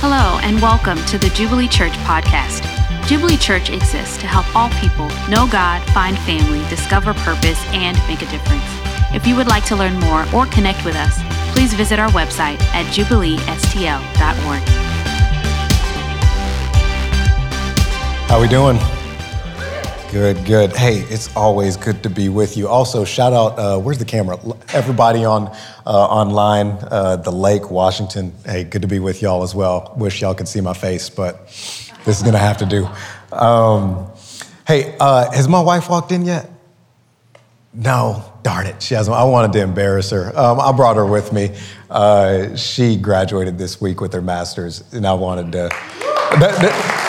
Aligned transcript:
Hello, 0.00 0.38
and 0.44 0.62
welcome 0.62 0.96
to 1.06 1.18
the 1.18 1.28
Jubilee 1.30 1.66
Church 1.66 1.90
podcast. 2.06 2.62
Jubilee 3.08 3.36
Church 3.36 3.68
exists 3.68 4.16
to 4.18 4.28
help 4.28 4.46
all 4.54 4.70
people 4.78 5.08
know 5.28 5.48
God, 5.50 5.82
find 5.90 6.16
family, 6.20 6.60
discover 6.70 7.14
purpose, 7.14 7.60
and 7.72 7.98
make 8.06 8.22
a 8.22 8.30
difference. 8.30 8.62
If 9.12 9.26
you 9.26 9.34
would 9.34 9.48
like 9.48 9.64
to 9.64 9.74
learn 9.74 9.98
more 9.98 10.24
or 10.32 10.46
connect 10.46 10.84
with 10.84 10.94
us, 10.94 11.18
please 11.52 11.74
visit 11.74 11.98
our 11.98 12.10
website 12.10 12.60
at 12.74 12.86
jubileestl.org. 12.94 14.62
How 18.28 18.36
are 18.36 18.40
we 18.40 18.46
doing? 18.46 18.97
Good, 20.10 20.46
good. 20.46 20.74
Hey, 20.74 21.00
it's 21.10 21.36
always 21.36 21.76
good 21.76 22.02
to 22.02 22.08
be 22.08 22.30
with 22.30 22.56
you. 22.56 22.66
Also, 22.66 23.04
shout 23.04 23.34
out, 23.34 23.58
uh, 23.58 23.78
where's 23.78 23.98
the 23.98 24.06
camera? 24.06 24.38
Everybody 24.72 25.26
on 25.26 25.48
uh, 25.84 25.90
online, 25.90 26.78
uh, 26.90 27.16
the 27.16 27.30
lake, 27.30 27.70
Washington. 27.70 28.32
Hey, 28.46 28.64
good 28.64 28.80
to 28.80 28.88
be 28.88 29.00
with 29.00 29.20
y'all 29.20 29.42
as 29.42 29.54
well. 29.54 29.92
Wish 29.98 30.22
y'all 30.22 30.34
could 30.34 30.48
see 30.48 30.62
my 30.62 30.72
face, 30.72 31.10
but 31.10 31.44
this 32.06 32.16
is 32.16 32.22
gonna 32.22 32.38
have 32.38 32.56
to 32.56 32.64
do. 32.64 32.88
Um, 33.36 34.10
hey, 34.66 34.96
uh, 34.98 35.30
has 35.30 35.46
my 35.46 35.60
wife 35.60 35.90
walked 35.90 36.10
in 36.10 36.24
yet? 36.24 36.48
No, 37.74 38.24
darn 38.42 38.66
it, 38.66 38.82
she 38.82 38.94
hasn't. 38.94 39.14
I 39.14 39.24
wanted 39.24 39.52
to 39.52 39.60
embarrass 39.60 40.08
her. 40.08 40.32
Um, 40.34 40.58
I 40.58 40.72
brought 40.72 40.96
her 40.96 41.04
with 41.04 41.34
me. 41.34 41.54
Uh, 41.90 42.56
she 42.56 42.96
graduated 42.96 43.58
this 43.58 43.78
week 43.78 44.00
with 44.00 44.14
her 44.14 44.22
master's, 44.22 44.90
and 44.94 45.06
I 45.06 45.12
wanted 45.12 45.52
to. 45.52 45.68
That, 45.68 46.58
that, 46.62 47.07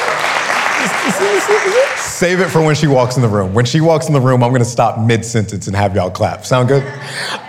Save 2.20 2.42
it 2.42 2.50
for 2.50 2.62
when 2.62 2.76
she 2.76 2.86
walks 2.86 3.16
in 3.16 3.22
the 3.22 3.30
room. 3.30 3.54
When 3.54 3.64
she 3.64 3.80
walks 3.80 4.08
in 4.08 4.14
the 4.14 4.20
room, 4.20 4.44
I'm 4.44 4.52
gonna 4.52 4.66
stop 4.66 5.00
mid 5.00 5.24
sentence 5.24 5.68
and 5.68 5.76
have 5.78 5.96
y'all 5.96 6.12
clap. 6.12 6.46
Sound 6.46 6.68
good? 6.68 6.84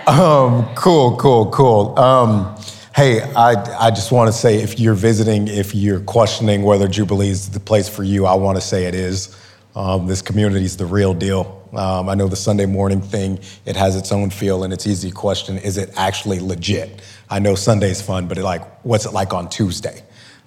Um, 0.07 0.65
cool, 0.75 1.17
cool, 1.17 1.51
cool. 1.51 1.99
Um, 1.99 2.55
hey, 2.95 3.21
I, 3.33 3.87
I 3.87 3.91
just 3.91 4.13
wanna 4.13 4.31
say 4.31 4.63
if 4.63 4.79
you're 4.79 4.93
visiting, 4.93 5.49
if 5.49 5.75
you're 5.75 5.99
questioning 5.99 6.63
whether 6.63 6.87
Jubilee 6.87 7.27
is 7.27 7.49
the 7.49 7.59
place 7.59 7.89
for 7.89 8.03
you, 8.03 8.25
I 8.25 8.33
wanna 8.35 8.61
say 8.61 8.85
it 8.85 8.95
is. 8.95 9.37
Um, 9.75 10.07
this 10.07 10.21
community 10.21 10.63
is 10.63 10.77
the 10.77 10.85
real 10.85 11.13
deal. 11.13 11.67
Um, 11.73 12.07
I 12.07 12.15
know 12.15 12.29
the 12.29 12.37
Sunday 12.37 12.65
morning 12.65 13.01
thing, 13.01 13.41
it 13.65 13.75
has 13.75 13.97
its 13.97 14.13
own 14.13 14.29
feel 14.29 14.63
and 14.63 14.71
it's 14.71 14.87
easy 14.87 15.09
to 15.09 15.13
question 15.13 15.57
is 15.57 15.77
it 15.77 15.91
actually 15.97 16.39
legit? 16.39 17.01
I 17.29 17.39
know 17.39 17.55
Sunday's 17.55 18.01
fun, 18.01 18.29
but 18.29 18.37
it 18.37 18.43
like, 18.43 18.63
what's 18.85 19.05
it 19.05 19.11
like 19.11 19.33
on 19.33 19.49
Tuesday? 19.49 20.01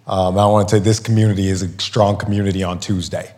Um, 0.07 0.39
I 0.39 0.47
want 0.47 0.67
to 0.71 0.77
say 0.77 0.81
this 0.81 0.99
community 0.99 1.49
is 1.49 1.61
a 1.61 1.69
strong 1.79 2.17
community 2.17 2.63
on 2.63 2.81
Tuesday, 2.81 3.31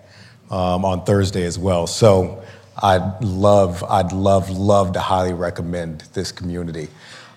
um, 0.50 0.84
on 0.84 1.04
Thursday 1.04 1.44
as 1.44 1.58
well. 1.58 1.86
So 1.86 2.42
I'd 2.82 3.22
love, 3.22 3.82
I'd 3.84 4.12
love, 4.12 4.50
love 4.50 4.92
to 4.92 5.00
highly 5.00 5.32
recommend 5.32 6.02
this 6.12 6.32
community. 6.32 6.88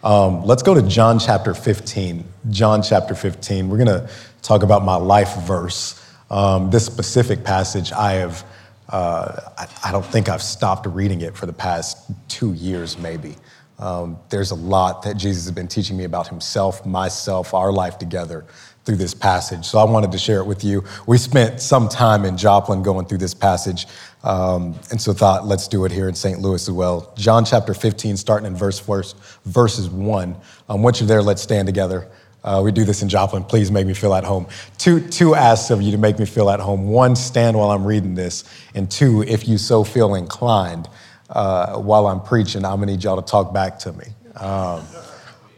Um, 0.03 0.43
let's 0.45 0.63
go 0.63 0.73
to 0.73 0.81
John 0.81 1.19
chapter 1.19 1.53
15. 1.53 2.23
John 2.49 2.81
chapter 2.81 3.15
15. 3.15 3.69
We're 3.69 3.77
going 3.77 3.87
to 3.87 4.09
talk 4.41 4.63
about 4.63 4.83
my 4.83 4.95
life 4.95 5.35
verse. 5.41 6.01
Um, 6.29 6.69
this 6.69 6.85
specific 6.85 7.43
passage, 7.43 7.91
I 7.91 8.13
have, 8.13 8.45
uh, 8.89 9.41
I, 9.57 9.67
I, 9.85 9.91
don't 9.91 10.05
think 10.05 10.29
I've 10.29 10.43
stopped 10.43 10.85
reading 10.85 11.21
it 11.21 11.35
for 11.35 11.47
the 11.47 11.53
past 11.53 12.11
two 12.27 12.53
years, 12.53 12.97
maybe. 12.97 13.35
Um, 13.79 14.17
there's 14.29 14.51
a 14.51 14.55
lot 14.55 15.03
that 15.03 15.17
Jesus 15.17 15.45
has 15.45 15.51
been 15.51 15.67
teaching 15.67 15.97
me 15.97 16.03
about 16.03 16.27
himself, 16.27 16.85
myself, 16.85 17.53
our 17.53 17.71
life 17.71 17.97
together 17.97 18.45
through 18.85 18.97
this 18.97 19.13
passage. 19.13 19.65
So 19.65 19.77
I 19.77 19.83
wanted 19.83 20.11
to 20.11 20.17
share 20.17 20.39
it 20.39 20.45
with 20.45 20.63
you. 20.63 20.83
We 21.05 21.17
spent 21.17 21.61
some 21.61 21.89
time 21.89 22.25
in 22.25 22.37
Joplin 22.37 22.81
going 22.81 23.05
through 23.05 23.19
this 23.19 23.33
passage, 23.33 23.85
um, 24.23 24.75
and 24.91 24.99
so 24.99 25.13
thought 25.13 25.45
let's 25.45 25.67
do 25.67 25.85
it 25.85 25.91
here 25.91 26.09
in 26.09 26.15
St. 26.15 26.39
Louis 26.39 26.67
as 26.67 26.71
well. 26.71 27.13
John 27.15 27.45
chapter 27.45 27.73
15, 27.73 28.17
starting 28.17 28.47
in 28.47 28.55
verse, 28.55 28.79
verse 28.79 29.13
verses 29.45 29.89
1. 29.89 30.35
Um, 30.69 30.81
once 30.81 30.99
you're 30.99 31.07
there, 31.07 31.21
let's 31.21 31.41
stand 31.41 31.67
together. 31.67 32.09
Uh, 32.43 32.61
we 32.63 32.71
do 32.71 32.85
this 32.85 33.01
in 33.01 33.09
Joplin. 33.09 33.43
Please 33.43 33.69
make 33.69 33.85
me 33.85 33.93
feel 33.93 34.13
at 34.13 34.23
home. 34.23 34.47
Two, 34.77 35.05
two 35.07 35.35
asks 35.35 35.71
of 35.71 35.81
you 35.81 35.91
to 35.91 35.97
make 35.97 36.17
me 36.19 36.25
feel 36.25 36.49
at 36.49 36.59
home. 36.59 36.87
One, 36.87 37.15
stand 37.15 37.57
while 37.57 37.71
I'm 37.71 37.85
reading 37.85 38.15
this. 38.15 38.45
And 38.75 38.89
two, 38.89 39.23
if 39.23 39.47
you 39.47 39.57
so 39.57 39.83
feel 39.83 40.15
inclined 40.15 40.87
uh, 41.29 41.77
while 41.77 42.07
I'm 42.07 42.21
preaching, 42.21 42.63
I'm 42.63 42.79
gonna 42.79 42.93
need 42.93 43.03
y'all 43.03 43.21
to 43.21 43.29
talk 43.29 43.53
back 43.53 43.77
to 43.79 43.93
me. 43.93 44.05
Um, 44.37 44.83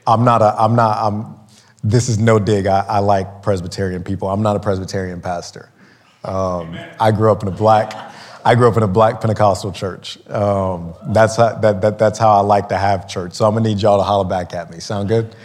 I'm 0.08 0.26
not 0.26 0.42
a, 0.42 0.56
I'm 0.59 0.76
not, 0.76 0.98
I'm, 0.98 1.36
this 1.84 2.09
is 2.09 2.19
no 2.19 2.40
dig. 2.40 2.68
I, 2.68 2.81
I, 2.81 3.00
like 3.00 3.42
Presbyterian 3.42 4.03
people. 4.03 4.30
I'm 4.30 4.42
not 4.42 4.56
a 4.56 4.59
Presbyterian 4.59 5.22
pastor. 5.22 5.72
Um, 6.24 6.78
I 7.00 7.12
grew 7.12 7.31
up 7.31 7.42
in 7.42 7.47
a 7.47 7.52
black, 7.52 7.94
I 8.46 8.53
grew 8.56 8.68
up 8.68 8.78
in 8.78 8.84
a 8.84 8.88
black 8.88 9.22
Pentecostal 9.22 9.72
church. 9.72 10.20
Um, 10.30 10.94
that's 11.08 11.38
how, 11.38 11.56
that, 11.56 11.81
that, 11.81 11.97
that's 11.97 12.20
how 12.20 12.31
I 12.31 12.41
like 12.41 12.70
to 12.70 12.78
have 12.78 13.08
church. 13.08 13.34
So 13.34 13.46
I'm 13.46 13.56
gonna 13.56 13.68
need 13.68 13.81
y'all 13.81 13.97
to 13.97 14.03
holler 14.03 14.30
back 14.30 14.53
at 14.53 14.70
me. 14.70 14.80
Sound 14.80 15.09
good? 15.09 15.36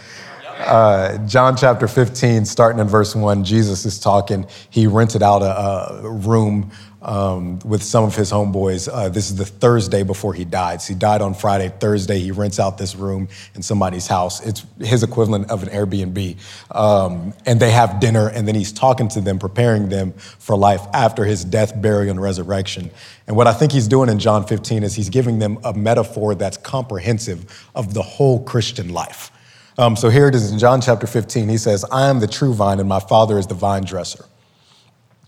Uh, 0.59 1.17
John 1.27 1.55
chapter 1.55 1.87
15, 1.87 2.45
starting 2.45 2.79
in 2.79 2.87
verse 2.87 3.15
1, 3.15 3.43
Jesus 3.43 3.85
is 3.85 3.99
talking. 3.99 4.47
He 4.69 4.87
rented 4.87 5.21
out 5.21 5.41
a, 5.43 6.05
a 6.05 6.11
room 6.11 6.71
um, 7.07 7.57
with 7.59 7.81
some 7.81 8.03
of 8.03 8.15
his 8.15 8.31
homeboys. 8.31 8.89
Uh, 8.91 9.07
this 9.09 9.29
is 9.29 9.37
the 9.37 9.45
Thursday 9.45 10.03
before 10.03 10.33
he 10.33 10.43
died. 10.43 10.81
So 10.81 10.93
he 10.93 10.99
died 10.99 11.21
on 11.21 11.33
Friday. 11.33 11.73
Thursday, 11.79 12.19
he 12.19 12.31
rents 12.31 12.59
out 12.59 12.77
this 12.77 12.95
room 12.95 13.29
in 13.55 13.63
somebody's 13.63 14.07
house. 14.07 14.45
It's 14.45 14.65
his 14.79 15.03
equivalent 15.03 15.49
of 15.49 15.63
an 15.63 15.69
Airbnb. 15.69 16.37
Um, 16.71 17.33
and 17.45 17.59
they 17.59 17.71
have 17.71 18.01
dinner, 18.01 18.27
and 18.27 18.47
then 18.47 18.55
he's 18.55 18.73
talking 18.73 19.07
to 19.09 19.21
them, 19.21 19.39
preparing 19.39 19.87
them 19.87 20.11
for 20.11 20.57
life 20.57 20.81
after 20.93 21.23
his 21.23 21.45
death, 21.45 21.81
burial, 21.81 22.11
and 22.11 22.21
resurrection. 22.21 22.91
And 23.25 23.35
what 23.35 23.47
I 23.47 23.53
think 23.53 23.71
he's 23.71 23.87
doing 23.87 24.09
in 24.09 24.19
John 24.19 24.45
15 24.45 24.83
is 24.83 24.93
he's 24.93 25.09
giving 25.09 25.39
them 25.39 25.59
a 25.63 25.73
metaphor 25.73 26.35
that's 26.35 26.57
comprehensive 26.57 27.69
of 27.73 27.93
the 27.93 28.01
whole 28.01 28.43
Christian 28.43 28.89
life. 28.89 29.31
Um, 29.77 29.95
so 29.95 30.09
here 30.09 30.27
it 30.27 30.35
is 30.35 30.51
in 30.51 30.59
John 30.59 30.81
chapter 30.81 31.07
15. 31.07 31.47
He 31.47 31.57
says, 31.57 31.85
I 31.91 32.09
am 32.09 32.19
the 32.19 32.27
true 32.27 32.53
vine, 32.53 32.79
and 32.79 32.89
my 32.89 32.99
Father 32.99 33.37
is 33.37 33.47
the 33.47 33.53
vine 33.53 33.83
dresser. 33.83 34.25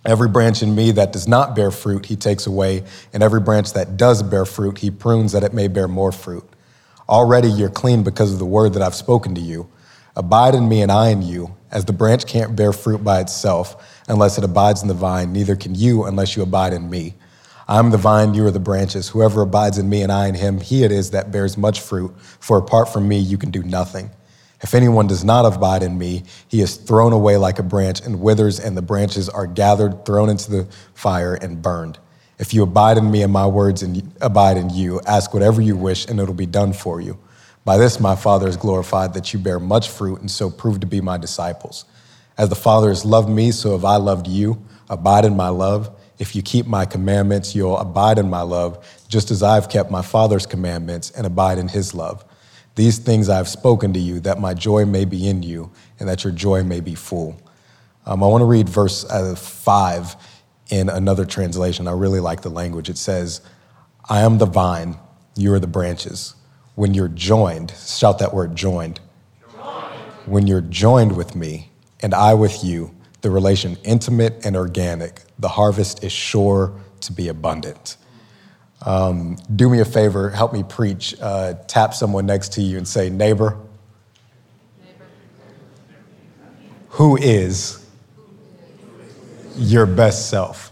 Every 0.06 0.30
branch 0.30 0.64
in 0.64 0.76
me 0.76 0.92
that 0.92 1.12
does 1.12 1.28
not 1.28 1.56
bear 1.56 1.72
fruit, 1.72 2.06
he 2.06 2.16
takes 2.16 2.48
away, 2.48 2.84
and 3.12 3.22
every 3.22 3.42
branch 3.42 3.74
that 3.74 3.98
does 3.98 4.24
bear 4.24 4.46
fruit, 4.46 4.78
he 4.78 4.90
prunes 4.90 5.34
that 5.34 5.44
it 5.44 5.54
may 5.54 5.68
bear 5.68 5.88
more 5.88 6.12
fruit. 6.12 6.48
Already 7.10 7.50
you're 7.50 7.70
clean 7.70 8.04
because 8.04 8.32
of 8.32 8.40
the 8.40 8.46
word 8.46 8.74
that 8.74 8.82
I've 8.82 8.96
spoken 8.96 9.36
to 9.36 9.42
you. 9.42 9.70
Abide 10.16 10.56
in 10.56 10.70
me, 10.70 10.82
and 10.82 10.92
I 10.92 11.10
in 11.10 11.22
you. 11.22 11.56
As 11.72 11.86
the 11.86 11.94
branch 11.94 12.26
can't 12.26 12.56
bear 12.56 12.72
fruit 12.72 13.04
by 13.04 13.20
itself 13.20 14.02
unless 14.08 14.38
it 14.38 14.44
abides 14.44 14.82
in 14.82 14.88
the 14.88 14.94
vine, 14.94 15.34
neither 15.34 15.56
can 15.56 15.76
you 15.76 16.06
unless 16.06 16.36
you 16.36 16.44
abide 16.44 16.74
in 16.74 16.90
me. 16.90 17.16
I'm 17.68 17.92
the 17.92 17.98
vine, 17.98 18.34
you 18.34 18.46
are 18.48 18.52
the 18.52 18.60
branches. 18.60 19.10
Whoever 19.10 19.42
abides 19.42 19.78
in 19.78 19.90
me 19.90 20.02
and 20.02 20.12
I 20.12 20.28
in 20.28 20.36
him, 20.36 20.60
he 20.60 20.84
it 20.84 20.92
is 20.92 21.12
that 21.12 21.32
bears 21.32 21.58
much 21.58 21.82
fruit, 21.82 22.12
for 22.40 22.58
apart 22.58 22.92
from 22.92 23.08
me, 23.08 23.20
you 23.20 23.38
can 23.38 23.52
do 23.52 23.62
nothing. 23.62 24.10
If 24.62 24.74
anyone 24.74 25.08
does 25.08 25.24
not 25.24 25.46
abide 25.46 25.84
in 25.84 25.98
me, 25.98 26.24
he 26.48 26.62
is 26.62 26.76
thrown 26.76 27.14
away 27.14 27.38
like 27.38 27.60
a 27.60 27.64
branch 27.64 28.02
and 28.02 28.22
withers, 28.22 28.60
and 28.60 28.76
the 28.76 28.82
branches 28.82 29.30
are 29.30 29.48
gathered, 29.48 30.06
thrown 30.06 30.30
into 30.30 30.52
the 30.52 30.68
fire, 30.94 31.34
and 31.36 31.62
burned. 31.62 31.98
If 32.38 32.54
you 32.54 32.64
abide 32.64 32.98
in 32.98 33.10
me 33.10 33.22
and 33.22 33.32
my 33.32 33.48
words 33.48 33.84
and 33.84 34.14
abide 34.22 34.58
in 34.58 34.70
you, 34.70 35.02
ask 35.06 35.34
whatever 35.34 35.62
you 35.62 35.76
wish, 35.76 36.08
and 36.08 36.20
it'll 36.20 36.34
be 36.34 36.46
done 36.46 36.74
for 36.74 37.00
you. 37.00 37.18
By 37.66 37.78
this 37.78 38.00
my 38.00 38.16
Father 38.16 38.48
is 38.48 38.58
glorified, 38.58 39.14
that 39.14 39.34
you 39.34 39.40
bear 39.40 39.60
much 39.60 39.90
fruit, 39.90 40.20
and 40.20 40.32
so 40.32 40.50
prove 40.50 40.80
to 40.80 40.88
be 40.88 41.02
my 41.02 41.18
disciples. 41.18 41.86
As 42.38 42.50
the 42.50 42.56
Father 42.56 42.90
has 42.90 43.06
loved 43.06 43.30
me, 43.30 43.52
so 43.52 43.72
have 43.74 43.86
I 43.86 43.98
loved 43.98 44.28
you. 44.28 44.62
Abide 44.90 45.26
in 45.26 45.36
my 45.36 45.50
love. 45.50 45.90
If 46.18 46.36
you 46.36 46.42
keep 46.42 46.66
my 46.66 46.86
commandments, 46.86 47.56
you'll 47.56 47.78
abide 47.78 48.18
in 48.18 48.30
my 48.30 48.42
love, 48.42 48.86
just 49.08 49.32
as 49.32 49.44
I've 49.44 49.70
kept 49.70 49.92
my 49.92 50.02
Father's 50.02 50.46
commandments 50.46 51.12
and 51.12 51.26
abide 51.26 51.58
in 51.58 51.68
his 51.68 51.94
love. 51.94 52.26
These 52.76 53.00
things 53.00 53.30
I 53.30 53.38
have 53.38 53.48
spoken 53.48 53.94
to 53.94 54.00
you, 54.00 54.20
that 54.22 54.40
my 54.40 54.54
joy 54.54 54.86
may 54.86 55.06
be 55.06 55.28
in 55.28 55.44
you, 55.44 55.72
and 56.00 56.08
that 56.08 56.24
your 56.24 56.32
joy 56.32 56.64
may 56.64 56.80
be 56.80 56.96
full. 56.96 57.40
Um, 58.06 58.24
I 58.24 58.28
want 58.28 58.42
to 58.42 58.46
read 58.46 58.70
verse 58.70 59.06
uh, 59.06 59.36
5 59.36 60.16
in 60.70 60.90
another 60.90 61.26
translation. 61.26 61.88
I 61.88 61.92
really 61.92 62.20
like 62.20 62.42
the 62.42 62.50
language. 62.50 62.90
It 62.90 62.98
says, 62.98 63.42
I 64.08 64.22
am 64.22 64.38
the 64.38 64.46
vine, 64.46 64.98
you 65.36 65.54
are 65.54 65.60
the 65.60 65.68
branches. 65.68 66.36
When 66.76 66.94
you're 66.94 67.10
joined, 67.10 67.72
shout 67.72 68.20
that 68.20 68.34
word 68.34 68.56
joined. 68.56 69.00
joined. 69.52 69.94
When 70.26 70.48
you're 70.48 70.62
joined 70.62 71.16
with 71.16 71.36
me 71.36 71.70
and 72.00 72.14
I 72.14 72.34
with 72.34 72.64
you, 72.64 72.96
the 73.22 73.30
relation 73.30 73.78
intimate 73.84 74.46
and 74.46 74.56
organic, 74.56 75.22
the 75.38 75.50
harvest 75.50 76.04
is 76.04 76.12
sure 76.12 76.74
to 77.02 77.12
be 77.12 77.28
abundant. 77.28 77.98
Um, 78.86 79.38
do 79.56 79.70
me 79.70 79.80
a 79.82 79.86
favor, 79.86 80.30
help 80.30 80.54
me 80.54 80.64
preach. 80.64 81.16
Uh, 81.22 81.56
tap 81.68 81.94
someone 81.94 82.26
next 82.26 82.54
to 82.54 82.62
you 82.62 82.78
and 82.78 82.88
say, 82.88 83.10
neighbor, 83.10 83.58
who 86.90 87.18
is 87.18 87.86
your 89.58 89.86
best 89.86 90.30
self? 90.30 90.72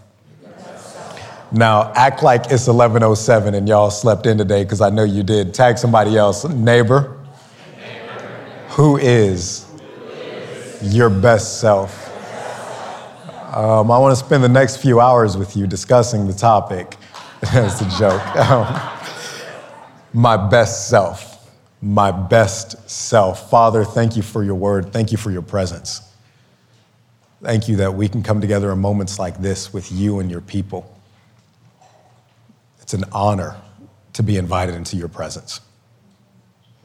Now, 1.50 1.92
act 1.94 2.22
like 2.22 2.42
it's 2.50 2.66
1107 2.66 3.54
and 3.54 3.66
y'all 3.66 3.90
slept 3.90 4.26
in 4.26 4.36
today 4.36 4.64
because 4.64 4.82
I 4.82 4.90
know 4.90 5.04
you 5.04 5.22
did. 5.22 5.54
Tag 5.54 5.78
somebody 5.78 6.16
else. 6.16 6.44
Neighbor, 6.44 7.16
who 8.70 8.98
is 8.98 9.66
your 10.82 11.08
best 11.08 11.60
self? 11.60 12.06
Um, 13.54 13.90
I 13.90 13.98
want 13.98 14.16
to 14.16 14.24
spend 14.24 14.44
the 14.44 14.48
next 14.48 14.76
few 14.76 15.00
hours 15.00 15.36
with 15.38 15.56
you 15.56 15.66
discussing 15.66 16.26
the 16.26 16.34
topic. 16.34 16.96
That's 17.52 17.80
a 17.80 17.98
joke. 17.98 18.36
Um, 18.36 18.98
my 20.12 20.36
best 20.36 20.88
self, 20.88 21.48
my 21.80 22.10
best 22.10 22.90
self. 22.90 23.48
Father, 23.48 23.84
thank 23.84 24.16
you 24.16 24.22
for 24.22 24.42
your 24.42 24.56
word. 24.56 24.92
Thank 24.92 25.12
you 25.12 25.18
for 25.18 25.30
your 25.30 25.42
presence. 25.42 26.02
Thank 27.42 27.68
you 27.68 27.76
that 27.76 27.94
we 27.94 28.08
can 28.08 28.24
come 28.24 28.40
together 28.40 28.72
in 28.72 28.80
moments 28.80 29.18
like 29.20 29.40
this 29.40 29.72
with 29.72 29.92
you 29.92 30.18
and 30.18 30.30
your 30.30 30.40
people. 30.40 30.92
It's 32.80 32.94
an 32.94 33.04
honor 33.12 33.56
to 34.14 34.24
be 34.24 34.36
invited 34.36 34.74
into 34.74 34.96
your 34.96 35.08
presence. 35.08 35.60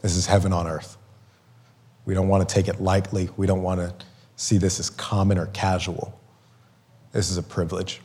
This 0.04 0.16
is 0.16 0.28
heaven 0.28 0.54
on 0.54 0.68
earth. 0.68 0.98
We 2.06 2.14
don't 2.14 2.28
want 2.28 2.48
to 2.48 2.54
take 2.54 2.68
it 2.68 2.80
lightly. 2.80 3.30
We 3.38 3.48
don't 3.48 3.64
want 3.64 3.80
to 3.80 4.06
see 4.36 4.58
this 4.58 4.80
as 4.80 4.92
common 4.92 5.40
or 5.40 5.48
casual. 5.48 6.20
This 7.12 7.32
is 7.32 7.38
a 7.38 7.44
privilege. 7.44 8.02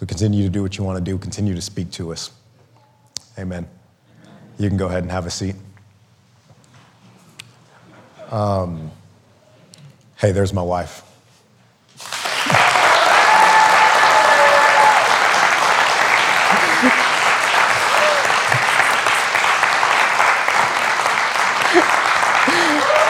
So 0.00 0.06
continue 0.06 0.44
to 0.44 0.48
do 0.48 0.62
what 0.62 0.78
you 0.78 0.84
want 0.84 0.96
to 0.96 1.04
do, 1.04 1.18
continue 1.18 1.54
to 1.54 1.60
speak 1.60 1.90
to 1.90 2.10
us. 2.10 2.30
Amen. 3.38 3.68
You 4.58 4.66
can 4.66 4.78
go 4.78 4.86
ahead 4.86 5.02
and 5.02 5.12
have 5.12 5.26
a 5.26 5.30
seat. 5.30 5.56
Um, 8.30 8.90
hey, 10.16 10.32
there's 10.32 10.54
my 10.54 10.62
wife. 10.62 11.02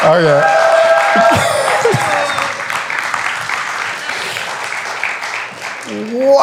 Oh, 0.03 1.57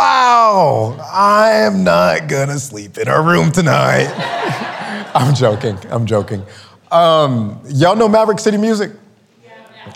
wow, 0.07 0.97
I 1.13 1.51
am 1.65 1.83
not 1.83 2.29
gonna 2.29 2.59
sleep 2.59 2.97
in 2.97 3.09
our 3.09 3.21
room 3.21 3.51
tonight. 3.51 4.07
I'm 5.13 5.35
joking, 5.35 5.77
I'm 5.89 6.05
joking. 6.05 6.43
Um, 6.91 7.59
y'all 7.67 7.95
know 7.97 8.07
Maverick 8.07 8.39
City 8.39 8.57
Music? 8.57 8.91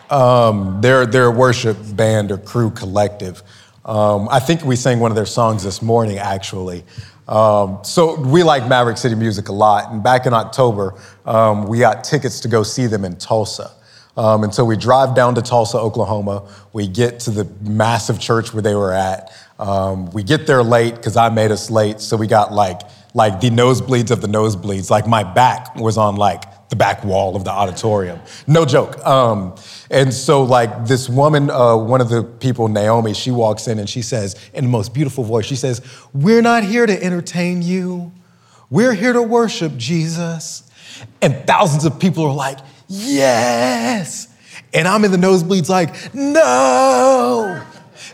Um, 0.09 0.81
they're, 0.81 1.05
they're 1.05 1.27
a 1.27 1.31
worship 1.31 1.77
band 1.95 2.31
or 2.31 2.37
crew 2.37 2.71
collective. 2.71 3.41
Um, 3.85 4.27
I 4.29 4.41
think 4.41 4.65
we 4.65 4.75
sang 4.75 4.99
one 4.99 5.11
of 5.11 5.15
their 5.15 5.25
songs 5.25 5.63
this 5.63 5.81
morning, 5.81 6.17
actually. 6.17 6.83
Um, 7.29 7.79
so 7.83 8.19
we 8.19 8.43
like 8.43 8.67
Maverick 8.67 8.97
City 8.97 9.15
Music 9.15 9.47
a 9.47 9.53
lot. 9.53 9.93
And 9.93 10.03
back 10.03 10.25
in 10.25 10.33
October, 10.33 10.95
um, 11.25 11.67
we 11.67 11.79
got 11.79 12.03
tickets 12.03 12.41
to 12.41 12.49
go 12.49 12.63
see 12.63 12.87
them 12.87 13.05
in 13.05 13.15
Tulsa. 13.15 13.71
Um, 14.17 14.43
and 14.43 14.53
so 14.53 14.65
we 14.65 14.75
drive 14.75 15.15
down 15.15 15.35
to 15.35 15.41
Tulsa, 15.41 15.77
Oklahoma. 15.77 16.47
We 16.73 16.87
get 16.87 17.21
to 17.21 17.31
the 17.31 17.45
massive 17.61 18.19
church 18.19 18.53
where 18.53 18.61
they 18.61 18.75
were 18.75 18.91
at. 18.91 19.31
Um, 19.61 20.09
we 20.11 20.23
get 20.23 20.47
there 20.47 20.63
late 20.63 20.95
because 20.95 21.15
I 21.15 21.29
made 21.29 21.51
us 21.51 21.69
late. 21.69 22.01
So 22.01 22.17
we 22.17 22.27
got 22.27 22.51
like 22.51 22.81
like 23.13 23.41
the 23.41 23.49
nosebleeds 23.49 24.11
of 24.11 24.21
the 24.21 24.27
nosebleeds. 24.27 24.89
Like 24.89 25.07
my 25.07 25.23
back 25.23 25.75
was 25.75 25.97
on 25.97 26.15
like 26.15 26.43
the 26.71 26.75
back 26.77 27.03
wall 27.03 27.35
of 27.35 27.43
the 27.43 27.51
auditorium. 27.51 28.19
No 28.47 28.65
joke. 28.65 29.05
Um, 29.05 29.55
and 29.91 30.11
so, 30.13 30.41
like, 30.41 30.87
this 30.87 31.09
woman, 31.09 31.49
uh, 31.49 31.75
one 31.75 31.99
of 31.99 32.07
the 32.07 32.23
people, 32.23 32.69
Naomi, 32.69 33.13
she 33.13 33.29
walks 33.29 33.67
in 33.67 33.77
and 33.77 33.89
she 33.89 34.01
says, 34.01 34.37
in 34.53 34.63
the 34.63 34.69
most 34.69 34.93
beautiful 34.93 35.25
voice, 35.25 35.45
she 35.45 35.57
says, 35.57 35.81
We're 36.13 36.41
not 36.41 36.63
here 36.63 36.85
to 36.85 37.03
entertain 37.03 37.61
you. 37.61 38.13
We're 38.69 38.93
here 38.93 39.11
to 39.11 39.21
worship 39.21 39.75
Jesus. 39.75 40.63
And 41.21 41.45
thousands 41.45 41.83
of 41.83 41.99
people 41.99 42.23
are 42.25 42.33
like, 42.33 42.59
Yes. 42.87 44.29
And 44.73 44.87
I'm 44.87 45.03
in 45.03 45.11
the 45.11 45.17
nosebleeds, 45.17 45.67
like, 45.67 46.13
No. 46.15 47.61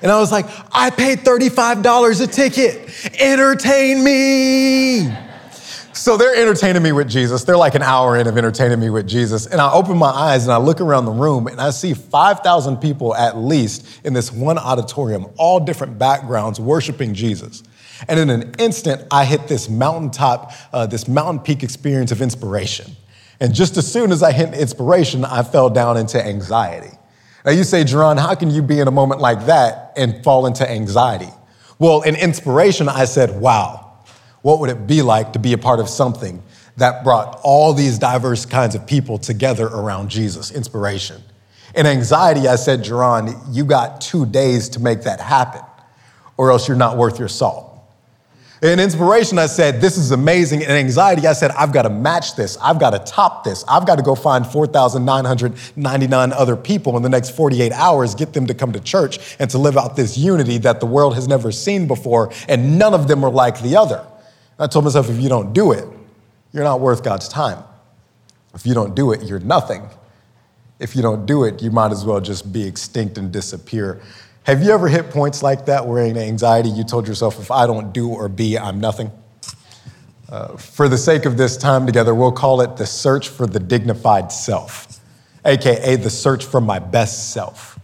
And 0.01 0.11
I 0.11 0.19
was 0.19 0.31
like, 0.31 0.45
I 0.71 0.89
paid 0.89 1.19
$35 1.19 2.21
a 2.21 2.27
ticket. 2.27 2.89
Entertain 3.19 4.03
me. 4.03 5.11
So 5.93 6.15
they're 6.15 6.35
entertaining 6.35 6.83
me 6.83 6.91
with 6.91 7.09
Jesus. 7.09 7.43
They're 7.43 7.57
like 7.57 7.73
an 7.73 7.81
hour 7.81 8.17
in 8.17 8.27
of 8.27 8.37
entertaining 8.37 8.79
me 8.79 8.89
with 8.91 9.07
Jesus. 9.07 9.47
And 9.47 9.59
I 9.59 9.71
open 9.73 9.97
my 9.97 10.09
eyes 10.09 10.43
and 10.43 10.53
I 10.53 10.57
look 10.57 10.79
around 10.79 11.05
the 11.05 11.11
room 11.11 11.47
and 11.47 11.59
I 11.59 11.71
see 11.71 11.93
5,000 11.95 12.77
people 12.77 13.15
at 13.15 13.35
least 13.37 14.05
in 14.05 14.13
this 14.13 14.31
one 14.31 14.59
auditorium, 14.59 15.25
all 15.37 15.59
different 15.59 15.97
backgrounds, 15.97 16.59
worshiping 16.59 17.13
Jesus. 17.13 17.63
And 18.07 18.19
in 18.19 18.29
an 18.29 18.53
instant, 18.59 19.05
I 19.09 19.25
hit 19.25 19.47
this 19.47 19.69
mountaintop, 19.69 20.53
uh, 20.71 20.85
this 20.85 21.07
mountain 21.07 21.39
peak 21.39 21.63
experience 21.63 22.11
of 22.11 22.21
inspiration. 22.21 22.95
And 23.39 23.53
just 23.53 23.77
as 23.77 23.91
soon 23.91 24.11
as 24.11 24.23
I 24.23 24.31
hit 24.31 24.53
inspiration, 24.53 25.25
I 25.25 25.43
fell 25.43 25.69
down 25.69 25.97
into 25.97 26.23
anxiety. 26.23 26.96
Now 27.47 27.53
you 27.53 27.63
say, 27.63 27.83
Jerron, 27.83 28.19
how 28.19 28.35
can 28.35 28.51
you 28.51 28.61
be 28.61 28.79
in 28.79 28.87
a 28.87 28.91
moment 28.91 29.21
like 29.21 29.47
that 29.47 29.93
and 29.97 30.23
fall 30.23 30.45
into 30.45 30.69
anxiety? 30.69 31.29
Well, 31.79 32.03
in 32.03 32.15
inspiration, 32.15 32.87
I 32.87 33.05
said, 33.05 33.41
wow 33.41 33.87
what 34.47 34.59
would 34.59 34.69
it 34.69 34.87
be 34.87 35.01
like 35.01 35.33
to 35.33 35.39
be 35.39 35.51
a 35.51 35.57
part 35.57 35.77
of 35.77 35.89
something 35.89 36.41
that 36.77 37.03
brought 37.03 37.37
all 37.43 37.73
these 37.73 37.99
diverse 37.99 38.45
kinds 38.45 38.75
of 38.75 38.87
people 38.87 39.17
together 39.17 39.65
around 39.65 40.09
Jesus? 40.09 40.51
Inspiration. 40.51 41.21
In 41.75 41.85
anxiety, 41.85 42.47
I 42.47 42.55
said, 42.55 42.81
Jerron, 42.81 43.53
you 43.53 43.65
got 43.65 43.99
two 43.99 44.25
days 44.25 44.69
to 44.69 44.79
make 44.79 45.01
that 45.01 45.19
happen, 45.19 45.61
or 46.37 46.49
else 46.49 46.65
you're 46.65 46.77
not 46.77 46.95
worth 46.95 47.19
your 47.19 47.27
salt. 47.27 47.66
In 48.61 48.79
inspiration, 48.79 49.37
I 49.37 49.45
said, 49.45 49.81
This 49.81 49.97
is 49.97 50.11
amazing. 50.11 50.61
In 50.61 50.71
anxiety, 50.71 51.27
I 51.27 51.33
said, 51.33 51.51
I've 51.51 51.71
got 51.71 51.83
to 51.83 51.91
match 51.91 52.35
this. 52.35 52.57
I've 52.57 52.79
got 52.79 52.91
to 52.91 52.99
top 52.99 53.43
this. 53.43 53.63
I've 53.67 53.85
got 53.85 53.97
to 53.97 54.01
go 54.01 54.15
find 54.15 54.47
4,999 54.47 56.33
other 56.33 56.55
people 56.55 56.97
in 56.97 57.03
the 57.03 57.09
next 57.09 57.31
48 57.31 57.71
hours, 57.71 58.15
get 58.15 58.33
them 58.33 58.47
to 58.47 58.55
come 58.55 58.73
to 58.73 58.79
church 58.79 59.35
and 59.37 59.47
to 59.51 59.59
live 59.59 59.77
out 59.77 59.95
this 59.95 60.17
unity 60.17 60.57
that 60.59 60.79
the 60.79 60.87
world 60.87 61.13
has 61.13 61.27
never 61.27 61.51
seen 61.51 61.87
before, 61.87 62.31
and 62.47 62.79
none 62.79 62.95
of 62.95 63.07
them 63.07 63.23
are 63.23 63.31
like 63.31 63.61
the 63.61 63.75
other. 63.75 64.03
I 64.57 64.65
told 64.65 64.85
myself, 64.85 65.07
if 65.09 65.21
you 65.21 65.29
don't 65.29 65.53
do 65.53 65.71
it, 65.71 65.85
you're 66.51 66.63
not 66.63 66.79
worth 66.79 67.03
God's 67.03 67.27
time. 67.27 67.63
If 68.55 68.65
you 68.65 68.73
don't 68.73 68.95
do 68.95 69.11
it, 69.11 69.21
you're 69.21 69.39
nothing. 69.39 69.87
If 70.79 70.95
you 70.95 71.03
don't 71.03 71.27
do 71.27 71.43
it, 71.43 71.61
you 71.61 71.69
might 71.69 71.91
as 71.91 72.05
well 72.05 72.19
just 72.19 72.51
be 72.51 72.65
extinct 72.65 73.19
and 73.19 73.31
disappear. 73.31 74.01
Have 74.47 74.63
you 74.63 74.71
ever 74.71 74.87
hit 74.87 75.09
points 75.09 75.43
like 75.43 75.65
that 75.65 75.85
where 75.85 76.05
in 76.05 76.17
anxiety 76.17 76.69
you 76.69 76.85
told 76.85 77.05
yourself, 77.05 77.37
if 77.37 77.51
I 77.51 77.67
don't 77.67 77.93
do 77.93 78.07
or 78.07 78.29
be, 78.29 78.57
I'm 78.57 78.79
nothing? 78.79 79.11
Uh, 80.29 80.55
for 80.55 80.87
the 80.87 80.97
sake 80.97 81.25
of 81.25 81.35
this 81.35 81.57
time 81.57 81.85
together, 81.85 82.15
we'll 82.15 82.31
call 82.31 82.61
it 82.61 82.77
the 82.77 82.85
search 82.85 83.27
for 83.27 83.45
the 83.45 83.59
dignified 83.59 84.31
self, 84.31 85.01
AKA 85.43 85.97
the 85.97 86.09
search 86.09 86.45
for 86.45 86.61
my 86.61 86.79
best 86.79 87.33
self. 87.33 87.77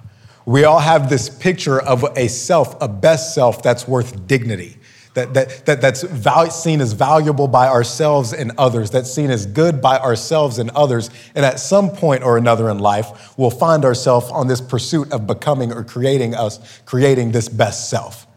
We 0.45 0.63
all 0.63 0.79
have 0.79 1.09
this 1.09 1.27
picture 1.27 1.81
of 1.81 2.05
a 2.15 2.29
self, 2.29 2.81
a 2.81 2.87
best 2.87 3.35
self 3.35 3.61
that's 3.61 3.85
worth 3.85 4.25
dignity 4.25 4.77
that, 5.13 5.33
that, 5.33 5.65
that, 5.65 5.81
that's 5.81 6.03
val- 6.03 6.49
seen 6.49 6.81
as 6.81 6.93
valuable 6.93 7.47
by 7.47 7.67
ourselves 7.67 8.33
and 8.33 8.51
others, 8.57 8.89
that's 8.91 9.13
seen 9.13 9.29
as 9.29 9.45
good 9.45 9.81
by 9.81 9.97
ourselves 9.99 10.59
and 10.59 10.69
others. 10.71 11.09
And 11.35 11.45
at 11.45 11.59
some 11.59 11.89
point 11.89 12.23
or 12.23 12.37
another 12.37 12.69
in 12.69 12.79
life, 12.79 13.37
we'll 13.37 13.51
find 13.51 13.85
ourselves 13.85 14.29
on 14.31 14.47
this 14.47 14.61
pursuit 14.61 15.11
of 15.11 15.27
becoming 15.27 15.71
or 15.71 15.83
creating 15.83 16.35
us, 16.35 16.81
creating 16.85 17.31
this 17.31 17.47
best 17.47 17.89
self. 17.89 18.27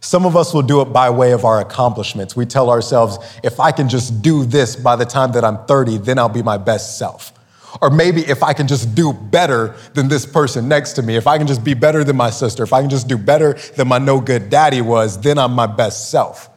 Some 0.00 0.26
of 0.26 0.36
us 0.36 0.52
will 0.54 0.62
do 0.62 0.80
it 0.82 0.86
by 0.86 1.10
way 1.10 1.32
of 1.32 1.44
our 1.44 1.60
accomplishments. 1.60 2.36
We 2.36 2.46
tell 2.46 2.70
ourselves, 2.70 3.18
if 3.42 3.58
I 3.58 3.72
can 3.72 3.88
just 3.88 4.22
do 4.22 4.44
this 4.44 4.76
by 4.76 4.94
the 4.94 5.04
time 5.04 5.32
that 5.32 5.44
I'm 5.44 5.64
30, 5.66 5.98
then 5.98 6.18
I'll 6.18 6.28
be 6.28 6.42
my 6.42 6.58
best 6.58 6.98
self. 6.98 7.32
Or 7.80 7.90
maybe 7.90 8.22
if 8.22 8.42
I 8.42 8.52
can 8.52 8.66
just 8.66 8.94
do 8.94 9.12
better 9.12 9.76
than 9.94 10.08
this 10.08 10.24
person 10.24 10.68
next 10.68 10.94
to 10.94 11.02
me, 11.02 11.16
if 11.16 11.26
I 11.26 11.38
can 11.38 11.46
just 11.46 11.64
be 11.64 11.74
better 11.74 12.04
than 12.04 12.16
my 12.16 12.30
sister, 12.30 12.62
if 12.62 12.72
I 12.72 12.80
can 12.80 12.90
just 12.90 13.08
do 13.08 13.18
better 13.18 13.54
than 13.76 13.88
my 13.88 13.98
no 13.98 14.20
good 14.20 14.50
daddy 14.50 14.80
was, 14.80 15.20
then 15.20 15.38
I'm 15.38 15.52
my 15.52 15.66
best 15.66 16.10
self. 16.10 16.50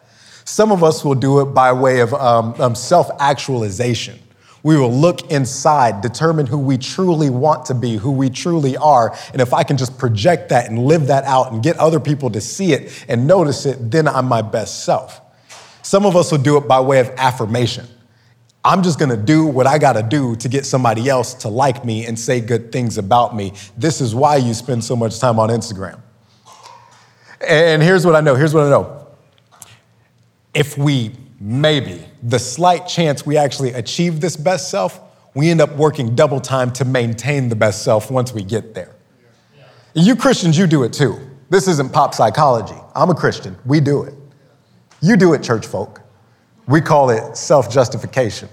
Some 0.46 0.72
of 0.72 0.84
us 0.84 1.06
will 1.06 1.16
do 1.16 1.42
it 1.42 1.46
by 1.46 1.72
way 1.74 2.00
of 2.00 2.14
um, 2.14 2.60
um, 2.60 2.76
self 2.76 3.10
actualization. 3.20 4.20
We 4.64 4.78
will 4.78 4.92
look 4.92 5.32
inside, 5.32 6.02
determine 6.02 6.46
who 6.46 6.58
we 6.58 6.78
truly 6.78 7.30
want 7.30 7.66
to 7.68 7.74
be, 7.74 7.96
who 7.96 8.12
we 8.12 8.30
truly 8.30 8.76
are. 8.76 9.16
And 9.32 9.42
if 9.42 9.54
I 9.54 9.64
can 9.64 9.78
just 9.78 9.98
project 9.98 10.50
that 10.50 10.70
and 10.70 10.86
live 10.86 11.08
that 11.08 11.24
out 11.24 11.52
and 11.52 11.64
get 11.64 11.78
other 11.78 12.00
people 12.00 12.30
to 12.32 12.42
see 12.42 12.74
it 12.74 13.06
and 13.08 13.26
notice 13.26 13.66
it, 13.66 13.92
then 13.92 14.08
I'm 14.08 14.26
my 14.26 14.42
best 14.42 14.84
self. 14.84 15.22
Some 15.82 16.06
of 16.06 16.16
us 16.16 16.32
will 16.32 16.40
do 16.40 16.58
it 16.58 16.68
by 16.68 16.82
way 16.82 17.00
of 17.00 17.10
affirmation. 17.18 17.88
I'm 18.70 18.84
just 18.84 19.00
gonna 19.00 19.18
do 19.18 19.48
what 19.48 19.66
I 19.66 19.80
gotta 19.80 20.04
do 20.04 20.36
to 20.36 20.48
get 20.48 20.64
somebody 20.64 21.10
else 21.10 21.34
to 21.34 21.48
like 21.48 21.84
me 21.84 22.06
and 22.06 22.20
say 22.20 22.40
good 22.40 22.72
things 22.72 23.00
about 23.00 23.36
me. 23.36 23.54
This 23.76 24.00
is 24.00 24.14
why 24.14 24.36
you 24.36 24.54
spend 24.54 24.84
so 24.84 24.96
much 24.96 25.18
time 25.18 25.40
on 25.40 25.50
Instagram. 25.50 26.00
And 27.42 27.82
here's 27.82 28.06
what 28.06 28.16
I 28.16 28.22
know 28.22 28.36
here's 28.36 28.54
what 28.54 28.66
I 28.66 28.70
know. 28.70 29.08
If 30.54 30.78
we 30.78 31.16
maybe, 31.40 32.06
the 32.22 32.38
slight 32.38 32.86
chance 32.86 33.26
we 33.26 33.38
actually 33.38 33.74
achieve 33.74 34.22
this 34.22 34.38
best 34.38 34.70
self, 34.70 35.02
we 35.34 35.50
end 35.50 35.62
up 35.62 35.76
working 35.76 36.14
double 36.14 36.40
time 36.40 36.72
to 36.74 36.86
maintain 36.86 37.50
the 37.50 37.56
best 37.56 37.82
self 37.82 38.12
once 38.12 38.34
we 38.34 38.44
get 38.44 38.76
there. 38.76 38.96
You 39.96 40.16
Christians, 40.16 40.60
you 40.60 40.68
do 40.68 40.84
it 40.84 40.94
too. 40.94 41.18
This 41.50 41.68
isn't 41.68 41.92
pop 41.92 42.14
psychology. 42.14 42.80
I'm 42.94 43.10
a 43.10 43.16
Christian. 43.16 43.58
We 43.66 43.80
do 43.80 44.04
it. 44.04 44.14
You 45.02 45.18
do 45.18 45.34
it, 45.34 45.42
church 45.42 45.66
folk. 45.66 46.02
We 46.68 46.82
call 46.82 47.10
it 47.10 47.36
self 47.36 47.72
justification. 47.72 48.48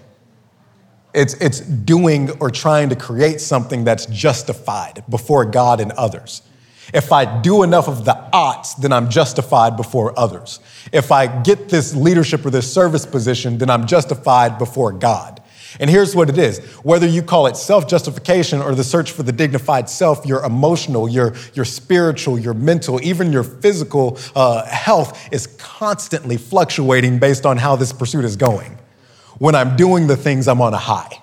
It's, 1.17 1.35
it's 1.35 1.61
doing 1.61 2.31
or 2.41 2.51
trying 2.51 2.91
to 2.91 2.97
create 2.97 3.41
something 3.41 3.85
that's 3.85 4.05
justified 4.07 5.03
before 5.09 5.47
God 5.47 5.81
and 5.81 5.91
others. 5.93 6.43
If 6.93 7.11
I 7.11 7.41
do 7.41 7.63
enough 7.63 7.89
of 7.89 8.05
the 8.05 8.17
oughts, 8.33 8.75
then 8.75 8.93
I'm 8.93 9.09
justified 9.09 9.77
before 9.77 10.17
others. 10.19 10.61
If 10.93 11.11
I 11.11 11.27
get 11.43 11.69
this 11.69 11.97
leadership 11.97 12.45
or 12.47 12.51
this 12.51 12.73
service 12.73 13.07
position, 13.07 13.59
then 13.59 13.71
I'm 13.71 13.87
justified 13.87 14.59
before 14.59 14.93
God. 14.93 15.43
And 15.81 15.91
here's 15.91 16.15
what 16.15 16.29
it 16.29 16.39
is 16.39 16.59
whether 16.83 17.07
you 17.07 17.23
call 17.23 17.47
it 17.47 17.57
self 17.57 17.89
justification 17.89 18.61
or 18.61 18.75
the 18.75 18.85
search 18.85 19.13
for 19.13 19.23
the 19.23 19.33
dignified 19.33 19.89
self, 19.89 20.25
your 20.25 20.45
emotional, 20.45 21.09
your, 21.09 21.35
your 21.55 21.65
spiritual, 21.65 22.39
your 22.39 22.55
mental, 22.55 23.03
even 23.03 23.33
your 23.33 23.43
physical 23.43 24.19
uh, 24.35 24.65
health 24.67 25.29
is 25.33 25.47
constantly 25.59 26.37
fluctuating 26.37 27.19
based 27.19 27.47
on 27.47 27.57
how 27.57 27.75
this 27.75 27.93
pursuit 27.93 28.25
is 28.25 28.37
going. 28.37 28.79
When 29.39 29.55
I'm 29.55 29.77
doing 29.77 30.07
the 30.07 30.17
things, 30.17 30.49
I'm 30.49 30.61
on 30.63 30.73
a 30.73 30.79
high. 30.79 31.23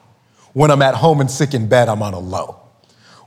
When 0.53 0.69
I'm 0.69 0.83
at 0.83 0.93
home 0.93 1.19
and 1.19 1.29
sick 1.29 1.53
in 1.55 1.67
bed, 1.67 1.89
I'm 1.89 2.03
on 2.03 2.13
a 2.13 2.19
low. 2.19 2.59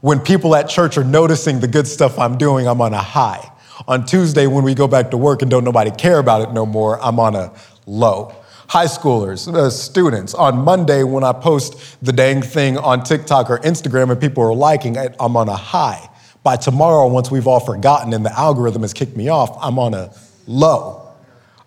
When 0.00 0.20
people 0.20 0.54
at 0.54 0.68
church 0.68 0.96
are 0.96 1.04
noticing 1.04 1.58
the 1.58 1.66
good 1.66 1.88
stuff 1.88 2.18
I'm 2.18 2.38
doing, 2.38 2.68
I'm 2.68 2.80
on 2.80 2.94
a 2.94 3.02
high. 3.02 3.50
On 3.88 4.06
Tuesday, 4.06 4.46
when 4.46 4.62
we 4.62 4.74
go 4.74 4.86
back 4.86 5.10
to 5.10 5.16
work 5.16 5.42
and 5.42 5.50
don't 5.50 5.64
nobody 5.64 5.90
care 5.90 6.20
about 6.20 6.42
it 6.42 6.52
no 6.52 6.64
more, 6.64 7.02
I'm 7.02 7.18
on 7.18 7.34
a 7.34 7.52
low. 7.86 8.34
High 8.68 8.86
schoolers, 8.86 9.52
uh, 9.52 9.70
students, 9.70 10.34
on 10.34 10.58
Monday, 10.58 11.02
when 11.02 11.24
I 11.24 11.32
post 11.32 11.96
the 12.04 12.12
dang 12.12 12.42
thing 12.42 12.78
on 12.78 13.02
TikTok 13.02 13.50
or 13.50 13.58
Instagram 13.58 14.10
and 14.10 14.20
people 14.20 14.44
are 14.44 14.54
liking 14.54 14.96
it, 14.96 15.16
I'm 15.18 15.36
on 15.36 15.48
a 15.48 15.56
high. 15.56 16.08
By 16.44 16.56
tomorrow, 16.56 17.08
once 17.08 17.30
we've 17.30 17.46
all 17.48 17.60
forgotten 17.60 18.12
and 18.12 18.24
the 18.24 18.32
algorithm 18.38 18.82
has 18.82 18.92
kicked 18.92 19.16
me 19.16 19.28
off, 19.28 19.56
I'm 19.60 19.80
on 19.80 19.94
a 19.94 20.12
low. 20.46 21.05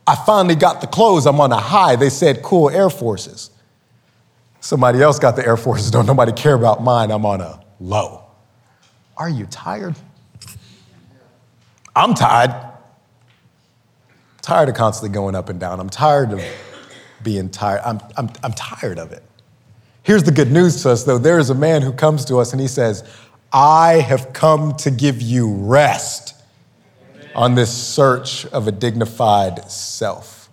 I 0.10 0.16
finally 0.26 0.56
got 0.56 0.82
the 0.82 0.88
clothes, 0.88 1.28
I'm 1.28 1.40
on 1.40 1.52
a 1.52 1.58
high. 1.60 1.96
They 1.96 2.10
said 2.10 2.42
cool 2.42 2.72
Air 2.72 2.90
Forces. 2.90 3.52
Somebody 4.60 5.04
else 5.04 5.20
got 5.20 5.36
the 5.36 5.46
Air 5.46 5.56
Forces, 5.56 5.92
don't 5.92 6.08
nobody 6.08 6.32
care 6.32 6.56
about 6.56 6.84
mine, 6.84 7.12
I'm 7.12 7.28
on 7.28 7.42
a 7.42 7.64
low. 7.80 8.24
Are 9.16 9.30
you 9.30 9.46
tired? 9.46 9.96
I'm 11.96 12.16
tired. 12.16 12.50
I'm 12.50 12.70
Tired 14.42 14.70
of 14.70 14.76
constantly 14.76 15.14
going 15.14 15.36
up 15.36 15.50
and 15.50 15.60
down. 15.60 15.80
I'm 15.80 15.92
tired 15.92 16.32
of 16.32 16.42
being 17.22 17.52
tired. 17.52 17.82
I'm, 17.86 18.00
I'm, 18.18 18.30
I'm 18.44 18.54
tired 18.54 18.98
of 18.98 19.12
it. 19.12 19.22
Here's 20.02 20.24
the 20.24 20.32
good 20.32 20.52
news 20.52 20.82
to 20.82 20.90
us, 20.90 21.04
though. 21.04 21.20
There 21.20 21.38
is 21.38 21.52
a 21.52 21.56
man 21.56 21.84
who 21.84 21.94
comes 21.94 22.26
to 22.26 22.38
us 22.38 22.52
and 22.52 22.60
he 22.60 22.68
says, 22.68 23.04
I 23.54 23.96
have 23.96 24.34
come 24.34 24.76
to 24.78 24.90
give 24.90 25.22
you 25.22 25.54
rest 25.54 26.39
on 27.36 27.56
this 27.56 27.72
search 27.72 28.46
of 28.48 28.68
a 28.68 28.72
dignified 28.72 29.70
self. 29.70 30.50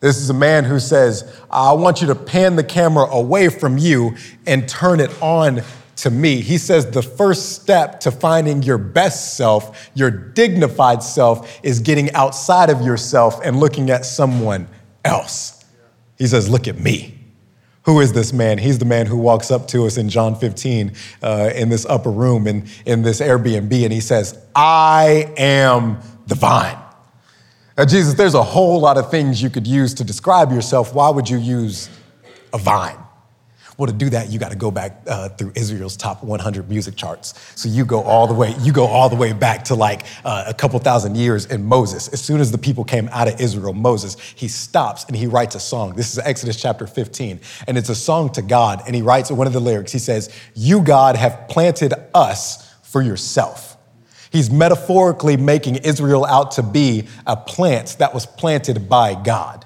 This 0.00 0.18
is 0.18 0.28
a 0.28 0.34
man 0.34 0.64
who 0.64 0.78
says, 0.78 1.34
I 1.50 1.72
want 1.72 2.02
you 2.02 2.08
to 2.08 2.14
pan 2.14 2.56
the 2.56 2.64
camera 2.64 3.04
away 3.04 3.48
from 3.48 3.78
you 3.78 4.16
and 4.46 4.68
turn 4.68 5.00
it 5.00 5.10
on 5.22 5.62
to 5.96 6.10
me. 6.10 6.42
He 6.42 6.58
says 6.58 6.90
the 6.90 7.02
first 7.02 7.54
step 7.54 8.00
to 8.00 8.10
finding 8.10 8.62
your 8.62 8.76
best 8.76 9.36
self, 9.36 9.90
your 9.94 10.10
dignified 10.10 11.02
self, 11.02 11.58
is 11.62 11.80
getting 11.80 12.12
outside 12.12 12.68
of 12.68 12.82
yourself 12.82 13.40
and 13.42 13.58
looking 13.58 13.90
at 13.90 14.04
someone 14.04 14.68
else. 15.04 15.64
He 16.18 16.26
says, 16.26 16.50
Look 16.50 16.68
at 16.68 16.78
me. 16.78 17.23
Who 17.84 18.00
is 18.00 18.12
this 18.12 18.32
man? 18.32 18.58
He's 18.58 18.78
the 18.78 18.86
man 18.86 19.06
who 19.06 19.16
walks 19.16 19.50
up 19.50 19.68
to 19.68 19.84
us 19.84 19.98
in 19.98 20.08
John 20.08 20.34
15 20.34 20.92
uh, 21.22 21.50
in 21.54 21.68
this 21.68 21.84
upper 21.84 22.10
room 22.10 22.46
in, 22.46 22.66
in 22.86 23.02
this 23.02 23.20
Airbnb, 23.20 23.84
and 23.84 23.92
he 23.92 24.00
says, 24.00 24.38
I 24.54 25.32
am 25.36 25.98
the 26.26 26.34
vine. 26.34 26.78
Now, 27.76 27.84
Jesus, 27.84 28.14
there's 28.14 28.34
a 28.34 28.42
whole 28.42 28.80
lot 28.80 28.96
of 28.96 29.10
things 29.10 29.42
you 29.42 29.50
could 29.50 29.66
use 29.66 29.92
to 29.94 30.04
describe 30.04 30.50
yourself. 30.50 30.94
Why 30.94 31.10
would 31.10 31.28
you 31.28 31.38
use 31.38 31.90
a 32.52 32.58
vine? 32.58 33.03
Well, 33.76 33.88
to 33.88 33.92
do 33.92 34.10
that, 34.10 34.30
you 34.30 34.38
got 34.38 34.52
to 34.52 34.56
go 34.56 34.70
back 34.70 35.02
uh, 35.08 35.30
through 35.30 35.52
Israel's 35.56 35.96
top 35.96 36.22
100 36.22 36.68
music 36.68 36.94
charts. 36.94 37.34
So 37.56 37.68
you 37.68 37.84
go 37.84 38.02
all 38.02 38.26
the 38.26 38.34
way, 38.34 38.54
you 38.60 38.72
go 38.72 38.86
all 38.86 39.08
the 39.08 39.16
way 39.16 39.32
back 39.32 39.64
to 39.64 39.74
like 39.74 40.04
uh, 40.24 40.44
a 40.46 40.54
couple 40.54 40.78
thousand 40.78 41.16
years 41.16 41.46
in 41.46 41.64
Moses. 41.64 42.08
As 42.08 42.22
soon 42.22 42.40
as 42.40 42.52
the 42.52 42.58
people 42.58 42.84
came 42.84 43.08
out 43.10 43.26
of 43.26 43.40
Israel, 43.40 43.72
Moses, 43.72 44.16
he 44.20 44.46
stops 44.46 45.04
and 45.06 45.16
he 45.16 45.26
writes 45.26 45.56
a 45.56 45.60
song. 45.60 45.94
This 45.94 46.12
is 46.12 46.18
Exodus 46.20 46.60
chapter 46.60 46.86
15, 46.86 47.40
and 47.66 47.76
it's 47.76 47.88
a 47.88 47.94
song 47.96 48.30
to 48.32 48.42
God. 48.42 48.82
And 48.86 48.94
he 48.94 49.02
writes 49.02 49.30
one 49.30 49.46
of 49.46 49.52
the 49.52 49.60
lyrics. 49.60 49.90
He 49.90 49.98
says, 49.98 50.30
"You 50.54 50.80
God 50.80 51.16
have 51.16 51.48
planted 51.48 51.94
us 52.14 52.72
for 52.82 53.02
yourself." 53.02 53.76
He's 54.30 54.50
metaphorically 54.50 55.36
making 55.36 55.76
Israel 55.76 56.24
out 56.24 56.52
to 56.52 56.62
be 56.62 57.06
a 57.24 57.36
plant 57.36 57.96
that 57.98 58.12
was 58.12 58.26
planted 58.26 58.88
by 58.88 59.14
God. 59.14 59.63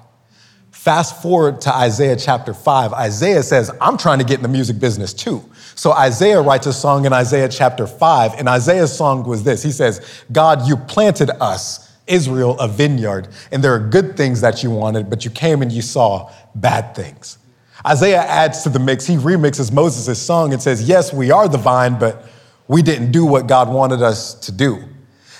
Fast 0.79 1.21
forward 1.21 1.59
to 1.59 1.75
Isaiah 1.75 2.15
chapter 2.15 2.53
5. 2.53 2.93
Isaiah 2.93 3.43
says, 3.43 3.69
I'm 3.81 3.97
trying 3.97 4.19
to 4.19 4.23
get 4.23 4.37
in 4.37 4.43
the 4.43 4.47
music 4.47 4.79
business 4.79 5.13
too. 5.13 5.43
So 5.75 5.91
Isaiah 5.91 6.41
writes 6.41 6.67
a 6.67 6.73
song 6.73 7.03
in 7.03 7.11
Isaiah 7.11 7.49
chapter 7.49 7.85
5, 7.85 8.35
and 8.35 8.47
Isaiah's 8.47 8.95
song 8.95 9.25
was 9.25 9.43
this 9.43 9.61
He 9.61 9.73
says, 9.73 10.23
God, 10.31 10.65
you 10.69 10.77
planted 10.77 11.31
us, 11.43 11.93
Israel, 12.07 12.57
a 12.59 12.69
vineyard, 12.69 13.27
and 13.51 13.61
there 13.61 13.73
are 13.73 13.89
good 13.89 14.15
things 14.15 14.39
that 14.39 14.63
you 14.63 14.71
wanted, 14.71 15.09
but 15.09 15.25
you 15.25 15.31
came 15.31 15.61
and 15.61 15.69
you 15.69 15.81
saw 15.81 16.31
bad 16.55 16.95
things. 16.95 17.39
Isaiah 17.85 18.21
adds 18.21 18.63
to 18.63 18.69
the 18.69 18.79
mix, 18.79 19.05
he 19.05 19.17
remixes 19.17 19.73
Moses' 19.73 20.21
song 20.21 20.53
and 20.53 20.61
says, 20.61 20.87
Yes, 20.87 21.11
we 21.11 21.29
are 21.29 21.49
the 21.49 21.57
vine, 21.57 21.99
but 21.99 22.23
we 22.69 22.81
didn't 22.81 23.11
do 23.11 23.25
what 23.25 23.47
God 23.47 23.67
wanted 23.67 24.01
us 24.01 24.33
to 24.35 24.53
do. 24.53 24.81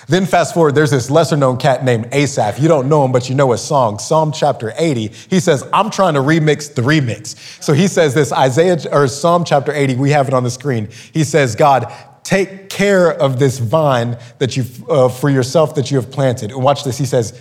Then 0.08 0.26
fast 0.26 0.54
forward, 0.54 0.74
there's 0.74 0.90
this 0.90 1.10
lesser 1.10 1.36
known 1.36 1.56
cat 1.56 1.84
named 1.84 2.08
Asaph. 2.12 2.58
You 2.58 2.68
don't 2.68 2.88
know 2.88 3.04
him, 3.04 3.12
but 3.12 3.28
you 3.28 3.34
know 3.34 3.52
his 3.52 3.60
song, 3.60 3.98
Psalm 3.98 4.32
chapter 4.32 4.72
80. 4.76 5.08
He 5.28 5.40
says, 5.40 5.64
I'm 5.72 5.90
trying 5.90 6.14
to 6.14 6.20
remix 6.20 6.74
the 6.74 6.82
remix. 6.82 7.62
So 7.62 7.72
he 7.72 7.86
says 7.88 8.14
this, 8.14 8.32
Isaiah 8.32 8.78
or 8.90 9.06
Psalm 9.08 9.44
chapter 9.44 9.72
80, 9.72 9.96
we 9.96 10.10
have 10.10 10.28
it 10.28 10.34
on 10.34 10.44
the 10.44 10.50
screen. 10.50 10.88
He 11.12 11.24
says, 11.24 11.54
God, 11.54 11.92
take 12.24 12.68
care 12.68 13.12
of 13.12 13.38
this 13.38 13.58
vine 13.58 14.18
that 14.38 14.56
you 14.56 14.64
uh, 14.88 15.08
for 15.08 15.30
yourself 15.30 15.74
that 15.74 15.90
you 15.90 15.96
have 15.96 16.10
planted. 16.10 16.50
And 16.50 16.62
watch 16.62 16.84
this. 16.84 16.98
He 16.98 17.06
says, 17.06 17.40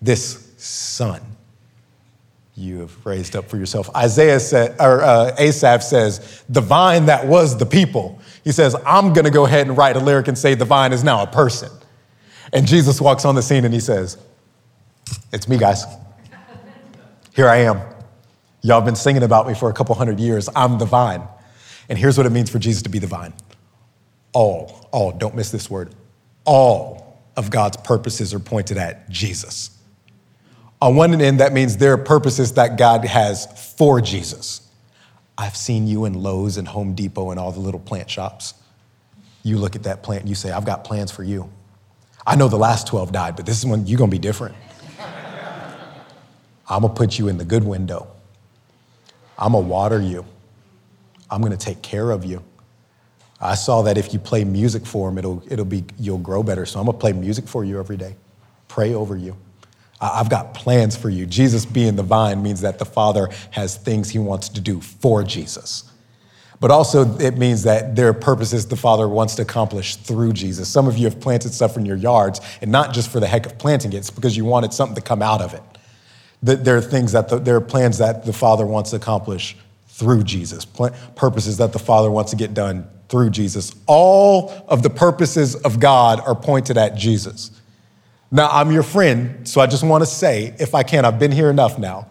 this 0.00 0.52
son 0.56 1.20
you 2.58 2.80
have 2.80 3.06
raised 3.06 3.36
up 3.36 3.48
for 3.48 3.56
yourself. 3.56 3.88
Isaiah 3.94 4.40
said, 4.40 4.74
or 4.80 5.02
uh, 5.02 5.34
Asaph 5.38 5.82
says, 5.82 6.42
the 6.48 6.60
vine 6.60 7.06
that 7.06 7.24
was 7.26 7.56
the 7.56 7.66
people. 7.66 8.18
He 8.42 8.50
says, 8.50 8.74
I'm 8.84 9.12
going 9.12 9.26
to 9.26 9.30
go 9.30 9.46
ahead 9.46 9.68
and 9.68 9.76
write 9.76 9.96
a 9.96 10.00
lyric 10.00 10.26
and 10.26 10.36
say 10.36 10.54
the 10.54 10.64
vine 10.64 10.92
is 10.92 11.04
now 11.04 11.22
a 11.22 11.26
person. 11.26 11.70
And 12.52 12.66
Jesus 12.66 13.00
walks 13.00 13.24
on 13.24 13.34
the 13.34 13.42
scene 13.42 13.64
and 13.64 13.74
he 13.74 13.80
says, 13.80 14.18
It's 15.32 15.48
me, 15.48 15.58
guys. 15.58 15.84
Here 17.34 17.48
I 17.48 17.58
am. 17.58 17.80
Y'all 18.62 18.80
been 18.80 18.96
singing 18.96 19.22
about 19.22 19.46
me 19.46 19.54
for 19.54 19.70
a 19.70 19.72
couple 19.72 19.94
hundred 19.94 20.18
years. 20.18 20.48
I'm 20.56 20.78
the 20.78 20.84
vine. 20.84 21.22
And 21.88 21.98
here's 21.98 22.16
what 22.18 22.26
it 22.26 22.30
means 22.30 22.50
for 22.50 22.58
Jesus 22.58 22.82
to 22.82 22.88
be 22.88 22.98
the 22.98 23.06
vine 23.06 23.32
all, 24.32 24.88
all, 24.92 25.12
don't 25.12 25.34
miss 25.34 25.50
this 25.50 25.70
word, 25.70 25.94
all 26.44 27.22
of 27.36 27.50
God's 27.50 27.76
purposes 27.78 28.34
are 28.34 28.38
pointed 28.38 28.76
at 28.76 29.08
Jesus. 29.08 29.70
On 30.80 30.94
one 30.96 31.18
end, 31.20 31.40
that 31.40 31.52
means 31.52 31.76
there 31.76 31.92
are 31.92 31.98
purposes 31.98 32.52
that 32.52 32.76
God 32.76 33.04
has 33.04 33.74
for 33.76 34.00
Jesus. 34.00 34.68
I've 35.36 35.56
seen 35.56 35.86
you 35.86 36.04
in 36.04 36.14
Lowe's 36.14 36.56
and 36.56 36.68
Home 36.68 36.94
Depot 36.94 37.30
and 37.30 37.40
all 37.40 37.52
the 37.52 37.60
little 37.60 37.80
plant 37.80 38.10
shops. 38.10 38.54
You 39.42 39.58
look 39.58 39.76
at 39.76 39.84
that 39.84 40.02
plant 40.02 40.22
and 40.22 40.28
you 40.28 40.34
say, 40.34 40.50
I've 40.50 40.64
got 40.64 40.84
plans 40.84 41.10
for 41.10 41.22
you. 41.22 41.50
I 42.28 42.36
know 42.36 42.48
the 42.48 42.58
last 42.58 42.86
12 42.88 43.10
died, 43.10 43.36
but 43.36 43.46
this 43.46 43.56
is 43.56 43.64
when 43.64 43.86
you're 43.86 43.96
going 43.96 44.10
to 44.10 44.14
be 44.14 44.20
different. 44.20 44.54
I'm 46.68 46.82
going 46.82 46.92
to 46.92 46.98
put 46.98 47.18
you 47.18 47.28
in 47.28 47.38
the 47.38 47.44
good 47.46 47.64
window. 47.64 48.06
I'm 49.38 49.52
going 49.52 49.64
to 49.64 49.70
water 49.70 49.98
you. 49.98 50.26
I'm 51.30 51.40
going 51.40 51.56
to 51.56 51.58
take 51.58 51.80
care 51.80 52.10
of 52.10 52.26
you. 52.26 52.44
I 53.40 53.54
saw 53.54 53.80
that 53.80 53.96
if 53.96 54.12
you 54.12 54.18
play 54.18 54.44
music 54.44 54.84
for 54.84 55.08
him, 55.08 55.16
it'll, 55.16 55.42
it'll 55.50 55.64
be, 55.64 55.84
you'll 55.98 56.18
grow 56.18 56.42
better. 56.42 56.66
So 56.66 56.78
I'm 56.78 56.84
going 56.84 56.98
to 56.98 57.00
play 57.00 57.14
music 57.14 57.48
for 57.48 57.64
you 57.64 57.80
every 57.80 57.96
day, 57.96 58.14
pray 58.68 58.92
over 58.92 59.16
you. 59.16 59.34
I've 59.98 60.28
got 60.28 60.52
plans 60.52 60.98
for 60.98 61.08
you. 61.08 61.24
Jesus 61.24 61.64
being 61.64 61.96
the 61.96 62.02
vine 62.02 62.42
means 62.42 62.60
that 62.60 62.78
the 62.78 62.84
Father 62.84 63.30
has 63.52 63.78
things 63.78 64.10
he 64.10 64.18
wants 64.18 64.50
to 64.50 64.60
do 64.60 64.82
for 64.82 65.24
Jesus. 65.24 65.90
But 66.60 66.72
also, 66.72 67.16
it 67.18 67.38
means 67.38 67.62
that 67.62 67.94
there 67.94 68.08
are 68.08 68.12
purposes 68.12 68.66
the 68.66 68.76
Father 68.76 69.08
wants 69.08 69.36
to 69.36 69.42
accomplish 69.42 69.94
through 69.96 70.32
Jesus. 70.32 70.68
Some 70.68 70.88
of 70.88 70.98
you 70.98 71.04
have 71.04 71.20
planted 71.20 71.54
stuff 71.54 71.76
in 71.76 71.86
your 71.86 71.96
yards, 71.96 72.40
and 72.60 72.72
not 72.72 72.92
just 72.92 73.10
for 73.10 73.20
the 73.20 73.28
heck 73.28 73.46
of 73.46 73.58
planting 73.58 73.92
it, 73.92 73.98
it's 73.98 74.10
because 74.10 74.36
you 74.36 74.44
wanted 74.44 74.72
something 74.72 74.96
to 74.96 75.00
come 75.00 75.22
out 75.22 75.40
of 75.40 75.54
it. 75.54 75.62
There 76.42 76.76
are 76.76 76.80
things 76.80 77.12
that 77.12 77.28
the, 77.28 77.38
there 77.38 77.56
are 77.56 77.60
plans 77.60 77.98
that 77.98 78.24
the 78.24 78.32
Father 78.32 78.66
wants 78.66 78.90
to 78.90 78.96
accomplish 78.96 79.56
through 79.88 80.24
Jesus, 80.24 80.64
purposes 80.64 81.58
that 81.58 81.72
the 81.72 81.78
Father 81.78 82.10
wants 82.10 82.30
to 82.30 82.36
get 82.36 82.54
done 82.54 82.88
through 83.08 83.30
Jesus. 83.30 83.74
All 83.86 84.52
of 84.68 84.82
the 84.82 84.90
purposes 84.90 85.56
of 85.56 85.80
God 85.80 86.20
are 86.20 86.34
pointed 86.34 86.76
at 86.76 86.94
Jesus. 86.96 87.50
Now, 88.30 88.48
I'm 88.50 88.70
your 88.70 88.82
friend, 88.82 89.48
so 89.48 89.60
I 89.60 89.66
just 89.66 89.82
want 89.82 90.02
to 90.02 90.06
say, 90.06 90.54
if 90.58 90.74
I 90.74 90.82
can, 90.82 91.04
I've 91.04 91.18
been 91.18 91.32
here 91.32 91.50
enough 91.50 91.78
now. 91.78 92.08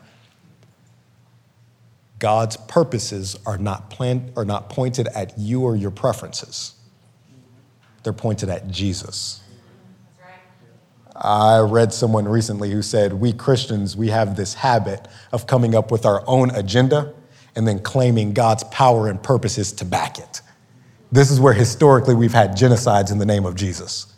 God's 2.19 2.57
purposes 2.57 3.37
are 3.45 3.57
not, 3.57 3.89
plan- 3.89 4.31
are 4.35 4.45
not 4.45 4.69
pointed 4.69 5.07
at 5.07 5.37
you 5.37 5.61
or 5.61 5.75
your 5.75 5.91
preferences, 5.91 6.73
they're 8.03 8.13
pointed 8.13 8.49
at 8.49 8.67
Jesus. 8.69 9.41
I 11.19 11.59
read 11.59 11.93
someone 11.93 12.27
recently 12.27 12.71
who 12.71 12.83
said, 12.83 13.13
We 13.13 13.33
Christians, 13.33 13.97
we 13.97 14.09
have 14.09 14.37
this 14.37 14.53
habit 14.53 15.07
of 15.31 15.47
coming 15.47 15.73
up 15.73 15.91
with 15.91 16.05
our 16.05 16.23
own 16.27 16.51
agenda 16.51 17.13
and 17.55 17.67
then 17.67 17.79
claiming 17.79 18.33
God's 18.33 18.63
power 18.65 19.07
and 19.07 19.21
purposes 19.21 19.71
to 19.73 19.85
back 19.85 20.19
it. 20.19 20.41
This 21.11 21.31
is 21.31 21.39
where 21.39 21.53
historically 21.53 22.13
we've 22.13 22.33
had 22.33 22.51
genocides 22.51 23.11
in 23.11 23.17
the 23.17 23.25
name 23.25 23.47
of 23.47 23.55
Jesus. 23.55 24.13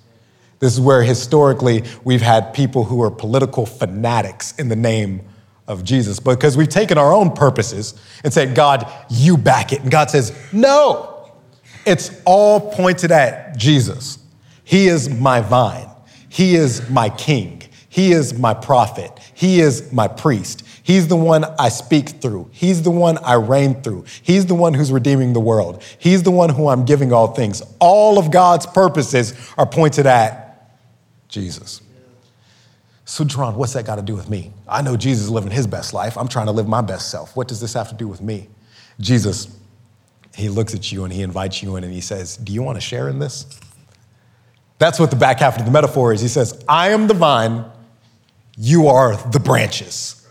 This 0.60 0.74
is 0.74 0.82
where 0.82 1.02
historically 1.02 1.86
we've 2.04 2.22
had 2.22 2.54
people 2.54 2.84
who 2.84 3.02
are 3.02 3.12
political 3.12 3.66
fanatics 3.66 4.54
in 4.60 4.68
the 4.68 4.76
name 4.76 5.22
of 5.70 5.84
Jesus 5.84 6.20
because 6.20 6.58
we've 6.58 6.68
taken 6.68 6.98
our 6.98 7.14
own 7.14 7.32
purposes 7.32 7.94
and 8.24 8.34
said, 8.34 8.56
God, 8.56 8.92
you 9.10 9.38
back 9.38 9.72
it. 9.72 9.82
And 9.82 9.92
God 9.92 10.10
says, 10.10 10.38
no, 10.52 11.32
it's 11.86 12.22
all 12.26 12.74
pointed 12.74 13.12
at 13.12 13.56
Jesus. 13.56 14.18
He 14.66 14.88
is 14.88 15.10
my 15.10 15.42
vine, 15.42 15.90
He 16.28 16.56
is 16.56 16.90
my 16.90 17.10
king, 17.10 17.64
He 17.88 18.12
is 18.12 18.38
my 18.38 18.54
prophet, 18.54 19.12
He 19.34 19.62
is 19.62 19.94
my 19.94 20.08
priest. 20.08 20.66
He's 20.84 21.08
the 21.08 21.16
one 21.16 21.46
I 21.60 21.70
speak 21.70 22.10
through. 22.10 22.50
He's 22.52 22.82
the 22.82 22.90
one 22.90 23.20
I 23.20 23.36
reign 23.36 23.84
through. 23.84 24.06
He's 24.24 24.48
the 24.48 24.56
one 24.56 24.74
who's 24.74 24.92
redeeming 24.92 25.34
the 25.34 25.40
world. 25.40 25.84
He's 26.00 26.24
the 26.24 26.32
one 26.32 26.50
who 26.50 26.68
I'm 26.68 26.84
giving 26.84 27.14
all 27.14 27.28
things. 27.28 27.62
All 27.78 28.18
of 28.18 28.32
God's 28.32 28.66
purposes 28.66 29.36
are 29.56 29.68
pointed 29.68 30.08
at 30.08 30.74
Jesus. 31.28 31.82
So, 33.10 33.26
Jerron, 33.26 33.56
what's 33.56 33.74
that 33.74 33.88
got 33.88 33.96
to 33.96 34.04
do 34.04 34.14
with 34.14 34.30
me? 34.30 34.54
I 34.68 34.84
know 34.84 34.96
Jesus 34.96 35.24
is 35.24 35.30
living 35.32 35.50
his 35.50 35.66
best 35.66 35.96
life. 35.96 36.16
I'm 36.16 36.28
trying 36.28 36.46
to 36.46 36.52
live 36.52 36.68
my 36.68 36.82
best 36.82 37.10
self. 37.10 37.36
What 37.36 37.48
does 37.48 37.60
this 37.60 37.74
have 37.74 37.90
to 37.90 37.96
do 37.96 38.08
with 38.08 38.22
me? 38.22 38.48
Jesus, 39.00 39.48
he 40.36 40.48
looks 40.48 40.76
at 40.76 40.92
you 40.92 41.06
and 41.06 41.12
he 41.12 41.24
invites 41.24 41.64
you 41.64 41.76
in 41.76 41.84
and 41.84 41.92
he 41.92 42.02
says, 42.02 42.38
Do 42.38 42.54
you 42.54 42.62
want 42.62 42.76
to 42.76 42.82
share 42.82 43.10
in 43.10 43.18
this? 43.18 43.48
That's 44.78 45.00
what 45.00 45.10
the 45.10 45.16
back 45.16 45.40
half 45.40 45.58
of 45.58 45.66
the 45.66 45.72
metaphor 45.72 46.14
is. 46.14 46.22
He 46.22 46.28
says, 46.28 46.64
I 46.70 46.90
am 46.90 47.08
the 47.08 47.16
vine, 47.16 47.66
you 48.56 48.86
are 48.86 49.18
the 49.32 49.40
branches. 49.40 50.28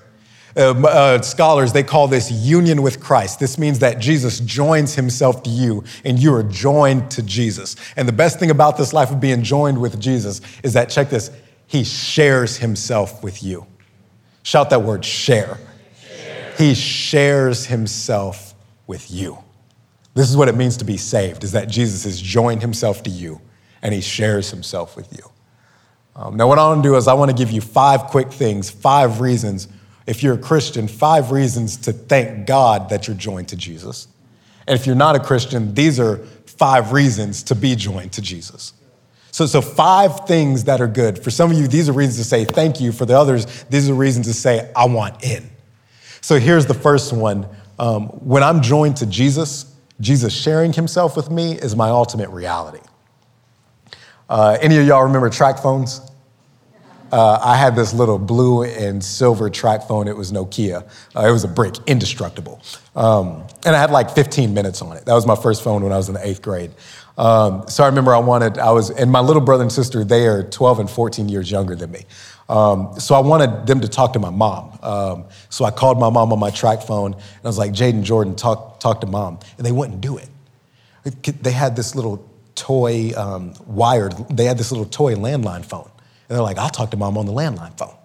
Uh, 0.57 0.71
uh, 0.87 1.21
scholars, 1.21 1.73
they 1.73 1.83
call 1.83 2.07
this 2.07 2.31
union 2.31 2.83
with 2.83 3.01
Christ. 3.01 3.41
This 3.41 3.59
means 3.59 3.81
that 3.81 3.99
Jesus 3.99 4.39
joins 4.39 4.95
himself 4.95 5.43
to 5.43 5.51
you 5.51 5.83
and 6.05 6.17
you 6.17 6.33
are 6.33 6.45
joined 6.45 7.11
to 7.11 7.25
Jesus. 7.25 7.75
And 7.97 8.07
the 8.07 8.13
best 8.13 8.39
thing 8.39 8.53
about 8.53 8.77
this 8.77 8.93
life 8.93 9.11
of 9.11 9.19
being 9.19 9.43
joined 9.43 9.81
with 9.81 10.01
Jesus 10.01 10.41
is 10.63 10.75
that, 10.75 10.91
check 10.91 11.11
this, 11.11 11.33
he 11.69 11.85
shares 11.85 12.57
himself 12.57 13.23
with 13.23 13.43
you. 13.43 13.67
Shout 14.43 14.71
that 14.71 14.83
word, 14.83 15.05
share. 15.05 15.59
share. 16.01 16.55
He 16.57 16.75
shares 16.75 17.67
himself 17.67 18.55
with 18.87 19.11
you. 19.11 19.39
This 20.15 20.31
is 20.31 20.37
what 20.37 20.49
it 20.49 20.57
means 20.57 20.79
to 20.79 20.85
be 20.85 20.97
saved, 20.97 21.45
is 21.45 21.53
that 21.53 21.69
Jesus 21.69 22.05
has 22.05 22.21
joined 22.21 22.63
himself 22.63 23.03
to 23.05 23.11
you 23.11 23.41
and 23.83 23.95
he 23.95 24.01
shares 24.01 24.51
himself 24.51 24.97
with 24.97 25.13
you. 25.13 25.31
Um, 26.17 26.37
now, 26.37 26.49
what 26.49 26.59
I 26.59 26.67
want 26.67 26.83
to 26.83 26.89
do 26.89 26.97
is 26.97 27.07
I 27.07 27.13
want 27.13 27.31
to 27.31 27.37
give 27.37 27.53
you 27.53 27.61
five 27.61 28.05
quick 28.05 28.33
things, 28.33 28.71
five 28.71 29.21
reasons, 29.21 29.69
if 30.07 30.23
you're 30.23 30.35
a 30.35 30.39
Christian, 30.39 30.89
five 30.89 31.31
reasons 31.31 31.77
to 31.77 31.93
thank 31.93 32.47
God 32.47 32.89
that 32.89 33.07
you're 33.07 33.17
joined 33.17 33.49
to 33.49 33.57
Jesus. 33.57 34.09
And 34.67 34.79
if 34.79 34.87
you're 34.87 34.97
not 34.97 35.17
a 35.17 35.21
Christian, 35.21 35.75
these 35.75 36.01
are 36.01 36.17
five 36.47 36.93
reasons 36.93 37.43
to 37.45 37.55
be 37.55 37.77
joined 37.77 38.13
to 38.13 38.23
Jesus. 38.23 38.73
So, 39.39 39.47
so 39.47 39.61
five 39.61 40.27
things 40.27 40.65
that 40.65 40.81
are 40.81 40.89
good. 40.89 41.23
For 41.23 41.31
some 41.31 41.53
of 41.53 41.57
you, 41.57 41.69
these 41.69 41.89
are 41.89 41.93
reasons 41.93 42.17
to 42.17 42.25
say 42.25 42.45
thank 42.45 42.81
you. 42.81 42.91
For 42.91 43.07
the 43.07 43.17
others, 43.17 43.47
these 43.71 43.89
are 43.89 43.95
reasons 43.95 44.27
to 44.27 44.35
say, 44.35 44.69
I 44.75 44.87
want 44.87 45.23
in. 45.23 45.49
So 46.21 46.41
here's 46.41 46.67
the 46.67 46.75
first 46.75 47.13
one. 47.13 47.47
Um, 47.79 48.07
when 48.07 48.43
I'm 48.43 48.61
joined 48.61 48.97
to 48.97 49.07
Jesus, 49.07 49.77
Jesus 50.01 50.35
sharing 50.35 50.73
himself 50.73 51.17
with 51.17 51.31
me 51.31 51.53
is 51.53 51.77
my 51.77 51.89
ultimate 51.89 52.31
reality. 52.31 52.81
Uh, 54.29 54.59
any 54.61 54.77
of 54.77 54.85
y'all 54.85 55.05
remember 55.05 55.31
TracFones? 55.31 56.11
Uh, 57.13 57.39
I 57.41 57.57
had 57.57 57.77
this 57.77 57.95
little 57.95 58.19
blue 58.19 58.65
and 58.65 59.03
silver 59.03 59.49
TracFone. 59.49 60.09
It 60.09 60.17
was 60.17 60.33
Nokia. 60.33 60.85
Uh, 61.15 61.29
it 61.29 61.31
was 61.31 61.45
a 61.45 61.49
brick, 61.49 61.77
indestructible. 61.87 62.61
Um, 62.97 63.45
and 63.65 63.77
I 63.77 63.81
had 63.81 63.93
like 63.93 64.11
15 64.11 64.53
minutes 64.53 64.83
on 64.83 64.97
it. 64.97 65.05
That 65.05 65.15
was 65.15 65.27
my 65.27 65.37
first 65.37 65.63
phone 65.63 65.85
when 65.85 65.93
I 65.93 65.97
was 65.97 66.09
in 66.09 66.15
the 66.15 66.27
eighth 66.27 66.43
grade. 66.43 66.73
Um, 67.19 67.69
so 67.69 67.83
I 67.83 67.89
remember 67.89 68.15
I 68.15 68.19
wanted, 68.19 68.59
I 68.59 68.71
was, 68.71 68.91
and 68.91 69.11
my 69.11 69.19
little 69.19 69.43
brother 69.43 69.63
and 69.63 69.73
sister, 69.73 70.05
they 70.05 70.27
are 70.27 70.45
12 70.45 70.79
and 70.81 70.91
14 70.91 71.29
years 71.29 71.51
younger 71.51 71.75
than 71.75 71.91
me. 71.91 72.05
Um, 72.49 72.99
so 72.99 73.17
I 73.17 73.19
wanted 73.19 73.67
them 73.67 73.81
to 73.81 73.89
talk 73.89 74.13
to 74.13 74.21
my 74.21 74.31
mom. 74.31 74.79
Um, 74.83 75.25
so 75.51 75.65
I 75.65 75.73
called 75.73 75.99
my 75.99 76.09
mom 76.09 76.33
on 76.33 76.39
my 76.39 76.51
TracFone 76.51 77.15
and 77.15 77.45
I 77.45 77.49
was 77.49 77.59
like, 77.59 77.73
Jaden 77.73 78.05
Jordan, 78.05 78.37
talk, 78.37 78.79
talk 78.79 79.01
to 79.01 79.07
mom. 79.07 79.41
And 79.59 79.67
they 79.67 79.73
wouldn't 79.73 80.01
do 80.01 80.17
it. 80.17 80.29
They 81.43 81.51
had 81.51 81.75
this 81.75 81.97
little 81.97 82.25
toy 82.55 83.13
um, 83.17 83.55
wired, 83.67 84.15
they 84.31 84.45
had 84.45 84.59
this 84.59 84.71
little 84.71 84.87
toy 84.87 85.15
landline 85.15 85.65
phone. 85.65 85.91
And 86.29 86.37
they're 86.37 86.43
like, 86.43 86.59
I'll 86.59 86.71
talk 86.71 86.91
to 86.93 86.97
mom 86.97 87.19
on 87.19 87.27
the 87.27 87.33
landline 87.33 87.77
phone. 87.77 87.97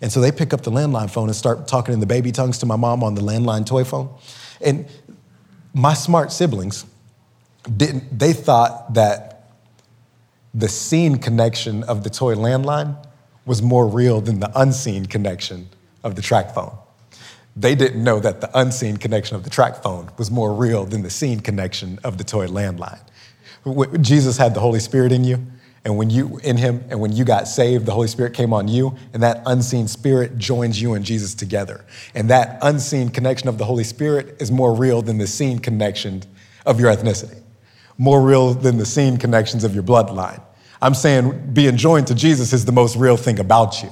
And 0.00 0.12
so 0.12 0.20
they 0.20 0.32
pick 0.32 0.52
up 0.52 0.62
the 0.62 0.70
landline 0.70 1.10
phone 1.10 1.28
and 1.28 1.36
start 1.36 1.68
talking 1.68 1.94
in 1.94 2.00
the 2.00 2.06
baby 2.06 2.32
tongues 2.32 2.58
to 2.58 2.66
my 2.66 2.76
mom 2.76 3.02
on 3.04 3.14
the 3.14 3.22
landline 3.22 3.64
toy 3.64 3.84
phone. 3.84 4.12
And 4.60 4.86
my 5.72 5.94
smart 5.94 6.32
siblings, 6.32 6.84
didn't, 7.74 8.18
they 8.18 8.32
thought 8.32 8.94
that 8.94 9.50
the 10.54 10.68
seen 10.68 11.18
connection 11.18 11.82
of 11.84 12.04
the 12.04 12.10
toy 12.10 12.34
landline 12.34 12.96
was 13.44 13.62
more 13.62 13.86
real 13.86 14.20
than 14.20 14.40
the 14.40 14.50
unseen 14.58 15.06
connection 15.06 15.68
of 16.02 16.16
the 16.16 16.22
TracFone. 16.22 16.76
They 17.54 17.74
didn't 17.74 18.02
know 18.02 18.20
that 18.20 18.40
the 18.40 18.50
unseen 18.58 18.96
connection 18.96 19.36
of 19.36 19.44
the 19.44 19.50
TracFone 19.50 20.16
was 20.18 20.30
more 20.30 20.52
real 20.54 20.84
than 20.84 21.02
the 21.02 21.10
seen 21.10 21.40
connection 21.40 21.98
of 22.04 22.18
the 22.18 22.24
toy 22.24 22.46
landline. 22.46 23.00
Jesus 24.00 24.36
had 24.36 24.54
the 24.54 24.60
Holy 24.60 24.78
Spirit 24.78 25.12
in 25.12 25.24
you, 25.24 25.44
and 25.86 25.96
when 25.96 26.10
you 26.10 26.40
in 26.42 26.56
him 26.56 26.84
and 26.90 27.00
when 27.00 27.12
you 27.12 27.24
got 27.24 27.46
saved 27.46 27.86
the 27.86 27.92
holy 27.92 28.08
spirit 28.08 28.34
came 28.34 28.52
on 28.52 28.66
you 28.66 28.96
and 29.14 29.22
that 29.22 29.40
unseen 29.46 29.86
spirit 29.86 30.36
joins 30.36 30.82
you 30.82 30.94
and 30.94 31.04
jesus 31.04 31.32
together 31.32 31.84
and 32.12 32.28
that 32.28 32.58
unseen 32.62 33.08
connection 33.08 33.48
of 33.48 33.56
the 33.56 33.64
holy 33.64 33.84
spirit 33.84 34.36
is 34.40 34.50
more 34.50 34.74
real 34.74 35.00
than 35.00 35.16
the 35.18 35.28
seen 35.28 35.60
connection 35.60 36.24
of 36.66 36.80
your 36.80 36.92
ethnicity 36.92 37.40
more 37.98 38.20
real 38.20 38.54
than 38.54 38.78
the 38.78 38.86
seen 38.86 39.16
connections 39.16 39.64
of 39.64 39.74
your 39.74 39.82
bloodline. 39.82 40.42
I'm 40.80 40.94
saying 40.94 41.52
being 41.52 41.76
joined 41.76 42.06
to 42.08 42.14
Jesus 42.14 42.52
is 42.52 42.64
the 42.64 42.72
most 42.72 42.96
real 42.96 43.16
thing 43.16 43.38
about 43.38 43.82
you. 43.82 43.90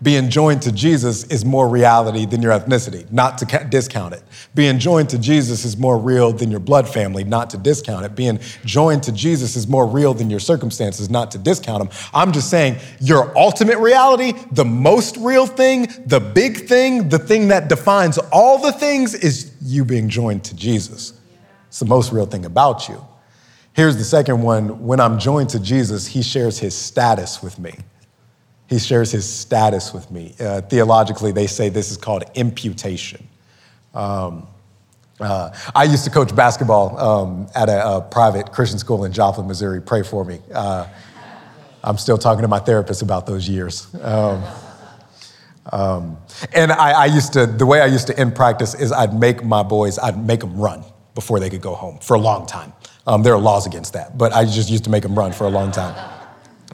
Being 0.00 0.30
joined 0.30 0.62
to 0.62 0.70
Jesus 0.70 1.24
is 1.24 1.44
more 1.44 1.68
reality 1.68 2.24
than 2.24 2.40
your 2.40 2.52
ethnicity, 2.52 3.10
not 3.10 3.36
to 3.38 3.66
discount 3.68 4.14
it. 4.14 4.22
Being 4.54 4.78
joined 4.78 5.10
to 5.10 5.18
Jesus 5.18 5.64
is 5.64 5.76
more 5.76 5.98
real 5.98 6.32
than 6.32 6.52
your 6.52 6.60
blood 6.60 6.88
family, 6.88 7.24
not 7.24 7.50
to 7.50 7.56
discount 7.56 8.04
it. 8.04 8.14
Being 8.14 8.38
joined 8.64 9.02
to 9.04 9.12
Jesus 9.12 9.56
is 9.56 9.66
more 9.66 9.88
real 9.88 10.14
than 10.14 10.30
your 10.30 10.38
circumstances, 10.38 11.10
not 11.10 11.32
to 11.32 11.38
discount 11.38 11.80
them. 11.80 12.10
I'm 12.14 12.30
just 12.30 12.48
saying 12.48 12.76
your 13.00 13.36
ultimate 13.36 13.78
reality, 13.78 14.34
the 14.52 14.64
most 14.64 15.16
real 15.16 15.46
thing, 15.46 15.88
the 16.06 16.20
big 16.20 16.68
thing, 16.68 17.08
the 17.08 17.18
thing 17.18 17.48
that 17.48 17.68
defines 17.68 18.18
all 18.30 18.58
the 18.58 18.72
things 18.72 19.16
is 19.16 19.50
you 19.60 19.84
being 19.84 20.08
joined 20.08 20.44
to 20.44 20.54
Jesus. 20.54 21.12
It's 21.66 21.80
the 21.80 21.86
most 21.86 22.12
real 22.12 22.26
thing 22.26 22.44
about 22.44 22.88
you. 22.88 23.04
Here's 23.78 23.96
the 23.96 24.02
second 24.02 24.42
one 24.42 24.84
when 24.84 24.98
I'm 24.98 25.20
joined 25.20 25.50
to 25.50 25.60
Jesus, 25.60 26.04
he 26.04 26.20
shares 26.20 26.58
his 26.58 26.76
status 26.76 27.44
with 27.44 27.60
me. 27.60 27.76
He 28.66 28.76
shares 28.76 29.12
his 29.12 29.32
status 29.32 29.94
with 29.94 30.10
me. 30.10 30.34
Uh, 30.40 30.62
theologically, 30.62 31.30
they 31.30 31.46
say 31.46 31.68
this 31.68 31.92
is 31.92 31.96
called 31.96 32.24
imputation. 32.34 33.28
Um, 33.94 34.48
uh, 35.20 35.54
I 35.76 35.84
used 35.84 36.02
to 36.06 36.10
coach 36.10 36.34
basketball 36.34 36.98
um, 36.98 37.46
at 37.54 37.68
a, 37.68 37.88
a, 37.88 38.00
private 38.00 38.50
Christian 38.50 38.80
school 38.80 39.04
in 39.04 39.12
Joplin, 39.12 39.46
Missouri. 39.46 39.80
Pray 39.80 40.02
for 40.02 40.24
me. 40.24 40.40
Uh, 40.52 40.88
I'm 41.84 41.98
still 41.98 42.18
talking 42.18 42.42
to 42.42 42.48
my 42.48 42.58
therapist 42.58 43.02
about 43.02 43.26
those 43.26 43.48
years. 43.48 43.86
Um, 44.02 44.42
um, 45.70 46.18
and 46.52 46.72
I, 46.72 47.02
I, 47.02 47.06
used 47.06 47.32
to, 47.34 47.46
the 47.46 47.64
way 47.64 47.80
I 47.80 47.86
used 47.86 48.08
to 48.08 48.18
end 48.18 48.34
practice 48.34 48.74
is 48.74 48.90
I'd 48.90 49.14
make 49.14 49.44
my 49.44 49.62
boys, 49.62 50.00
I'd 50.00 50.18
make 50.18 50.40
them 50.40 50.56
run 50.56 50.82
before 51.14 51.38
they 51.38 51.48
could 51.48 51.62
go 51.62 51.76
home 51.76 51.98
for 52.00 52.14
a 52.14 52.20
long 52.20 52.44
time. 52.44 52.72
Um, 53.08 53.22
there 53.22 53.32
are 53.32 53.40
laws 53.40 53.66
against 53.66 53.94
that, 53.94 54.18
but 54.18 54.34
I 54.34 54.44
just 54.44 54.68
used 54.68 54.84
to 54.84 54.90
make 54.90 55.02
them 55.02 55.18
run 55.18 55.32
for 55.32 55.44
a 55.44 55.48
long 55.48 55.72
time. 55.72 55.96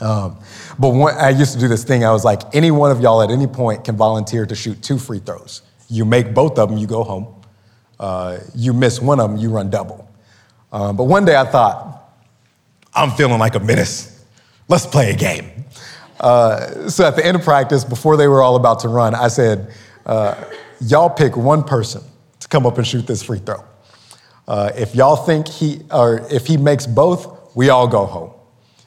Um, 0.01 0.37
but 0.81 0.89
when, 0.89 1.15
I 1.15 1.31
used 1.31 1.53
to 1.53 1.61
do 1.61 1.69
this 1.69 1.85
thing. 1.85 2.05
I 2.05 2.11
was 2.11 2.25
like, 2.25 2.43
any 2.53 2.73
one 2.73 2.91
of 2.91 3.01
y'all 3.01 3.23
at 3.23 3.31
any 3.31 3.47
point 3.47 3.85
can 3.85 3.97
volunteer 3.97 4.45
to 4.45 4.55
shoot 4.57 4.83
two 4.83 4.99
free 4.99 5.21
throws. 5.21 5.63
You 5.89 6.05
make 6.05 6.35
both 6.35 6.59
of 6.59 6.69
them, 6.69 6.77
you 6.77 6.89
go 6.89 7.05
home. 7.05 7.33
Uh, 8.01 8.39
you 8.53 8.73
miss 8.73 9.01
one 9.01 9.21
of 9.21 9.31
them, 9.31 9.39
you 9.39 9.49
run 9.49 9.71
double. 9.71 10.11
Um, 10.73 10.97
but 10.97 11.05
one 11.05 11.25
day 11.25 11.37
I 11.37 11.45
thought, 11.45 12.11
I'm 12.93 13.13
feeling 13.13 13.39
like 13.39 13.55
a 13.55 13.61
menace. 13.61 14.25
Let's 14.67 14.87
play 14.87 15.13
a 15.13 15.17
game. 15.17 15.49
Uh, 16.19 16.89
so 16.89 17.07
at 17.07 17.15
the 17.15 17.25
end 17.25 17.37
of 17.37 17.45
practice, 17.45 17.85
before 17.85 18.17
they 18.17 18.27
were 18.27 18.43
all 18.43 18.57
about 18.57 18.81
to 18.81 18.89
run, 18.89 19.15
I 19.15 19.29
said, 19.29 19.73
uh, 20.05 20.35
y'all 20.81 21.11
pick 21.11 21.37
one 21.37 21.63
person 21.63 22.03
to 22.41 22.49
come 22.49 22.67
up 22.67 22.77
and 22.77 22.85
shoot 22.85 23.07
this 23.07 23.23
free 23.23 23.39
throw. 23.39 23.63
Uh, 24.47 24.71
if 24.77 24.95
y'all 24.95 25.17
think 25.17 25.49
he, 25.49 25.81
or 25.91 26.27
if 26.31 26.47
he 26.47 26.57
makes 26.57 26.87
both, 26.87 27.55
we 27.57 27.71
all 27.71 27.89
go 27.89 28.05
home. 28.05 28.33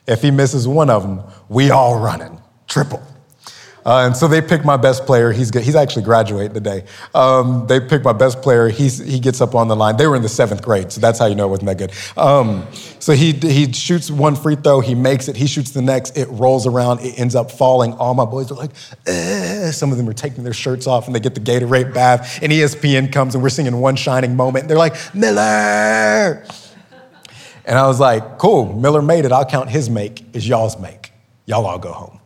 If 0.07 0.21
he 0.21 0.31
misses 0.31 0.67
one 0.67 0.89
of 0.89 1.03
them, 1.03 1.21
we 1.49 1.71
all 1.71 1.99
running, 1.99 2.39
triple. 2.67 3.01
Uh, 3.87 4.05
and 4.05 4.17
so 4.17 4.27
they 4.27 4.41
pick 4.41 4.65
my 4.65 4.75
best 4.75 5.05
player. 5.05 5.31
He's, 5.31 5.49
he's 5.57 5.75
actually 5.75 6.03
graduating 6.03 6.53
today. 6.53 6.83
Um, 7.15 7.65
they 7.67 7.79
pick 7.79 8.03
my 8.03 8.11
best 8.11 8.41
player. 8.41 8.67
He's, 8.67 8.97
he 8.97 9.17
gets 9.17 9.39
up 9.39 9.55
on 9.55 9.69
the 9.69 9.77
line. 9.77 9.95
They 9.95 10.07
were 10.07 10.17
in 10.17 10.21
the 10.21 10.29
seventh 10.29 10.61
grade, 10.61 10.91
so 10.91 10.99
that's 10.99 11.19
how 11.19 11.25
you 11.27 11.35
know 11.35 11.45
it 11.45 11.51
wasn't 11.51 11.67
that 11.67 11.77
good. 11.77 11.93
Um, 12.17 12.67
so 12.99 13.13
he, 13.13 13.31
he 13.31 13.71
shoots 13.71 14.11
one 14.11 14.35
free 14.35 14.55
throw. 14.55 14.81
He 14.81 14.93
makes 14.93 15.29
it. 15.29 15.37
He 15.37 15.47
shoots 15.47 15.71
the 15.71 15.81
next. 15.81 16.17
It 16.17 16.25
rolls 16.25 16.67
around. 16.67 16.99
It 16.99 17.17
ends 17.17 17.33
up 17.33 17.49
falling. 17.49 17.93
All 17.93 18.13
my 18.13 18.25
boys 18.25 18.51
are 18.51 18.55
like, 18.55 18.71
eh. 19.05 19.71
some 19.71 19.93
of 19.93 19.97
them 19.97 20.09
are 20.09 20.13
taking 20.13 20.43
their 20.43 20.53
shirts 20.53 20.85
off 20.85 21.07
and 21.07 21.15
they 21.15 21.21
get 21.21 21.33
the 21.33 21.39
Gatorade 21.39 21.93
bath. 21.93 22.39
And 22.41 22.51
ESPN 22.51 23.09
comes 23.13 23.35
and 23.35 23.41
we're 23.41 23.47
singing 23.47 23.79
One 23.79 23.95
Shining 23.95 24.35
Moment. 24.35 24.67
They're 24.67 24.77
like, 24.77 24.95
Miller. 25.15 26.45
And 27.63 27.77
I 27.77 27.87
was 27.87 28.01
like, 28.01 28.37
cool, 28.37 28.65
Miller 28.73 29.01
made 29.01 29.23
it. 29.23 29.31
I'll 29.31 29.45
count 29.45 29.69
his 29.69 29.89
make 29.89 30.25
as 30.35 30.45
y'all's 30.45 30.77
make. 30.77 31.13
Y'all 31.45 31.65
all 31.65 31.79
go 31.79 31.93
home. 31.93 32.19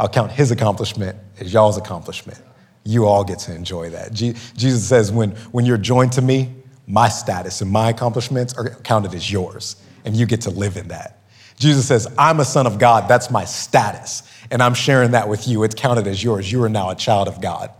I'll 0.00 0.08
count 0.08 0.32
his 0.32 0.50
accomplishment 0.50 1.14
as 1.40 1.52
y'all's 1.52 1.76
accomplishment. 1.76 2.40
You 2.84 3.04
all 3.04 3.22
get 3.22 3.38
to 3.40 3.54
enjoy 3.54 3.90
that. 3.90 4.14
Je- 4.14 4.34
Jesus 4.56 4.88
says, 4.88 5.12
when, 5.12 5.32
when 5.52 5.66
you're 5.66 5.76
joined 5.76 6.12
to 6.12 6.22
me, 6.22 6.54
my 6.86 7.10
status 7.10 7.60
and 7.60 7.70
my 7.70 7.90
accomplishments 7.90 8.54
are 8.54 8.70
counted 8.76 9.14
as 9.14 9.30
yours, 9.30 9.76
and 10.06 10.16
you 10.16 10.24
get 10.24 10.40
to 10.42 10.50
live 10.50 10.78
in 10.78 10.88
that. 10.88 11.22
Jesus 11.58 11.86
says, 11.86 12.08
I'm 12.16 12.40
a 12.40 12.46
son 12.46 12.66
of 12.66 12.78
God. 12.78 13.08
That's 13.08 13.30
my 13.30 13.44
status. 13.44 14.22
And 14.50 14.62
I'm 14.62 14.72
sharing 14.72 15.10
that 15.10 15.28
with 15.28 15.46
you. 15.46 15.64
It's 15.64 15.74
counted 15.74 16.06
as 16.06 16.24
yours. 16.24 16.50
You 16.50 16.62
are 16.62 16.70
now 16.70 16.88
a 16.88 16.94
child 16.94 17.28
of 17.28 17.42
God. 17.42 17.70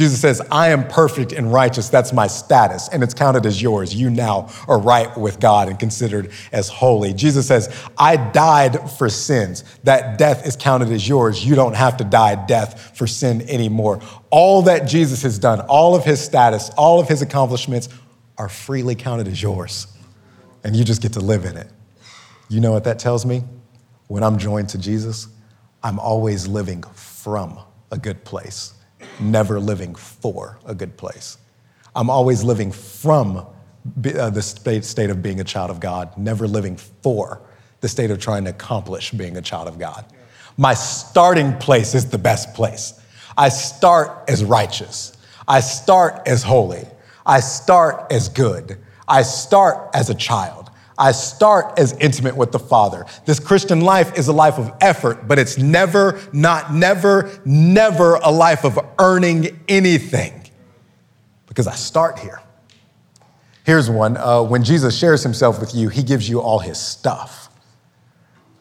Jesus 0.00 0.18
says, 0.18 0.40
I 0.50 0.70
am 0.70 0.88
perfect 0.88 1.32
and 1.32 1.52
righteous. 1.52 1.90
That's 1.90 2.10
my 2.10 2.26
status. 2.26 2.88
And 2.88 3.02
it's 3.02 3.12
counted 3.12 3.44
as 3.44 3.60
yours. 3.60 3.94
You 3.94 4.08
now 4.08 4.48
are 4.66 4.78
right 4.78 5.14
with 5.14 5.38
God 5.40 5.68
and 5.68 5.78
considered 5.78 6.30
as 6.52 6.70
holy. 6.70 7.12
Jesus 7.12 7.46
says, 7.46 7.68
I 7.98 8.16
died 8.16 8.90
for 8.92 9.10
sins. 9.10 9.62
That 9.84 10.16
death 10.16 10.46
is 10.46 10.56
counted 10.56 10.90
as 10.90 11.06
yours. 11.06 11.44
You 11.44 11.54
don't 11.54 11.76
have 11.76 11.98
to 11.98 12.04
die 12.04 12.46
death 12.46 12.96
for 12.96 13.06
sin 13.06 13.42
anymore. 13.42 14.00
All 14.30 14.62
that 14.62 14.88
Jesus 14.88 15.20
has 15.20 15.38
done, 15.38 15.60
all 15.68 15.94
of 15.94 16.02
his 16.02 16.18
status, 16.18 16.70
all 16.78 16.98
of 16.98 17.06
his 17.06 17.20
accomplishments 17.20 17.90
are 18.38 18.48
freely 18.48 18.94
counted 18.94 19.28
as 19.28 19.42
yours. 19.42 19.86
And 20.64 20.74
you 20.74 20.82
just 20.82 21.02
get 21.02 21.12
to 21.12 21.20
live 21.20 21.44
in 21.44 21.58
it. 21.58 21.68
You 22.48 22.60
know 22.60 22.72
what 22.72 22.84
that 22.84 22.98
tells 22.98 23.26
me? 23.26 23.44
When 24.06 24.22
I'm 24.22 24.38
joined 24.38 24.70
to 24.70 24.78
Jesus, 24.78 25.28
I'm 25.82 25.98
always 25.98 26.48
living 26.48 26.84
from 26.94 27.58
a 27.90 27.98
good 27.98 28.24
place, 28.24 28.72
never 29.20 29.60
living 29.60 29.94
for 29.94 30.58
a 30.64 30.74
good 30.74 30.96
place. 30.96 31.38
I'm 31.94 32.10
always 32.10 32.42
living 32.42 32.72
from 32.72 33.36
uh, 33.38 34.30
the 34.30 34.42
state 34.42 35.10
of 35.10 35.22
being 35.22 35.40
a 35.40 35.44
child 35.44 35.70
of 35.70 35.80
God, 35.80 36.16
never 36.16 36.46
living 36.46 36.76
for 36.76 37.40
the 37.80 37.88
state 37.88 38.10
of 38.10 38.18
trying 38.18 38.44
to 38.44 38.50
accomplish 38.50 39.10
being 39.12 39.36
a 39.36 39.42
child 39.42 39.68
of 39.68 39.78
God. 39.78 40.04
My 40.56 40.74
starting 40.74 41.56
place 41.56 41.94
is 41.94 42.10
the 42.10 42.18
best 42.18 42.52
place. 42.54 43.00
I 43.38 43.48
start 43.48 44.28
as 44.28 44.44
righteous. 44.44 45.16
I 45.48 45.60
start 45.60 46.22
as 46.26 46.42
holy. 46.42 46.86
I 47.24 47.40
start 47.40 48.12
as 48.12 48.28
good. 48.28 48.78
I 49.08 49.22
start 49.22 49.88
as 49.94 50.10
a 50.10 50.14
child. 50.14 50.59
I 51.00 51.12
start 51.12 51.78
as 51.78 51.94
intimate 51.94 52.36
with 52.36 52.52
the 52.52 52.58
Father. 52.58 53.06
This 53.24 53.40
Christian 53.40 53.80
life 53.80 54.18
is 54.18 54.28
a 54.28 54.34
life 54.34 54.58
of 54.58 54.70
effort, 54.82 55.26
but 55.26 55.38
it's 55.38 55.56
never, 55.56 56.20
not 56.34 56.74
never, 56.74 57.40
never 57.46 58.16
a 58.16 58.30
life 58.30 58.66
of 58.66 58.78
earning 58.98 59.58
anything 59.66 60.42
because 61.46 61.66
I 61.66 61.74
start 61.74 62.18
here. 62.18 62.42
Here's 63.64 63.88
one. 63.88 64.18
Uh, 64.18 64.42
when 64.42 64.62
Jesus 64.62 64.96
shares 64.96 65.22
himself 65.22 65.58
with 65.58 65.74
you, 65.74 65.88
he 65.88 66.02
gives 66.02 66.28
you 66.28 66.40
all 66.40 66.58
his 66.58 66.78
stuff. 66.78 67.48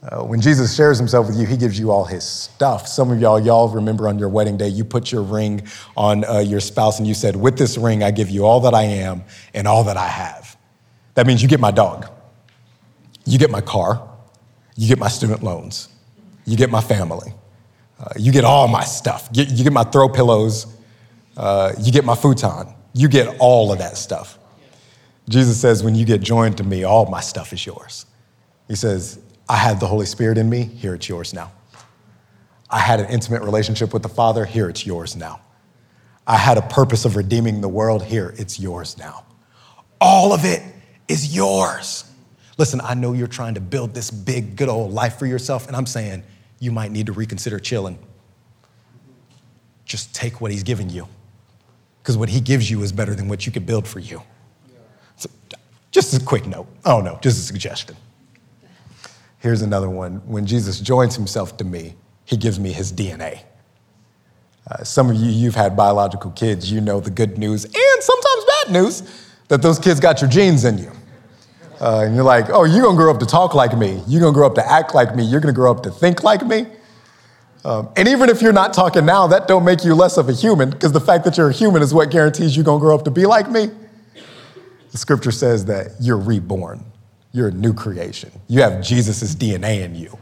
Uh, 0.02 0.24
when 0.24 0.40
Jesus 0.40 0.74
shares 0.74 0.98
himself 0.98 1.28
with 1.28 1.36
you, 1.36 1.46
he 1.46 1.58
gives 1.58 1.78
you 1.78 1.92
all 1.92 2.06
his 2.06 2.24
stuff. 2.24 2.88
Some 2.88 3.12
of 3.12 3.20
y'all, 3.20 3.38
y'all 3.38 3.68
remember 3.68 4.08
on 4.08 4.18
your 4.18 4.30
wedding 4.30 4.56
day, 4.56 4.70
you 4.70 4.86
put 4.86 5.12
your 5.12 5.24
ring 5.24 5.64
on 5.98 6.24
uh, 6.24 6.40
your 6.40 6.62
spouse 6.62 7.00
and 7.00 7.08
you 7.08 7.14
said, 7.14 7.36
With 7.36 7.58
this 7.58 7.78
ring, 7.78 8.02
I 8.02 8.12
give 8.12 8.30
you 8.30 8.46
all 8.46 8.62
that 8.62 8.74
I 8.74 8.84
am 8.84 9.26
and 9.54 9.68
all 9.68 9.84
that 9.84 9.98
I 9.98 10.08
have. 10.08 10.56
That 11.16 11.28
means 11.28 11.42
you 11.42 11.50
get 11.50 11.60
my 11.60 11.72
dog. 11.72 12.10
You 13.26 13.38
get 13.38 13.52
my 13.52 13.62
car, 13.62 14.08
you 14.76 14.88
get 14.88 14.98
my 14.98 15.10
student 15.10 15.44
loans, 15.44 15.90
you 16.46 16.58
get 16.58 16.70
my 16.70 16.82
family, 16.82 17.34
uh, 18.00 18.14
you 18.18 18.32
get 18.32 18.44
all 18.44 18.68
my 18.68 18.84
stuff. 18.84 19.30
You, 19.34 19.44
you 19.44 19.64
get 19.64 19.74
my 19.74 19.84
throw 19.84 20.10
pillows, 20.10 20.68
uh, 21.38 21.74
you 21.80 21.92
get 21.92 22.06
my 22.06 22.16
futon, 22.16 22.74
you 22.94 23.08
get 23.08 23.38
all 23.40 23.72
of 23.72 23.80
that 23.80 23.98
stuff. 23.98 24.38
Jesus 25.28 25.60
says, 25.60 25.84
when 25.84 25.96
you 25.96 26.06
get 26.06 26.22
joined 26.22 26.58
to 26.58 26.64
me, 26.64 26.84
all 26.84 27.06
my 27.06 27.22
stuff 27.22 27.54
is 27.54 27.66
yours. 27.66 28.06
He 28.68 28.76
says, 28.76 29.20
I 29.48 29.56
had 29.56 29.80
the 29.80 29.88
Holy 29.88 30.06
Spirit 30.06 30.38
in 30.38 30.50
me, 30.50 30.64
here 30.64 30.96
it's 30.96 31.08
yours 31.08 31.34
now. 31.34 31.52
I 32.70 32.80
had 32.80 33.00
an 33.00 33.08
intimate 33.08 33.42
relationship 33.42 33.94
with 33.94 34.04
the 34.04 34.10
Father, 34.10 34.46
here 34.46 34.70
it's 34.70 34.86
yours 34.86 35.16
now. 35.16 35.42
I 36.26 36.38
had 36.38 36.58
a 36.58 36.62
purpose 36.62 37.06
of 37.06 37.16
redeeming 37.16 37.62
the 37.62 37.70
world, 37.70 38.04
here 38.04 38.34
it's 38.38 38.60
yours 38.60 38.98
now. 38.98 39.26
All 40.00 40.34
of 40.34 40.46
it 40.46 40.64
is 41.08 41.36
yours. 41.36 42.09
Listen, 42.60 42.82
I 42.84 42.94
know 42.94 43.14
you're 43.14 43.26
trying 43.28 43.54
to 43.54 43.62
build 43.62 43.94
this 43.94 44.12
big, 44.12 44.58
good 44.58 44.68
old 44.68 44.92
life 44.92 45.18
for 45.18 45.26
yourself, 45.26 45.68
and 45.68 45.78
I'm 45.78 45.86
saying 45.86 46.24
you 46.60 46.74
might 46.74 46.92
need 46.92 47.06
to 47.06 47.14
reconsider 47.14 47.58
chilling. 47.58 47.98
Just 49.86 50.14
take 50.14 50.42
what 50.42 50.52
he's 50.52 50.64
giving 50.64 50.90
you, 50.90 51.08
because 52.04 52.18
what 52.18 52.28
he 52.28 52.42
gives 52.42 52.70
you 52.70 52.84
is 52.84 52.92
better 52.92 53.16
than 53.16 53.30
what 53.30 53.46
you 53.46 53.54
could 53.54 53.66
build 53.66 53.88
for 53.88 54.00
you. 54.00 54.22
So, 55.16 55.30
just 55.92 56.14
a 56.22 56.24
quick 56.24 56.48
note. 56.48 56.68
Oh, 56.84 57.00
no, 57.00 57.18
just 57.22 57.40
a 57.40 57.42
suggestion. 57.42 57.96
Here's 59.38 59.62
another 59.62 59.90
one. 59.90 60.16
When 60.28 60.46
Jesus 60.46 60.82
joins 60.82 61.16
himself 61.16 61.56
to 61.58 61.64
me, 61.64 61.96
he 62.26 62.36
gives 62.36 62.60
me 62.60 62.74
his 62.74 62.92
DNA. 62.92 63.44
Uh, 64.70 64.84
some 64.84 65.10
of 65.10 65.16
you, 65.16 65.32
you've 65.32 65.56
had 65.56 65.78
biological 65.78 66.32
kids, 66.32 66.70
you 66.70 66.82
know 66.82 67.00
the 67.00 67.10
good 67.10 67.38
news 67.38 67.64
and 67.64 68.04
sometimes 68.04 68.46
bad 68.46 68.74
news 68.74 69.28
that 69.48 69.62
those 69.62 69.80
kids 69.80 70.02
got 70.02 70.20
your 70.20 70.30
genes 70.30 70.66
in 70.66 70.78
you. 70.78 70.92
Uh, 71.80 72.04
and 72.06 72.16
you're 72.16 72.26
like, 72.26 72.50
oh, 72.50 72.66
you're 72.66 72.84
gonna 72.84 72.98
grow 72.98 73.12
up 73.12 73.20
to 73.20 73.26
talk 73.26 73.54
like 73.54 73.78
me. 73.78 74.02
You're 74.08 74.22
gonna 74.22 74.34
grow 74.34 74.48
up 74.48 74.56
to 74.56 74.72
act 74.72 74.94
like 74.94 75.16
me. 75.16 75.24
You're 75.24 75.40
gonna 75.40 75.54
grow 75.54 75.72
up 75.72 75.84
to 75.84 75.92
think 75.92 76.24
like 76.24 76.46
me. 76.46 76.66
Um, 77.64 77.90
and 77.96 78.08
even 78.08 78.30
if 78.30 78.42
you're 78.42 78.54
not 78.54 78.74
talking 78.74 79.06
now, 79.06 79.28
that 79.28 79.48
don't 79.48 79.66
make 79.66 79.84
you 79.84 79.94
less 79.96 80.18
of 80.18 80.30
a 80.30 80.34
human, 80.34 80.70
because 80.70 80.92
the 80.92 81.02
fact 81.02 81.24
that 81.26 81.38
you're 81.38 81.50
a 81.50 81.54
human 81.54 81.82
is 81.82 81.94
what 81.94 82.10
guarantees 82.12 82.56
you're 82.56 82.66
gonna 82.66 82.80
grow 82.80 82.96
up 82.96 83.04
to 83.06 83.12
be 83.12 83.26
like 83.26 83.50
me. 83.50 83.70
The 84.92 84.98
scripture 84.98 85.32
says 85.32 85.66
that 85.66 85.92
you're 86.00 86.18
reborn. 86.18 86.84
You're 87.32 87.50
a 87.50 87.52
new 87.52 87.74
creation. 87.74 88.32
You 88.48 88.62
have 88.62 88.82
Jesus' 88.82 89.36
DNA 89.36 89.84
in 89.84 89.96
you 89.96 90.18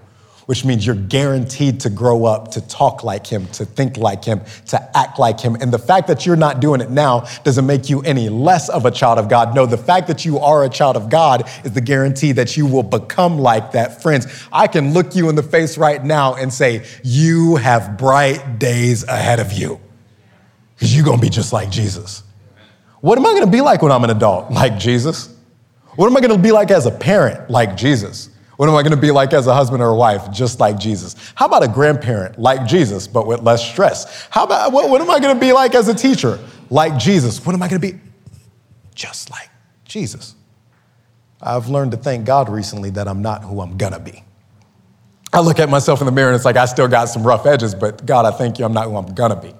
which 0.48 0.64
means 0.64 0.86
you're 0.86 0.96
guaranteed 0.96 1.82
to 1.82 1.90
grow 1.90 2.24
up, 2.24 2.52
to 2.52 2.62
talk 2.68 3.04
like 3.04 3.28
him, 3.28 3.46
to 3.48 3.66
think 3.66 3.98
like 3.98 4.24
him, 4.24 4.42
to 4.66 4.98
act 4.98 5.20
like 5.20 5.42
him. 5.42 5.56
And 5.56 5.74
the 5.74 5.78
fact 5.78 6.08
that 6.08 6.26
you're 6.26 6.38
not 6.38 6.62
doing 6.62 6.80
it 6.80 6.90
now 6.90 7.26
doesn't 7.44 7.66
make 7.66 7.90
you 7.90 8.02
any 8.04 8.30
less 8.30 8.70
of 8.70 8.86
a 8.86 8.92
child 8.92 9.20
of 9.20 9.28
God. 9.28 9.54
No, 9.54 9.66
the 9.66 9.78
fact 9.78 10.08
that 10.08 10.24
you 10.24 10.40
are 10.40 10.64
a 10.64 10.70
child 10.70 10.96
of 10.96 11.10
God 11.10 11.50
is 11.66 11.74
the 11.74 11.82
guarantee 11.82 12.32
that 12.32 12.56
you 12.56 12.66
will 12.66 12.82
become 12.82 13.38
like 13.38 13.74
that. 13.74 14.02
Friends, 14.02 14.26
I 14.52 14.68
can 14.68 14.94
look 14.94 15.16
you 15.18 15.28
in 15.28 15.36
the 15.36 15.44
face 15.44 15.78
right 15.78 16.02
now 16.02 16.36
and 16.36 16.52
say, 16.52 16.86
You 17.04 17.58
have 17.58 17.98
bright 17.98 18.58
days 18.58 19.04
ahead 19.04 19.42
of 19.42 19.52
you 19.52 19.82
because 20.76 20.96
you're 20.96 21.04
going 21.04 21.20
to 21.20 21.22
be 21.22 21.30
just 21.30 21.52
like 21.52 21.70
Jesus. 21.70 22.24
What 23.02 23.18
am 23.18 23.26
I 23.26 23.32
going 23.32 23.46
to 23.46 23.52
be 23.52 23.60
like 23.60 23.82
when 23.82 23.92
I'm 23.92 24.06
an 24.06 24.12
adult? 24.12 24.50
Like 24.50 24.80
Jesus. 24.80 25.28
What 25.98 26.08
am 26.08 26.16
I 26.16 26.22
going 26.22 26.38
to 26.38 26.42
be 26.42 26.54
like 26.54 26.72
as 26.72 26.86
a 26.86 26.92
parent? 26.92 27.50
Like 27.50 27.76
Jesus. 27.76 28.30
What 28.58 28.68
am 28.68 28.76
I 28.76 28.82
going 28.82 28.96
to 28.96 29.02
be 29.02 29.12
like 29.12 29.34
as 29.34 29.46
a 29.48 29.54
husband 29.54 29.84
or 29.84 29.90
a 29.90 29.96
wife? 29.96 30.32
Just 30.32 30.60
like 30.60 30.80
Jesus. 30.80 31.16
How 31.36 31.46
about 31.46 31.64
a 31.64 31.68
grandparent 31.68 32.40
like 32.40 32.66
Jesus, 32.66 33.08
but 33.08 33.28
with 33.28 33.42
less 33.42 33.64
stress? 33.64 34.28
How 34.32 34.44
about 34.44 34.72
what, 34.72 34.90
what 34.90 35.00
am 35.00 35.10
I 35.10 35.20
going 35.20 35.36
to 35.36 35.40
be 35.40 35.54
like 35.54 35.76
as 35.76 35.88
a 35.88 35.94
teacher? 35.94 36.40
Like 36.72 36.98
Jesus. 36.98 37.46
What 37.46 37.54
am 37.54 37.62
I 37.62 37.70
going 37.70 37.80
to 37.80 37.92
be? 37.94 38.00
Just 38.96 39.30
like 39.30 39.50
Jesus. 39.86 40.34
I've 41.40 41.68
learned 41.68 41.92
to 41.92 41.98
thank 41.98 42.26
God 42.26 42.50
recently 42.50 42.90
that 42.92 43.08
I'm 43.08 43.22
not 43.22 43.44
who 43.44 43.62
I'm 43.62 43.78
going 43.78 43.94
to 43.94 44.00
be. 44.00 44.24
I 45.32 45.42
look 45.42 45.60
at 45.60 45.70
myself 45.70 46.02
in 46.02 46.08
the 46.08 46.12
mirror 46.12 46.30
and 46.30 46.36
it's 46.36 46.46
like 46.46 46.56
I 46.56 46.66
still 46.66 46.88
got 46.88 47.06
some 47.06 47.26
rough 47.26 47.46
edges, 47.46 47.76
but 47.76 48.06
God, 48.08 48.26
I 48.26 48.32
thank 48.32 48.58
you, 48.58 48.66
I'm 48.66 48.74
not 48.74 48.86
who 48.86 48.98
I'm 48.98 49.14
going 49.14 49.30
to 49.30 49.36
be. 49.36 49.54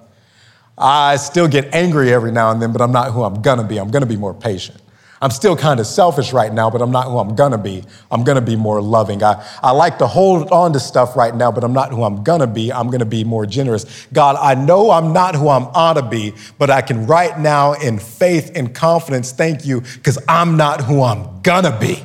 I 0.76 1.16
still 1.16 1.46
get 1.46 1.72
angry 1.72 2.12
every 2.12 2.32
now 2.32 2.50
and 2.50 2.60
then, 2.60 2.72
but 2.72 2.80
I'm 2.80 2.92
not 2.92 3.12
who 3.12 3.22
I'm 3.22 3.42
going 3.42 3.58
to 3.58 3.64
be. 3.64 3.78
I'm 3.78 3.90
going 3.90 4.02
to 4.02 4.08
be 4.08 4.16
more 4.16 4.34
patient. 4.34 4.80
I'm 5.20 5.30
still 5.30 5.56
kind 5.56 5.80
of 5.80 5.86
selfish 5.86 6.32
right 6.32 6.52
now, 6.52 6.70
but 6.70 6.80
I'm 6.80 6.92
not 6.92 7.06
who 7.06 7.18
I'm 7.18 7.34
gonna 7.34 7.58
be. 7.58 7.82
I'm 8.10 8.22
gonna 8.22 8.40
be 8.40 8.54
more 8.54 8.80
loving. 8.80 9.22
I, 9.22 9.44
I 9.62 9.72
like 9.72 9.98
to 9.98 10.06
hold 10.06 10.50
on 10.50 10.72
to 10.74 10.80
stuff 10.80 11.16
right 11.16 11.34
now, 11.34 11.50
but 11.50 11.64
I'm 11.64 11.72
not 11.72 11.90
who 11.90 12.04
I'm 12.04 12.22
gonna 12.22 12.46
be. 12.46 12.72
I'm 12.72 12.88
gonna 12.88 13.04
be 13.04 13.24
more 13.24 13.44
generous. 13.44 14.06
God, 14.12 14.36
I 14.36 14.54
know 14.54 14.92
I'm 14.92 15.12
not 15.12 15.34
who 15.34 15.48
I'm 15.48 15.64
ought 15.74 15.94
to 15.94 16.02
be, 16.02 16.34
but 16.58 16.70
I 16.70 16.82
can 16.82 17.06
right 17.06 17.36
now 17.38 17.72
in 17.72 17.98
faith 17.98 18.52
and 18.54 18.72
confidence 18.72 19.32
thank 19.32 19.66
you 19.66 19.80
because 19.80 20.18
I'm 20.28 20.56
not 20.56 20.82
who 20.82 21.02
I'm 21.02 21.42
gonna 21.42 21.76
be. 21.80 22.04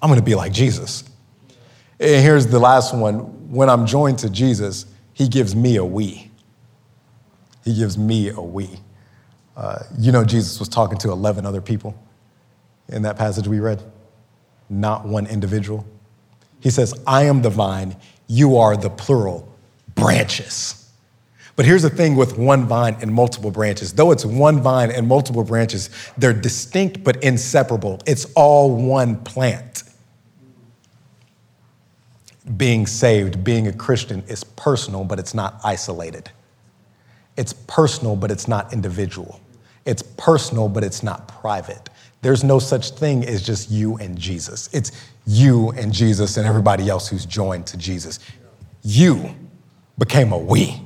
I'm 0.00 0.08
gonna 0.08 0.22
be 0.22 0.34
like 0.34 0.52
Jesus. 0.52 1.04
And 2.00 2.24
here's 2.24 2.46
the 2.46 2.58
last 2.58 2.94
one. 2.94 3.50
When 3.52 3.68
I'm 3.68 3.84
joined 3.84 4.20
to 4.20 4.30
Jesus, 4.30 4.86
he 5.12 5.28
gives 5.28 5.54
me 5.54 5.76
a 5.76 5.84
we. 5.84 6.30
He 7.62 7.76
gives 7.76 7.98
me 7.98 8.30
a 8.30 8.40
we. 8.40 8.70
Uh, 9.54 9.80
you 9.98 10.10
know, 10.10 10.24
Jesus 10.24 10.58
was 10.58 10.70
talking 10.70 10.96
to 10.98 11.10
11 11.10 11.44
other 11.44 11.60
people 11.60 11.94
in 12.88 13.02
that 13.02 13.16
passage 13.16 13.48
we 13.48 13.60
read? 13.60 13.82
Not 14.68 15.06
one 15.06 15.26
individual. 15.26 15.86
He 16.60 16.70
says, 16.70 16.94
I 17.06 17.24
am 17.24 17.42
the 17.42 17.50
vine, 17.50 17.96
you 18.28 18.56
are 18.56 18.76
the 18.76 18.90
plural 18.90 19.52
branches. 19.94 20.78
But 21.54 21.66
here's 21.66 21.82
the 21.82 21.90
thing 21.90 22.16
with 22.16 22.38
one 22.38 22.66
vine 22.66 22.96
and 23.02 23.12
multiple 23.12 23.50
branches. 23.50 23.92
Though 23.92 24.10
it's 24.10 24.24
one 24.24 24.60
vine 24.60 24.90
and 24.90 25.06
multiple 25.06 25.44
branches, 25.44 25.90
they're 26.16 26.32
distinct 26.32 27.04
but 27.04 27.22
inseparable. 27.22 28.00
It's 28.06 28.26
all 28.34 28.74
one 28.74 29.16
plant. 29.16 29.82
Being 32.56 32.86
saved, 32.86 33.44
being 33.44 33.68
a 33.68 33.72
Christian 33.72 34.22
is 34.28 34.42
personal, 34.44 35.04
but 35.04 35.18
it's 35.18 35.34
not 35.34 35.60
isolated. 35.62 36.30
It's 37.36 37.52
personal, 37.52 38.16
but 38.16 38.30
it's 38.30 38.48
not 38.48 38.72
individual. 38.72 39.40
It's 39.84 40.02
personal, 40.02 40.68
but 40.68 40.84
it's 40.84 41.02
not 41.02 41.28
private. 41.28 41.88
There's 42.22 42.44
no 42.44 42.58
such 42.60 42.90
thing 42.90 43.24
as 43.26 43.42
just 43.42 43.70
you 43.70 43.96
and 43.96 44.16
Jesus. 44.16 44.70
It's 44.72 44.92
you 45.26 45.70
and 45.72 45.92
Jesus 45.92 46.36
and 46.36 46.46
everybody 46.46 46.88
else 46.88 47.08
who's 47.08 47.26
joined 47.26 47.66
to 47.66 47.76
Jesus. 47.76 48.20
You 48.82 49.34
became 49.98 50.32
a 50.32 50.38
we. 50.38 50.80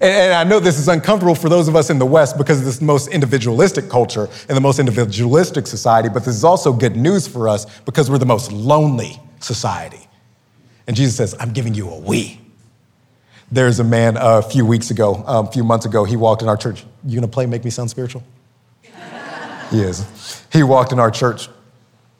And, 0.00 0.34
I 0.34 0.44
know 0.44 0.60
this 0.60 0.78
is 0.78 0.88
uncomfortable 0.88 1.34
for 1.34 1.48
those 1.48 1.68
of 1.68 1.76
us 1.76 1.88
in 1.88 1.98
the 1.98 2.06
West 2.06 2.36
because 2.36 2.58
of 2.58 2.64
this 2.64 2.82
most 2.82 3.08
individualistic 3.08 3.88
culture 3.88 4.28
and 4.48 4.56
the 4.56 4.60
most 4.60 4.78
individualistic 4.78 5.66
society, 5.66 6.08
but 6.08 6.24
this 6.24 6.34
is 6.34 6.44
also 6.44 6.72
good 6.72 6.96
news 6.96 7.26
for 7.26 7.48
us 7.48 7.66
because 7.80 8.10
we're 8.10 8.18
the 8.18 8.26
most 8.26 8.52
lonely 8.52 9.20
society. 9.40 10.08
And 10.86 10.96
Jesus 10.96 11.16
says, 11.16 11.34
I'm 11.38 11.52
giving 11.52 11.74
you 11.74 11.88
a 11.88 11.98
we. 11.98 12.40
There's 13.50 13.80
a 13.80 13.84
man 13.84 14.16
uh, 14.16 14.38
a 14.38 14.42
few 14.42 14.66
weeks 14.66 14.90
ago, 14.90 15.22
um, 15.26 15.46
a 15.46 15.52
few 15.52 15.62
months 15.62 15.86
ago, 15.86 16.04
he 16.04 16.16
walked 16.16 16.42
in 16.42 16.48
our 16.48 16.56
church. 16.56 16.84
You 17.06 17.14
gonna 17.14 17.28
play 17.28 17.46
Make 17.46 17.64
Me 17.64 17.70
Sound 17.70 17.88
Spiritual? 17.88 18.22
He 19.72 19.82
is. 19.82 20.44
He 20.52 20.62
walked 20.62 20.92
in 20.92 20.98
our 20.98 21.10
church. 21.10 21.48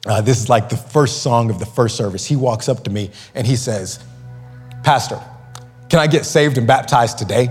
Uh, 0.05 0.19
this 0.21 0.41
is 0.41 0.49
like 0.49 0.67
the 0.69 0.77
first 0.77 1.21
song 1.23 1.49
of 1.49 1.59
the 1.59 1.65
first 1.65 1.95
service. 1.95 2.25
He 2.25 2.35
walks 2.35 2.67
up 2.67 2.83
to 2.83 2.89
me 2.89 3.11
and 3.35 3.47
he 3.47 3.55
says, 3.55 4.03
Pastor, 4.83 5.21
can 5.89 5.99
I 5.99 6.07
get 6.07 6.25
saved 6.25 6.57
and 6.57 6.67
baptized 6.67 7.17
today? 7.17 7.49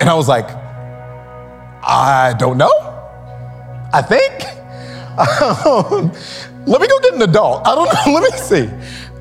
And 0.00 0.08
I 0.10 0.14
was 0.14 0.28
like, 0.28 0.48
I 0.50 2.34
don't 2.38 2.58
know. 2.58 2.72
I 3.92 4.02
think. 4.02 4.44
Um, 5.18 6.12
let 6.64 6.80
me 6.80 6.86
go 6.86 7.00
get 7.00 7.14
an 7.14 7.22
adult. 7.22 7.66
I 7.66 7.74
don't 7.74 7.86
know. 8.06 8.20
Let 8.20 8.32
me 8.32 8.38
see. 8.38 8.70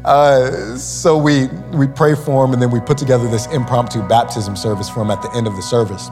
Uh, 0.05 0.77
so 0.77 1.17
we 1.17 1.47
we 1.73 1.87
pray 1.87 2.13
for 2.13 2.45
him, 2.45 2.53
and 2.53 2.61
then 2.61 2.69
we 2.69 2.79
put 2.79 2.99
together 2.99 3.27
this 3.27 3.47
impromptu 3.47 4.07
baptism 4.07 4.55
service 4.55 4.87
for 4.87 5.01
him 5.01 5.09
at 5.09 5.23
the 5.23 5.31
end 5.33 5.47
of 5.47 5.55
the 5.55 5.61
service. 5.63 6.09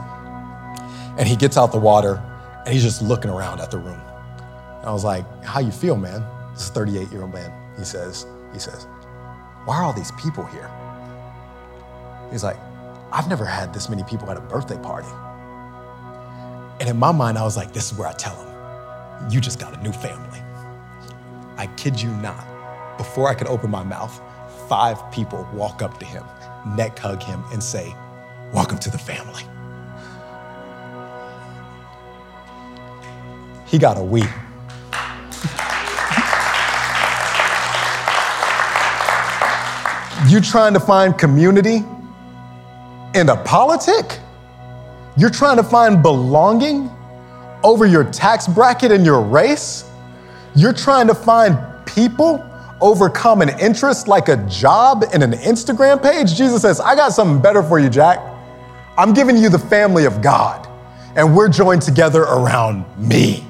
And 1.20 1.28
he 1.28 1.36
gets 1.36 1.56
out 1.56 1.72
the 1.72 1.78
water, 1.78 2.22
and 2.66 2.74
he's 2.74 2.84
just 2.84 3.02
looking 3.02 3.32
around 3.32 3.60
at 3.62 3.72
the 3.72 3.78
room. 3.78 4.02
And 4.80 4.86
I 4.86 4.92
was 4.92 5.04
like, 5.04 5.26
"How 5.44 5.60
you 5.60 5.72
feel, 5.72 5.96
man?" 5.96 6.24
This 6.54 6.70
38 6.70 7.12
year 7.12 7.22
old 7.22 7.34
man. 7.34 7.52
He 7.78 7.84
says, 7.84 8.26
"He 8.54 8.60
says, 8.60 8.88
why 9.66 9.78
are 9.78 9.84
all 9.84 9.94
these 9.94 10.12
people 10.14 10.46
here?" 10.46 10.70
He's 12.32 12.44
like, 12.44 12.58
I've 13.12 13.30
never 13.30 13.46
had 13.46 13.74
this 13.74 13.88
many 13.90 14.04
people 14.04 14.30
at 14.30 14.38
a 14.38 14.42
birthday 14.42 14.78
party. 14.78 15.08
And 16.80 16.90
in 16.90 16.98
my 16.98 17.12
mind, 17.12 17.38
I 17.38 17.44
was 17.44 17.56
like, 17.56 17.72
this 17.72 17.92
is 17.92 17.98
where 17.98 18.08
I 18.08 18.14
tell 18.14 18.36
him, 18.36 19.30
you 19.32 19.40
just 19.40 19.60
got 19.60 19.74
a 19.74 19.82
new 19.82 19.94
family. 19.94 20.42
I 21.58 21.68
kid 21.78 22.02
you 22.02 22.10
not. 22.18 22.46
Before 22.98 23.30
I 23.30 23.34
could 23.34 23.48
open 23.48 23.70
my 23.70 23.84
mouth, 23.84 24.22
five 24.68 25.00
people 25.12 25.48
walk 25.54 25.82
up 25.82 25.98
to 26.00 26.06
him, 26.06 26.26
neck 26.76 27.00
hug 27.00 27.24
him, 27.24 27.42
and 27.54 27.64
say, 27.64 27.96
Welcome 28.54 28.80
to 28.80 28.90
the 28.90 28.98
family. 28.98 29.44
He 33.66 33.78
got 33.78 33.98
a 33.98 34.04
we. 34.04 34.22
You're 40.28 40.42
trying 40.42 40.74
to 40.74 40.80
find 40.80 41.18
community 41.18 41.84
in 43.14 43.30
a 43.30 43.38
politic? 43.44 44.20
You're 45.18 45.30
trying 45.30 45.58
to 45.58 45.64
find 45.64 46.02
belonging 46.02 46.90
over 47.64 47.86
your 47.86 48.04
tax 48.04 48.48
bracket 48.48 48.92
and 48.92 49.06
your 49.06 49.22
race? 49.22 49.90
You're 50.56 50.74
trying 50.74 51.08
to 51.08 51.16
find 51.16 51.58
people 51.86 52.44
over 52.82 53.10
common 53.10 53.50
interests 53.60 54.08
like 54.08 54.30
a 54.30 54.38
job 54.48 55.06
and 55.14 55.24
an 55.24 55.34
Instagram 55.34 56.02
page? 56.02 56.36
Jesus 56.36 56.62
says, 56.62 56.80
I 56.80 56.96
got 56.96 57.14
something 57.14 57.42
better 57.42 57.64
for 57.64 57.80
you, 57.80 57.90
Jack. 57.90 58.20
I'm 58.98 59.14
giving 59.14 59.38
you 59.38 59.50
the 59.50 59.60
family 59.60 60.06
of 60.06 60.22
God, 60.22 60.68
and 61.16 61.36
we're 61.36 61.50
joined 61.50 61.82
together 61.82 62.24
around 62.24 62.86
me. 62.98 63.46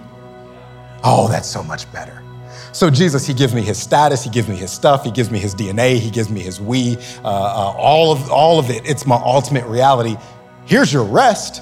Oh, 1.08 1.28
that's 1.30 1.48
so 1.48 1.62
much 1.62 1.92
better. 1.92 2.24
So, 2.72 2.90
Jesus, 2.90 3.28
He 3.28 3.34
gives 3.34 3.54
me 3.54 3.62
His 3.62 3.78
status, 3.78 4.24
He 4.24 4.30
gives 4.32 4.50
me 4.50 4.56
His 4.56 4.72
stuff, 4.72 5.04
He 5.04 5.12
gives 5.12 5.30
me 5.30 5.38
His 5.38 5.54
DNA, 5.54 6.00
He 6.00 6.10
gives 6.10 6.30
me 6.32 6.42
His 6.42 6.60
we, 6.60 6.98
uh, 7.24 7.28
uh, 7.28 7.76
all, 7.78 8.12
of, 8.12 8.32
all 8.32 8.58
of 8.58 8.72
it. 8.72 8.82
It's 8.86 9.06
my 9.06 9.16
ultimate 9.16 9.66
reality. 9.66 10.18
Here's 10.66 10.92
your 10.92 11.04
rest. 11.06 11.62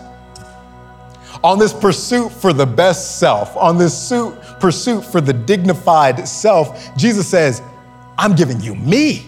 On 1.43 1.59
this 1.59 1.73
pursuit 1.73 2.31
for 2.31 2.53
the 2.53 2.65
best 2.65 3.19
self, 3.19 3.55
on 3.57 3.77
this 3.77 3.95
suit, 3.95 4.33
pursuit 4.61 5.03
for 5.03 5.19
the 5.19 5.33
dignified 5.33 6.25
self, 6.25 6.95
Jesus 6.95 7.27
says, 7.27 7.61
I'm 8.17 8.33
giving 8.33 8.61
you 8.61 8.75
me. 8.75 9.25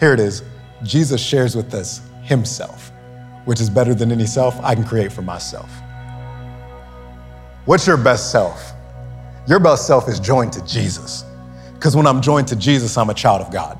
Here 0.00 0.12
it 0.12 0.20
is. 0.20 0.42
Jesus 0.82 1.20
shares 1.20 1.54
with 1.54 1.72
us 1.72 2.00
Himself, 2.22 2.90
which 3.44 3.60
is 3.60 3.70
better 3.70 3.94
than 3.94 4.10
any 4.10 4.26
self 4.26 4.58
I 4.60 4.74
can 4.74 4.84
create 4.84 5.12
for 5.12 5.22
myself. 5.22 5.70
What's 7.64 7.86
your 7.86 7.96
best 7.96 8.32
self? 8.32 8.71
Your 9.48 9.58
best 9.58 9.88
self 9.88 10.08
is 10.08 10.20
joined 10.20 10.52
to 10.52 10.64
Jesus. 10.64 11.24
Because 11.74 11.96
when 11.96 12.06
I'm 12.06 12.22
joined 12.22 12.46
to 12.48 12.56
Jesus, 12.56 12.96
I'm 12.96 13.10
a 13.10 13.14
child 13.14 13.40
of 13.40 13.52
God. 13.52 13.76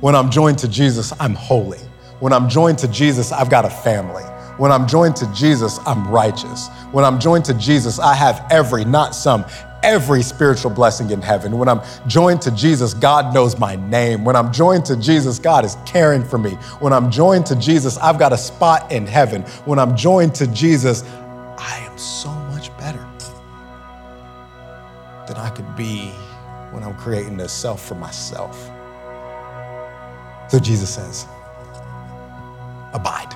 When 0.00 0.14
I'm 0.14 0.30
joined 0.30 0.58
to 0.60 0.68
Jesus, 0.68 1.12
I'm 1.20 1.34
holy. 1.34 1.80
When 2.20 2.32
I'm 2.32 2.48
joined 2.48 2.78
to 2.78 2.88
Jesus, 2.88 3.30
I've 3.30 3.50
got 3.50 3.66
a 3.66 3.70
family. 3.70 4.22
When 4.56 4.72
I'm 4.72 4.86
joined 4.88 5.16
to 5.16 5.30
Jesus, 5.34 5.78
I'm 5.84 6.08
righteous. 6.08 6.68
When 6.92 7.04
I'm 7.04 7.20
joined 7.20 7.44
to 7.46 7.54
Jesus, 7.54 7.98
I 7.98 8.14
have 8.14 8.46
every, 8.50 8.86
not 8.86 9.14
some, 9.14 9.44
every 9.82 10.22
spiritual 10.22 10.70
blessing 10.70 11.10
in 11.10 11.20
heaven. 11.20 11.58
When 11.58 11.68
I'm 11.68 11.82
joined 12.08 12.40
to 12.42 12.50
Jesus, 12.52 12.94
God 12.94 13.34
knows 13.34 13.58
my 13.58 13.76
name. 13.76 14.24
When 14.24 14.36
I'm 14.36 14.52
joined 14.52 14.86
to 14.86 14.96
Jesus, 14.96 15.38
God 15.38 15.66
is 15.66 15.76
caring 15.84 16.24
for 16.24 16.38
me. 16.38 16.52
When 16.80 16.94
I'm 16.94 17.10
joined 17.10 17.44
to 17.46 17.56
Jesus, 17.56 17.98
I've 17.98 18.18
got 18.18 18.32
a 18.32 18.38
spot 18.38 18.90
in 18.90 19.06
heaven. 19.06 19.42
When 19.66 19.78
I'm 19.78 19.96
joined 19.96 20.34
to 20.36 20.46
Jesus, 20.46 21.02
I 21.58 21.78
am 21.80 21.98
so 21.98 22.33
I 25.36 25.50
could 25.50 25.76
be 25.76 26.10
when 26.70 26.82
I'm 26.82 26.94
creating 26.96 27.40
a 27.40 27.48
self 27.48 27.86
for 27.86 27.94
myself. 27.94 28.70
So 30.48 30.58
Jesus 30.58 30.94
says, 30.94 31.26
abide. 32.92 33.34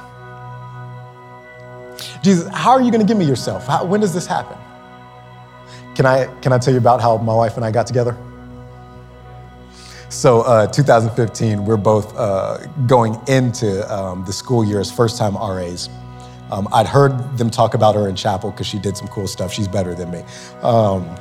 Jesus, 2.22 2.48
how 2.52 2.72
are 2.72 2.80
you 2.80 2.90
going 2.90 3.00
to 3.00 3.06
give 3.06 3.16
me 3.16 3.24
yourself? 3.24 3.66
How, 3.66 3.84
when 3.84 4.00
does 4.00 4.12
this 4.12 4.26
happen? 4.26 4.56
Can 5.94 6.06
I, 6.06 6.26
can 6.42 6.52
I 6.52 6.58
tell 6.58 6.72
you 6.72 6.78
about 6.78 7.00
how 7.00 7.16
my 7.18 7.34
wife 7.34 7.56
and 7.56 7.64
I 7.64 7.70
got 7.70 7.86
together? 7.86 8.16
So, 10.10 10.40
uh, 10.42 10.66
2015, 10.66 11.64
we're 11.66 11.76
both 11.76 12.16
uh, 12.16 12.66
going 12.86 13.20
into 13.28 13.92
um, 13.92 14.24
the 14.24 14.32
school 14.32 14.64
year 14.64 14.80
as 14.80 14.90
first 14.90 15.18
time 15.18 15.36
RAs. 15.36 15.90
Um, 16.50 16.66
I'd 16.72 16.86
heard 16.86 17.36
them 17.36 17.50
talk 17.50 17.74
about 17.74 17.94
her 17.94 18.08
in 18.08 18.16
chapel 18.16 18.50
because 18.50 18.66
she 18.66 18.78
did 18.78 18.96
some 18.96 19.08
cool 19.08 19.26
stuff. 19.26 19.52
She's 19.52 19.68
better 19.68 19.94
than 19.94 20.10
me. 20.10 20.24
Um, 20.62 21.14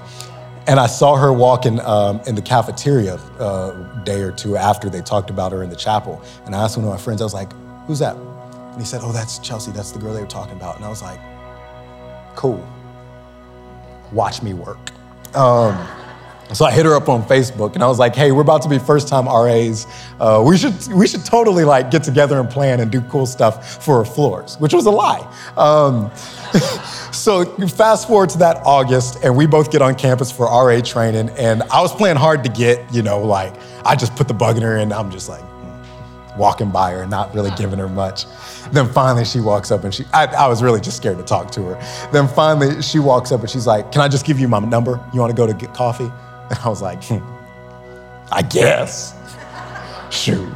and 0.67 0.81
I 0.81 0.87
saw 0.87 1.15
her 1.15 1.31
walking 1.31 1.79
um, 1.79 2.19
in 2.27 2.35
the 2.35 2.41
cafeteria 2.41 3.15
a 3.39 3.41
uh, 3.41 4.03
day 4.03 4.21
or 4.21 4.31
two 4.31 4.57
after 4.57 4.89
they 4.89 5.01
talked 5.01 5.29
about 5.29 5.53
her 5.53 5.63
in 5.63 5.69
the 5.69 5.75
chapel. 5.75 6.21
And 6.45 6.53
I 6.53 6.63
asked 6.63 6.77
one 6.77 6.85
of 6.85 6.91
my 6.91 6.97
friends, 6.97 7.21
I 7.21 7.23
was 7.23 7.33
like, 7.33 7.51
who's 7.87 7.99
that? 7.99 8.17
And 8.17 8.77
he 8.77 8.85
said, 8.85 8.99
oh, 9.03 9.13
that's 9.13 9.39
Chelsea. 9.39 9.71
That's 9.71 9.91
the 9.91 9.99
girl 9.99 10.13
they 10.13 10.19
were 10.19 10.27
talking 10.27 10.55
about. 10.57 10.75
And 10.75 10.83
I 10.83 10.89
was 10.89 11.01
like, 11.01 11.19
cool. 12.35 12.67
Watch 14.11 14.43
me 14.43 14.53
work. 14.53 14.91
Um, 15.33 15.75
so 16.53 16.65
I 16.65 16.71
hit 16.71 16.85
her 16.85 16.95
up 16.95 17.09
on 17.09 17.23
Facebook 17.23 17.73
and 17.75 17.83
I 17.83 17.87
was 17.87 17.99
like, 17.99 18.15
hey, 18.15 18.31
we're 18.31 18.41
about 18.41 18.61
to 18.61 18.69
be 18.69 18.79
first 18.79 19.07
time 19.07 19.27
RAs. 19.27 19.85
Uh, 20.19 20.43
we, 20.45 20.57
should, 20.57 20.75
we 20.93 21.05
should 21.05 21.25
totally 21.25 21.65
like 21.65 21.91
get 21.91 22.03
together 22.03 22.39
and 22.39 22.49
plan 22.49 22.79
and 22.79 22.89
do 22.89 23.01
cool 23.01 23.25
stuff 23.25 23.83
for 23.83 23.97
our 23.97 24.05
floors, 24.05 24.57
which 24.59 24.73
was 24.73 24.85
a 24.85 24.91
lie. 24.91 25.19
Um, 25.57 26.09
so 27.11 27.45
fast 27.67 28.07
forward 28.07 28.29
to 28.29 28.37
that 28.37 28.61
August 28.65 29.23
and 29.23 29.35
we 29.35 29.45
both 29.45 29.71
get 29.71 29.81
on 29.81 29.95
campus 29.95 30.31
for 30.31 30.45
RA 30.45 30.79
training. 30.79 31.29
And 31.31 31.63
I 31.63 31.81
was 31.81 31.93
playing 31.93 32.15
hard 32.15 32.43
to 32.45 32.49
get, 32.49 32.93
you 32.93 33.01
know, 33.01 33.21
like 33.21 33.53
I 33.85 33.95
just 33.95 34.15
put 34.15 34.29
the 34.29 34.33
bug 34.33 34.55
in 34.55 34.63
her 34.63 34.77
and 34.77 34.93
I'm 34.93 35.11
just 35.11 35.27
like 35.27 35.41
hmm, 35.41 36.39
walking 36.39 36.71
by 36.71 36.91
her, 36.91 37.05
not 37.05 37.35
really 37.35 37.51
giving 37.57 37.79
her 37.79 37.89
much. 37.89 38.25
Then 38.71 38.87
finally 38.93 39.25
she 39.25 39.41
walks 39.41 39.69
up 39.69 39.83
and 39.83 39.93
she, 39.93 40.05
I, 40.13 40.27
I 40.27 40.47
was 40.47 40.63
really 40.63 40.79
just 40.79 40.95
scared 40.95 41.17
to 41.17 41.23
talk 41.25 41.51
to 41.51 41.63
her. 41.63 42.09
Then 42.13 42.25
finally 42.29 42.81
she 42.81 42.99
walks 42.99 43.33
up 43.33 43.41
and 43.41 43.49
she's 43.49 43.67
like, 43.67 43.91
can 43.91 43.99
I 43.99 44.07
just 44.07 44.25
give 44.25 44.39
you 44.39 44.47
my 44.47 44.59
number? 44.59 45.03
You 45.13 45.19
wanna 45.19 45.33
go 45.33 45.45
to 45.45 45.53
get 45.53 45.73
coffee? 45.73 46.09
And 46.49 46.59
I 46.63 46.69
was 46.69 46.81
like, 46.81 47.03
hmm, 47.03 47.19
I 48.31 48.41
guess. 48.41 49.13
Shoot, 50.09 50.49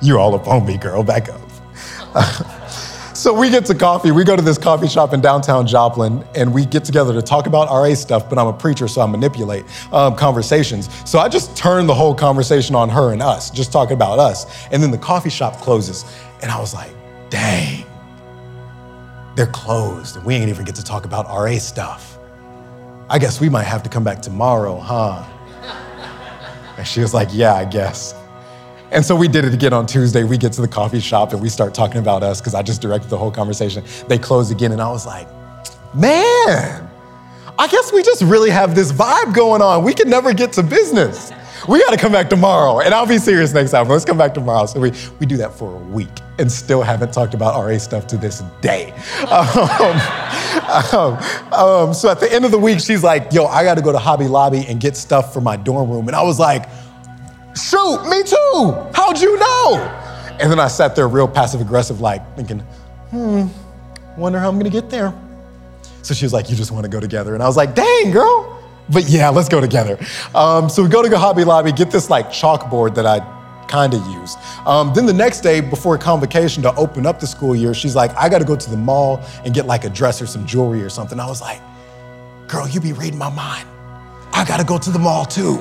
you're 0.00 0.18
all 0.18 0.34
up 0.34 0.46
on 0.46 0.64
me, 0.64 0.76
girl, 0.76 1.02
back 1.02 1.28
up. 1.28 1.40
so 3.14 3.34
we 3.34 3.50
get 3.50 3.66
to 3.66 3.74
coffee. 3.74 4.12
We 4.12 4.24
go 4.24 4.36
to 4.36 4.42
this 4.42 4.58
coffee 4.58 4.86
shop 4.86 5.12
in 5.12 5.20
downtown 5.20 5.66
Joplin, 5.66 6.24
and 6.34 6.54
we 6.54 6.64
get 6.64 6.84
together 6.84 7.12
to 7.12 7.22
talk 7.22 7.46
about 7.46 7.68
RA 7.68 7.94
stuff, 7.94 8.28
but 8.28 8.38
I'm 8.38 8.46
a 8.46 8.52
preacher, 8.52 8.86
so 8.86 9.00
I 9.00 9.06
manipulate 9.06 9.64
um, 9.92 10.14
conversations. 10.14 10.88
So 11.08 11.18
I 11.18 11.28
just 11.28 11.56
turn 11.56 11.86
the 11.86 11.94
whole 11.94 12.14
conversation 12.14 12.76
on 12.76 12.88
her 12.88 13.12
and 13.12 13.22
us, 13.22 13.50
just 13.50 13.72
talking 13.72 13.94
about 13.94 14.18
us. 14.18 14.66
And 14.70 14.82
then 14.82 14.90
the 14.90 14.98
coffee 14.98 15.30
shop 15.30 15.56
closes, 15.56 16.04
and 16.42 16.50
I 16.50 16.60
was 16.60 16.74
like, 16.74 16.92
dang, 17.28 17.84
they're 19.34 19.46
closed, 19.48 20.16
and 20.16 20.24
we 20.24 20.34
ain't 20.34 20.48
even 20.48 20.64
get 20.64 20.76
to 20.76 20.84
talk 20.84 21.04
about 21.04 21.26
RA 21.26 21.58
stuff. 21.58 22.15
I 23.08 23.18
guess 23.18 23.40
we 23.40 23.48
might 23.48 23.64
have 23.64 23.82
to 23.84 23.88
come 23.88 24.02
back 24.02 24.20
tomorrow, 24.20 24.78
huh? 24.78 25.24
And 26.76 26.86
she 26.86 27.00
was 27.00 27.14
like, 27.14 27.28
Yeah, 27.32 27.54
I 27.54 27.64
guess. 27.64 28.14
And 28.90 29.04
so 29.04 29.16
we 29.16 29.28
did 29.28 29.44
it 29.44 29.52
again 29.52 29.72
on 29.72 29.86
Tuesday. 29.86 30.24
We 30.24 30.38
get 30.38 30.52
to 30.54 30.60
the 30.60 30.68
coffee 30.68 31.00
shop 31.00 31.32
and 31.32 31.42
we 31.42 31.48
start 31.48 31.74
talking 31.74 31.98
about 31.98 32.22
us 32.22 32.40
because 32.40 32.54
I 32.54 32.62
just 32.62 32.80
directed 32.80 33.10
the 33.10 33.18
whole 33.18 33.30
conversation. 33.30 33.84
They 34.08 34.18
closed 34.18 34.52
again, 34.52 34.72
and 34.72 34.80
I 34.80 34.88
was 34.88 35.06
like, 35.06 35.28
Man, 35.94 36.88
I 37.58 37.68
guess 37.68 37.92
we 37.92 38.02
just 38.02 38.22
really 38.22 38.50
have 38.50 38.74
this 38.74 38.92
vibe 38.92 39.34
going 39.34 39.62
on. 39.62 39.84
We 39.84 39.94
can 39.94 40.10
never 40.10 40.34
get 40.34 40.52
to 40.54 40.62
business. 40.62 41.32
We 41.68 41.80
got 41.80 41.90
to 41.90 41.96
come 41.96 42.12
back 42.12 42.30
tomorrow. 42.30 42.80
And 42.80 42.94
I'll 42.94 43.06
be 43.06 43.18
serious 43.18 43.52
next 43.52 43.70
time, 43.72 43.88
let's 43.88 44.04
come 44.04 44.18
back 44.18 44.34
tomorrow. 44.34 44.66
So 44.66 44.80
we, 44.80 44.92
we 45.18 45.26
do 45.26 45.36
that 45.38 45.52
for 45.52 45.74
a 45.74 45.78
week 45.78 46.08
and 46.38 46.50
still 46.50 46.82
haven't 46.82 47.12
talked 47.12 47.34
about 47.34 47.62
RA 47.62 47.78
stuff 47.78 48.06
to 48.08 48.16
this 48.16 48.42
day. 48.60 48.94
Um, 49.26 50.00
um, 50.92 51.52
um, 51.52 51.94
so 51.94 52.10
at 52.10 52.18
the 52.18 52.32
end 52.32 52.44
of 52.44 52.50
the 52.50 52.58
week, 52.58 52.80
she's 52.80 53.02
like, 53.02 53.32
yo, 53.32 53.44
I 53.46 53.62
got 53.62 53.74
to 53.74 53.82
go 53.82 53.92
to 53.92 53.98
Hobby 53.98 54.26
Lobby 54.26 54.64
and 54.66 54.80
get 54.80 54.96
stuff 54.96 55.32
for 55.32 55.40
my 55.40 55.56
dorm 55.56 55.90
room. 55.90 56.06
And 56.06 56.16
I 56.16 56.22
was 56.22 56.38
like, 56.38 56.68
shoot, 57.56 58.02
me 58.08 58.22
too. 58.22 58.90
How'd 58.94 59.20
you 59.20 59.38
know? 59.38 59.76
And 60.40 60.50
then 60.50 60.58
I 60.58 60.68
sat 60.68 60.96
there 60.96 61.08
real 61.08 61.28
passive 61.28 61.60
aggressive, 61.60 62.00
like 62.00 62.36
thinking, 62.36 62.60
hmm, 63.10 63.46
wonder 64.16 64.38
how 64.38 64.48
I'm 64.48 64.58
gonna 64.58 64.70
get 64.70 64.90
there. 64.90 65.14
So 66.02 66.14
she 66.14 66.24
was 66.24 66.32
like, 66.32 66.48
You 66.48 66.56
just 66.56 66.70
wanna 66.70 66.88
go 66.88 67.00
together? 67.00 67.34
And 67.34 67.42
I 67.42 67.46
was 67.46 67.56
like, 67.56 67.74
Dang, 67.74 68.10
girl. 68.10 68.55
But 68.88 69.08
yeah, 69.08 69.28
let's 69.30 69.48
go 69.48 69.60
together. 69.60 69.98
Um, 70.34 70.68
so 70.68 70.82
we 70.82 70.88
go 70.88 71.02
to 71.02 71.18
Hobby 71.18 71.44
Lobby, 71.44 71.72
get 71.72 71.90
this 71.90 72.08
like 72.08 72.28
chalkboard 72.28 72.94
that 72.94 73.06
I 73.06 73.20
kind 73.66 73.94
of 73.94 74.06
used. 74.06 74.38
Um, 74.64 74.92
then 74.94 75.06
the 75.06 75.12
next 75.12 75.40
day 75.40 75.60
before 75.60 75.98
convocation 75.98 76.62
to 76.62 76.74
open 76.76 77.04
up 77.04 77.18
the 77.18 77.26
school 77.26 77.54
year, 77.54 77.74
she's 77.74 77.96
like, 77.96 78.14
I 78.16 78.28
gotta 78.28 78.44
go 78.44 78.54
to 78.54 78.70
the 78.70 78.76
mall 78.76 79.20
and 79.44 79.52
get 79.52 79.66
like 79.66 79.84
a 79.84 79.90
dress 79.90 80.22
or 80.22 80.26
some 80.26 80.46
jewelry 80.46 80.82
or 80.82 80.88
something. 80.88 81.18
I 81.18 81.26
was 81.26 81.40
like, 81.40 81.60
Girl, 82.48 82.68
you 82.68 82.80
be 82.80 82.92
reading 82.92 83.18
my 83.18 83.30
mind. 83.30 83.66
I 84.32 84.44
gotta 84.44 84.62
go 84.62 84.78
to 84.78 84.90
the 84.90 84.98
mall 84.98 85.24
too. 85.24 85.58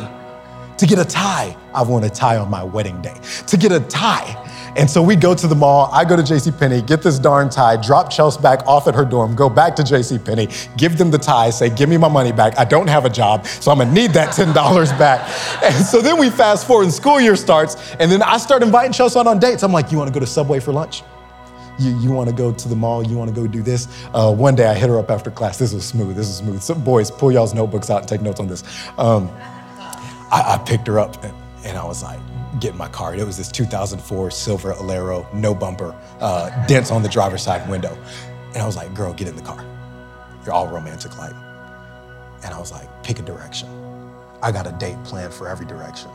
To 0.78 0.86
get 0.86 1.00
a 1.00 1.06
tie, 1.06 1.56
I 1.74 1.82
want 1.82 2.06
a 2.06 2.10
tie 2.10 2.38
on 2.38 2.50
my 2.50 2.64
wedding 2.64 3.02
day. 3.02 3.16
To 3.48 3.58
get 3.58 3.72
a 3.72 3.80
tie, 3.80 4.45
and 4.76 4.90
so 4.90 5.02
we 5.02 5.16
go 5.16 5.34
to 5.34 5.48
the 5.48 5.56
mall. 5.56 5.90
I 5.94 6.04
go 6.04 6.16
to 6.16 6.22
JCPenney, 6.22 6.86
get 6.86 7.02
this 7.02 7.18
darn 7.20 7.50
tie, 7.50 7.78
drop 7.78 8.10
Chelsea 8.10 8.42
back 8.42 8.66
off 8.68 8.88
at 8.88 8.96
her 8.96 9.06
dorm, 9.06 9.36
go 9.36 9.50
back 9.50 9.76
to 9.78 9.84
JCPenney, 9.84 10.78
give 10.78 10.98
them 10.98 11.12
the 11.12 11.18
tie, 11.18 11.50
say, 11.50 11.70
give 11.70 11.90
me 11.90 11.98
my 11.98 12.10
money 12.10 12.32
back. 12.32 12.58
I 12.58 12.66
don't 12.66 12.88
have 12.88 13.06
a 13.06 13.10
job, 13.10 13.46
so 13.46 13.72
I'm 13.72 13.78
gonna 13.78 13.92
need 13.92 14.12
that 14.12 14.30
$10 14.30 14.54
back. 15.00 15.22
And 15.64 15.86
so 15.86 16.02
then 16.02 16.18
we 16.18 16.30
fast 16.30 16.68
forward 16.68 16.84
and 16.84 16.94
school 16.94 17.20
year 17.22 17.36
starts, 17.36 17.76
and 18.00 18.12
then 18.12 18.22
I 18.22 18.38
start 18.38 18.64
inviting 18.64 18.92
Chelsea 18.92 19.18
on, 19.20 19.28
on 19.28 19.40
dates. 19.40 19.64
I'm 19.64 19.72
like, 19.72 19.92
you 19.92 19.98
wanna 19.98 20.12
go 20.12 20.20
to 20.20 20.28
Subway 20.28 20.60
for 20.60 20.72
lunch? 20.72 21.04
You, 21.78 21.98
you 22.00 22.12
want 22.12 22.30
to 22.30 22.36
go 22.36 22.54
to 22.54 22.70
the 22.70 22.76
mall, 22.76 23.06
you 23.06 23.18
want 23.18 23.34
to 23.34 23.36
go 23.36 23.48
do 23.48 23.62
this. 23.62 23.88
Uh, 24.14 24.34
one 24.34 24.56
day 24.56 24.66
I 24.66 24.74
hit 24.74 24.90
her 24.90 24.98
up 24.98 25.12
after 25.12 25.30
class. 25.30 25.58
This 25.58 25.74
was 25.74 25.86
smooth, 25.86 26.16
this 26.16 26.28
was 26.28 26.38
smooth. 26.38 26.62
So 26.62 26.74
boys, 26.74 27.12
pull 27.12 27.32
y'all's 27.32 27.54
notebooks 27.54 27.90
out 27.90 28.00
and 28.00 28.08
take 28.08 28.22
notes 28.22 28.40
on 28.40 28.48
this. 28.48 28.64
Um, 28.98 29.30
I, 30.32 30.56
I, 30.56 30.64
picked 30.66 30.88
her 30.88 31.00
up 31.00 31.22
and, 31.24 31.34
and 31.66 31.78
I 31.78 31.86
was 31.86 32.02
like, 32.02 32.20
get 32.60 32.76
my 32.76 32.88
car. 32.90 33.16
It 33.16 33.26
was 33.26 33.38
this 33.38 33.52
2004 33.52 34.32
silver 34.32 34.74
Alero, 34.74 35.32
no 35.34 35.54
bumper, 35.54 35.96
uh, 36.20 36.66
dents 36.68 36.92
on 36.92 37.04
the 37.04 37.10
driver's 37.10 37.44
side 37.44 37.68
window. 37.70 37.98
And 38.54 38.58
I 38.58 38.66
was 38.66 38.76
like, 38.76 38.94
girl, 38.94 39.14
get 39.14 39.28
in 39.28 39.36
the 39.36 39.42
car. 39.42 39.64
You're 40.46 40.54
all 40.54 40.68
romantic 40.68 41.18
like. 41.18 41.34
And 42.44 42.54
I 42.54 42.60
was 42.60 42.72
like, 42.72 43.04
pick 43.04 43.20
a 43.20 43.22
direction. 43.22 43.70
I 44.42 44.52
got 44.52 44.68
a 44.68 44.72
date 44.74 44.98
planned 45.04 45.34
for 45.34 45.48
every 45.48 45.66
direction. 45.66 46.10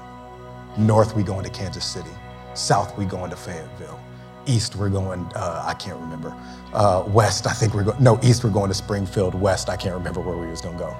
North, 0.78 1.16
we 1.16 1.22
going 1.22 1.44
to 1.44 1.50
Kansas 1.50 1.84
City. 1.84 2.10
South, 2.54 2.96
we 2.96 3.04
going 3.04 3.30
to 3.30 3.36
Fayetteville. 3.36 4.00
East, 4.46 4.76
we're 4.76 4.88
going, 4.88 5.20
uh, 5.34 5.64
I 5.66 5.74
can't 5.74 5.98
remember. 5.98 6.34
Uh, 6.72 7.04
west, 7.08 7.46
I 7.46 7.52
think 7.52 7.74
we're 7.74 7.84
going, 7.84 8.02
no, 8.02 8.18
east, 8.22 8.42
we're 8.44 8.50
going 8.50 8.68
to 8.68 8.74
Springfield. 8.74 9.34
West, 9.34 9.68
I 9.68 9.76
can't 9.76 9.94
remember 9.94 10.20
where 10.20 10.36
we 10.36 10.46
was 10.46 10.60
gonna 10.60 10.78
go. 10.78 10.96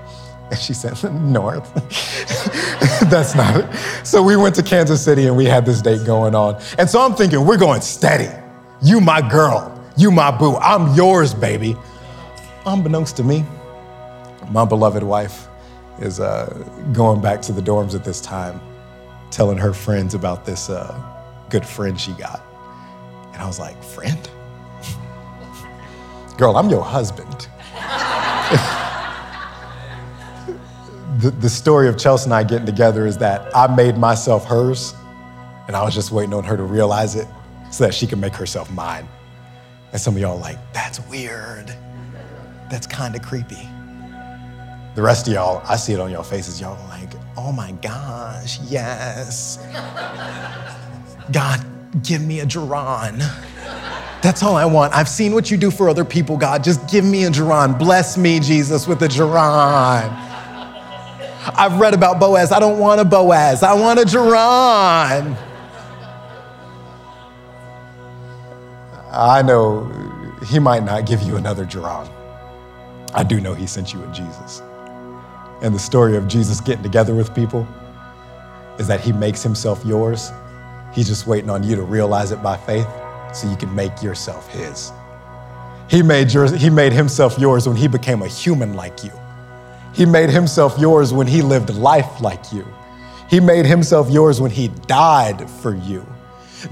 And 0.50 0.58
she 0.58 0.74
said, 0.74 1.14
North. 1.14 1.72
That's 3.08 3.36
not 3.36 3.56
it. 3.56 4.06
So 4.06 4.20
we 4.20 4.36
went 4.36 4.54
to 4.56 4.62
Kansas 4.64 5.02
City 5.02 5.26
and 5.26 5.36
we 5.36 5.44
had 5.44 5.64
this 5.64 5.80
date 5.80 6.04
going 6.04 6.34
on. 6.34 6.60
And 6.76 6.90
so 6.90 7.00
I'm 7.00 7.14
thinking, 7.14 7.46
we're 7.46 7.56
going 7.56 7.80
steady. 7.82 8.28
You, 8.82 9.00
my 9.00 9.26
girl. 9.26 9.76
You, 9.96 10.10
my 10.10 10.36
boo. 10.36 10.56
I'm 10.56 10.94
yours, 10.94 11.34
baby. 11.34 11.76
Unbeknownst 12.66 13.16
to 13.18 13.24
me, 13.24 13.44
my 14.50 14.64
beloved 14.64 15.04
wife 15.04 15.46
is 16.00 16.18
uh, 16.18 16.46
going 16.92 17.20
back 17.20 17.42
to 17.42 17.52
the 17.52 17.62
dorms 17.62 17.94
at 17.94 18.04
this 18.04 18.20
time, 18.20 18.60
telling 19.30 19.56
her 19.56 19.72
friends 19.72 20.14
about 20.14 20.44
this 20.44 20.68
uh, 20.68 21.00
good 21.48 21.64
friend 21.64 22.00
she 22.00 22.12
got. 22.12 22.42
And 23.32 23.40
I 23.40 23.46
was 23.46 23.60
like, 23.60 23.80
friend? 23.84 24.28
Girl, 26.38 26.56
I'm 26.56 26.70
your 26.70 26.82
husband. 26.82 27.48
the, 31.28 31.48
story 31.48 31.88
of 31.88 31.98
Chelsea 31.98 32.24
and 32.24 32.34
I 32.34 32.44
getting 32.44 32.66
together 32.66 33.06
is 33.06 33.18
that 33.18 33.54
I 33.54 33.74
made 33.74 33.96
myself 33.96 34.46
hers, 34.46 34.94
and 35.66 35.76
I 35.76 35.82
was 35.84 35.94
just 35.94 36.10
waiting 36.12 36.34
on 36.34 36.44
her 36.44 36.56
to 36.56 36.62
realize 36.62 37.16
it 37.16 37.26
so 37.70 37.84
that 37.84 37.94
she 37.94 38.06
could 38.06 38.18
make 38.18 38.34
herself 38.34 38.70
mine. 38.70 39.08
And 39.92 40.00
some 40.00 40.14
of 40.14 40.20
y'all 40.20 40.38
like, 40.38 40.58
that's 40.72 41.00
weird. 41.08 41.74
That's 42.70 42.86
kind 42.86 43.16
of 43.16 43.22
creepy. 43.22 43.68
The 44.94 45.02
rest 45.02 45.26
of 45.26 45.34
y'all, 45.34 45.62
I 45.68 45.76
see 45.76 45.92
it 45.92 46.00
on 46.00 46.10
y'all 46.10 46.22
faces. 46.22 46.60
Y'all 46.60 46.78
like, 46.88 47.10
oh 47.36 47.52
my 47.52 47.72
gosh, 47.72 48.60
yes. 48.62 49.58
God, 51.32 51.64
give 52.02 52.22
me 52.22 52.40
a 52.40 52.46
Geron. 52.46 53.18
That's 54.22 54.42
all 54.42 54.56
I 54.56 54.66
want. 54.66 54.94
I've 54.94 55.08
seen 55.08 55.32
what 55.32 55.50
you 55.50 55.56
do 55.56 55.70
for 55.70 55.88
other 55.88 56.04
people, 56.04 56.36
God. 56.36 56.62
Just 56.62 56.88
give 56.90 57.04
me 57.04 57.24
a 57.24 57.30
Geron. 57.30 57.78
Bless 57.78 58.18
me, 58.18 58.38
Jesus, 58.38 58.86
with 58.86 59.02
a 59.02 59.08
Geron. 59.08 60.29
I've 61.42 61.78
read 61.80 61.94
about 61.94 62.20
Boaz. 62.20 62.52
I 62.52 62.60
don't 62.60 62.78
want 62.78 63.00
a 63.00 63.04
Boaz. 63.04 63.62
I 63.62 63.72
want 63.74 63.98
a 63.98 64.02
Geron. 64.02 65.36
I 69.12 69.42
know 69.42 69.84
he 70.46 70.58
might 70.58 70.84
not 70.84 71.06
give 71.06 71.22
you 71.22 71.36
another 71.36 71.64
Geron. 71.64 72.08
I 73.14 73.24
do 73.24 73.40
know 73.40 73.54
he 73.54 73.66
sent 73.66 73.92
you 73.92 74.02
a 74.02 74.06
Jesus. 74.12 74.62
And 75.62 75.74
the 75.74 75.78
story 75.78 76.16
of 76.16 76.28
Jesus 76.28 76.60
getting 76.60 76.82
together 76.82 77.14
with 77.14 77.34
people 77.34 77.66
is 78.78 78.86
that 78.86 79.00
he 79.00 79.12
makes 79.12 79.42
himself 79.42 79.84
yours. 79.84 80.30
He's 80.92 81.08
just 81.08 81.26
waiting 81.26 81.50
on 81.50 81.62
you 81.62 81.76
to 81.76 81.82
realize 81.82 82.32
it 82.32 82.42
by 82.42 82.56
faith 82.56 82.86
so 83.34 83.48
you 83.48 83.56
can 83.56 83.74
make 83.74 84.02
yourself 84.02 84.48
his. 84.48 84.92
He 85.88 86.02
made, 86.02 86.32
yours, 86.32 86.52
he 86.52 86.70
made 86.70 86.92
himself 86.92 87.38
yours 87.38 87.66
when 87.66 87.76
he 87.76 87.88
became 87.88 88.22
a 88.22 88.28
human 88.28 88.74
like 88.74 89.02
you. 89.02 89.10
He 89.92 90.06
made 90.06 90.30
himself 90.30 90.78
yours 90.78 91.12
when 91.12 91.26
he 91.26 91.42
lived 91.42 91.70
life 91.70 92.20
like 92.20 92.52
you. 92.52 92.66
He 93.28 93.40
made 93.40 93.66
himself 93.66 94.10
yours 94.10 94.40
when 94.40 94.50
he 94.50 94.68
died 94.86 95.48
for 95.48 95.74
you. 95.74 96.06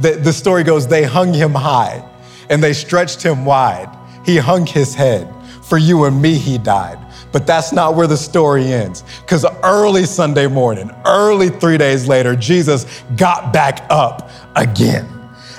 The, 0.00 0.12
the 0.12 0.32
story 0.32 0.64
goes 0.64 0.86
they 0.86 1.04
hung 1.04 1.32
him 1.32 1.52
high 1.52 2.04
and 2.50 2.62
they 2.62 2.72
stretched 2.72 3.22
him 3.22 3.44
wide. 3.44 3.88
He 4.24 4.36
hung 4.36 4.66
his 4.66 4.94
head. 4.94 5.32
For 5.62 5.78
you 5.78 6.04
and 6.04 6.20
me, 6.20 6.34
he 6.34 6.56
died. 6.56 6.98
But 7.30 7.46
that's 7.46 7.72
not 7.72 7.94
where 7.94 8.06
the 8.06 8.16
story 8.16 8.72
ends. 8.72 9.04
Because 9.20 9.44
early 9.62 10.04
Sunday 10.04 10.46
morning, 10.46 10.90
early 11.04 11.50
three 11.50 11.76
days 11.76 12.08
later, 12.08 12.34
Jesus 12.34 12.86
got 13.16 13.52
back 13.52 13.84
up 13.90 14.30
again. 14.56 15.06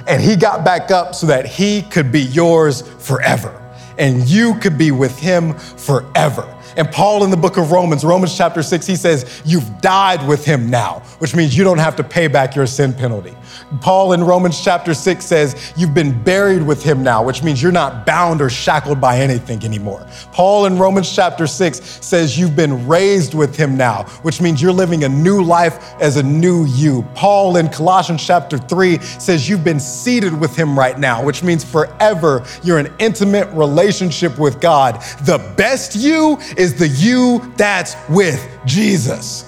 And 0.08 0.22
he 0.22 0.36
got 0.36 0.66
back 0.66 0.90
up 0.90 1.14
so 1.14 1.28
that 1.28 1.46
he 1.46 1.84
could 1.84 2.12
be 2.12 2.22
yours 2.22 2.82
forever. 2.82 3.56
And 4.00 4.28
you 4.28 4.56
could 4.56 4.78
be 4.78 4.90
with 4.90 5.18
him 5.20 5.54
forever. 5.54 6.56
And 6.80 6.90
Paul 6.90 7.26
in 7.26 7.30
the 7.30 7.36
book 7.36 7.58
of 7.58 7.74
Romans, 7.74 8.06
Romans 8.06 8.38
chapter 8.38 8.64
6, 8.64 8.88
he 8.88 8.96
says, 8.96 9.42
You've 9.44 9.82
died 9.82 10.26
with 10.26 10.46
him 10.46 10.70
now, 10.70 11.02
which 11.18 11.36
means 11.36 11.58
you 11.58 11.66
don't 11.66 11.78
have 11.78 11.98
to 11.98 12.06
pay 12.06 12.30
back 12.30 12.56
your 12.56 12.66
sin 12.66 12.94
penalty. 12.94 13.36
Paul 13.82 14.14
in 14.14 14.24
Romans 14.24 14.62
chapter 14.64 14.94
6 14.94 15.26
says, 15.26 15.74
You've 15.78 15.94
been 15.94 16.24
buried 16.24 16.62
with 16.62 16.84
him 16.84 17.04
now, 17.04 17.24
which 17.24 17.44
means 17.44 17.62
you're 17.62 17.72
not 17.72 18.06
bound 18.06 18.42
or 18.42 18.50
shackled 18.50 19.00
by 19.00 19.18
anything 19.20 19.64
anymore. 19.64 20.06
Paul 20.32 20.66
in 20.66 20.78
Romans 20.78 21.14
chapter 21.14 21.48
6 21.48 22.06
says, 22.06 22.38
You've 22.38 22.56
been 22.56 22.88
raised 22.88 23.34
with 23.34 23.56
him 23.56 23.78
now, 23.78 24.04
which 24.22 24.42
means 24.42 24.62
you're 24.62 24.72
living 24.72 25.04
a 25.04 25.10
new 25.10 25.44
life 25.44 25.94
as 26.02 26.18
a 26.18 26.24
new 26.24 26.66
you. 26.66 27.04
Paul 27.16 27.58
in 27.58 27.70
Colossians 27.70 28.26
chapter 28.26 28.58
3 28.58 29.00
says, 29.00 29.48
You've 29.48 29.64
been 29.64 29.80
seated 29.80 30.38
with 30.38 30.56
him 30.56 30.78
right 30.78 30.98
now, 30.98 31.24
which 31.24 31.44
means 31.44 31.64
forever 31.64 32.46
you're 32.64 32.80
in 32.80 32.94
intimate 33.00 33.48
relationship 33.54 34.38
with 34.38 34.60
God. 34.60 35.02
The 35.24 35.54
best 35.58 35.96
you 35.96 36.38
is 36.58 36.76
the 36.76 36.88
you 36.88 37.54
that's 37.58 37.96
with 38.10 38.46
Jesus. 38.66 39.46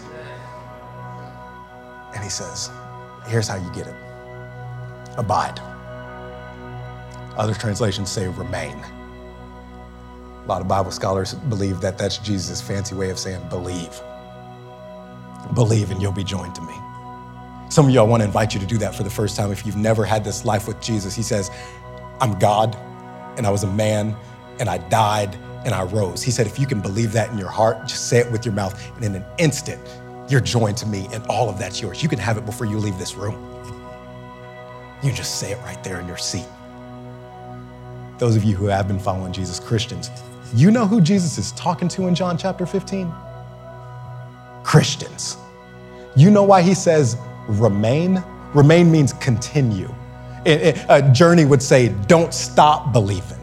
And 2.13 2.23
he 2.23 2.29
says, 2.29 2.69
Here's 3.27 3.47
how 3.47 3.55
you 3.55 3.71
get 3.73 3.87
it 3.87 3.95
abide. 5.17 5.59
Other 7.37 7.53
translations 7.53 8.09
say 8.09 8.27
remain. 8.27 8.77
A 8.77 10.45
lot 10.47 10.61
of 10.61 10.67
Bible 10.67 10.91
scholars 10.91 11.33
believe 11.33 11.81
that 11.81 11.97
that's 11.97 12.17
Jesus' 12.17 12.61
fancy 12.61 12.95
way 12.95 13.09
of 13.09 13.19
saying 13.19 13.47
believe. 13.49 14.01
Believe 15.53 15.91
and 15.91 16.01
you'll 16.01 16.11
be 16.11 16.23
joined 16.23 16.55
to 16.55 16.61
me. 16.61 16.73
Some 17.69 17.87
of 17.87 17.91
y'all 17.91 18.07
want 18.07 18.21
to 18.21 18.25
invite 18.25 18.53
you 18.53 18.59
to 18.59 18.65
do 18.65 18.77
that 18.79 18.95
for 18.95 19.03
the 19.03 19.09
first 19.09 19.37
time 19.37 19.51
if 19.51 19.65
you've 19.65 19.77
never 19.77 20.03
had 20.03 20.23
this 20.23 20.43
life 20.43 20.67
with 20.67 20.81
Jesus. 20.81 21.15
He 21.15 21.23
says, 21.23 21.49
I'm 22.19 22.37
God 22.37 22.75
and 23.37 23.47
I 23.47 23.49
was 23.49 23.63
a 23.63 23.71
man 23.71 24.15
and 24.59 24.69
I 24.69 24.77
died 24.89 25.35
and 25.63 25.73
I 25.73 25.83
rose. 25.83 26.21
He 26.23 26.31
said, 26.31 26.47
if 26.47 26.59
you 26.59 26.65
can 26.65 26.81
believe 26.81 27.13
that 27.13 27.29
in 27.31 27.37
your 27.37 27.49
heart, 27.49 27.87
just 27.87 28.09
say 28.09 28.17
it 28.17 28.31
with 28.31 28.45
your 28.45 28.53
mouth, 28.55 28.79
and 28.95 29.05
in 29.05 29.15
an 29.15 29.25
instant, 29.37 29.79
you're 30.31 30.41
joined 30.41 30.77
to 30.77 30.85
me, 30.85 31.07
and 31.11 31.25
all 31.27 31.49
of 31.49 31.59
that's 31.59 31.81
yours. 31.81 32.01
You 32.01 32.09
can 32.09 32.19
have 32.19 32.37
it 32.37 32.45
before 32.45 32.65
you 32.65 32.77
leave 32.77 32.97
this 32.97 33.15
room. 33.15 33.35
You 35.03 35.11
just 35.11 35.39
say 35.39 35.51
it 35.51 35.57
right 35.59 35.83
there 35.83 35.99
in 35.99 36.07
your 36.07 36.17
seat. 36.17 36.45
Those 38.17 38.35
of 38.35 38.43
you 38.43 38.55
who 38.55 38.67
have 38.67 38.87
been 38.87 38.99
following 38.99 39.33
Jesus, 39.33 39.59
Christians, 39.59 40.09
you 40.53 40.69
know 40.69 40.85
who 40.85 41.01
Jesus 41.01 41.37
is 41.37 41.51
talking 41.53 41.87
to 41.89 42.07
in 42.07 42.15
John 42.15 42.37
chapter 42.37 42.65
15? 42.65 43.11
Christians. 44.63 45.37
You 46.15 46.29
know 46.29 46.43
why 46.43 46.61
he 46.61 46.73
says 46.73 47.17
remain? 47.47 48.23
Remain 48.53 48.91
means 48.91 49.13
continue. 49.13 49.93
A 50.45 51.09
journey 51.13 51.45
would 51.45 51.61
say, 51.61 51.89
don't 52.07 52.33
stop 52.33 52.93
believing. 52.93 53.39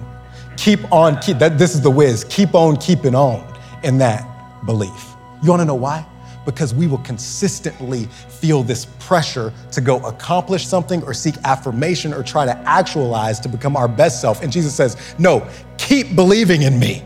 Keep 0.57 0.93
on, 0.93 1.18
keep, 1.20 1.39
that, 1.39 1.59
this 1.59 1.74
is 1.74 1.80
the 1.80 1.91
whiz, 1.91 2.24
keep 2.24 2.55
on 2.55 2.76
keeping 2.76 3.14
on 3.14 3.45
in 3.84 3.99
that 3.99 4.24
belief. 4.66 5.14
You 5.43 5.51
wanna 5.51 5.64
know 5.64 5.74
why? 5.74 6.05
Because 6.49 6.73
we 6.73 6.87
will 6.87 7.05
consistently 7.05 8.07
feel 8.41 8.63
this 8.63 8.87
pressure 9.01 9.53
to 9.71 9.83
go 9.83 9.99
accomplish 10.07 10.67
something 10.67 11.03
or 11.03 11.13
seek 11.13 11.35
affirmation 11.45 12.15
or 12.15 12.23
try 12.23 12.47
to 12.47 12.57
actualize 12.61 13.39
to 13.41 13.51
become 13.51 13.77
our 13.77 13.87
best 13.87 14.23
self. 14.23 14.43
And 14.43 14.51
Jesus 14.51 14.75
says, 14.75 14.97
no, 15.19 15.47
keep 15.77 16.17
believing 16.17 16.63
in 16.63 16.81
me 16.81 17.05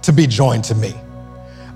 to 0.00 0.10
be 0.10 0.26
joined 0.26 0.64
to 0.64 0.74
me. 0.74 0.94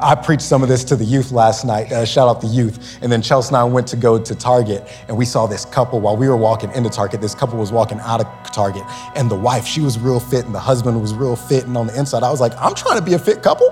I 0.00 0.14
preached 0.14 0.42
some 0.42 0.62
of 0.62 0.70
this 0.70 0.84
to 0.84 0.96
the 0.96 1.04
youth 1.04 1.32
last 1.32 1.66
night. 1.66 1.92
Uh, 1.92 2.06
shout 2.06 2.28
out 2.28 2.40
the 2.40 2.46
youth. 2.46 2.98
And 3.02 3.12
then 3.12 3.20
Chelsea 3.20 3.48
and 3.48 3.56
I 3.58 3.64
went 3.64 3.86
to 3.88 3.96
go 3.96 4.18
to 4.18 4.34
Target, 4.34 4.88
and 5.08 5.16
we 5.16 5.26
saw 5.26 5.46
this 5.46 5.66
couple 5.66 6.00
while 6.00 6.16
we 6.16 6.28
were 6.28 6.36
walking 6.36 6.72
into 6.72 6.88
Target. 6.88 7.20
This 7.20 7.34
couple 7.34 7.58
was 7.58 7.72
walking 7.72 8.00
out 8.00 8.20
of 8.20 8.26
Target, 8.52 8.84
and 9.14 9.30
the 9.30 9.36
wife, 9.36 9.66
she 9.66 9.82
was 9.82 9.98
real 9.98 10.20
fit, 10.20 10.46
and 10.46 10.54
the 10.54 10.60
husband 10.60 11.00
was 11.00 11.12
real 11.12 11.36
fit. 11.36 11.66
And 11.66 11.76
on 11.76 11.88
the 11.88 11.98
inside, 11.98 12.22
I 12.22 12.30
was 12.30 12.40
like, 12.40 12.52
I'm 12.58 12.74
trying 12.74 12.98
to 12.98 13.04
be 13.04 13.14
a 13.14 13.18
fit 13.18 13.42
couple. 13.42 13.70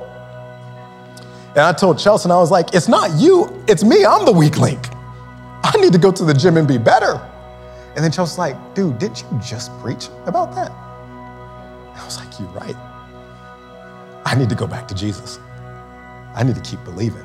And 1.57 1.61
I 1.61 1.72
told 1.72 1.98
Chelsea, 1.98 2.24
and 2.24 2.32
I 2.32 2.38
was 2.38 2.50
like, 2.50 2.74
it's 2.74 2.88
not 2.88 3.12
you, 3.18 3.62
it's 3.68 3.84
me. 3.84 4.05
I'm 4.05 4.24
the 4.24 4.32
weak 4.32 4.59
link. 4.59 4.88
I 5.62 5.72
need 5.80 5.92
to 5.92 5.98
go 5.98 6.11
to 6.11 6.24
the 6.24 6.34
gym 6.34 6.57
and 6.57 6.66
be 6.66 6.78
better. 6.78 7.20
And 7.94 8.05
then 8.05 8.11
Chelsea's 8.11 8.38
like, 8.38 8.74
dude, 8.74 8.98
didn't 8.98 9.22
you 9.22 9.40
just 9.40 9.70
preach 9.78 10.09
about 10.26 10.52
that? 10.57 10.70
I 10.70 12.02
was 12.05 12.18
like, 12.18 12.40
you're 12.40 12.48
right. 12.48 12.74
I 14.26 14.34
need 14.36 14.48
to 14.48 14.57
go 14.57 14.66
back 14.66 14.88
to 14.88 14.94
Jesus. 14.94 15.38
I 16.34 16.42
need 16.42 16.57
to 16.57 16.61
keep 16.61 16.82
believing. 16.84 17.24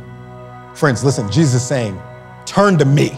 Friends, 0.76 1.04
listen, 1.04 1.32
Jesus 1.32 1.62
is 1.62 1.68
saying, 1.68 2.00
turn 2.46 2.78
to 2.78 2.86
me. 2.86 3.18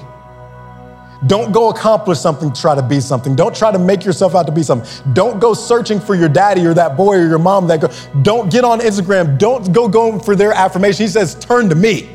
Don't 1.27 1.51
go 1.51 1.69
accomplish 1.69 2.19
something 2.19 2.51
to 2.51 2.61
try 2.61 2.73
to 2.73 2.81
be 2.81 2.99
something. 2.99 3.35
Don't 3.35 3.55
try 3.55 3.71
to 3.71 3.77
make 3.77 4.03
yourself 4.03 4.33
out 4.33 4.47
to 4.47 4.51
be 4.51 4.63
something. 4.63 5.13
Don't 5.13 5.39
go 5.39 5.53
searching 5.53 5.99
for 5.99 6.15
your 6.15 6.29
daddy 6.29 6.65
or 6.65 6.73
that 6.73 6.97
boy 6.97 7.17
or 7.17 7.27
your 7.27 7.39
mom 7.39 7.67
that 7.67 7.81
go. 7.81 7.89
Don't 8.23 8.51
get 8.51 8.63
on 8.63 8.79
Instagram. 8.79 9.37
Don't 9.37 9.71
go 9.71 9.87
going 9.87 10.19
for 10.19 10.35
their 10.35 10.51
affirmation. 10.51 11.05
He 11.05 11.11
says, 11.11 11.35
turn 11.35 11.69
to 11.69 11.75
me 11.75 12.09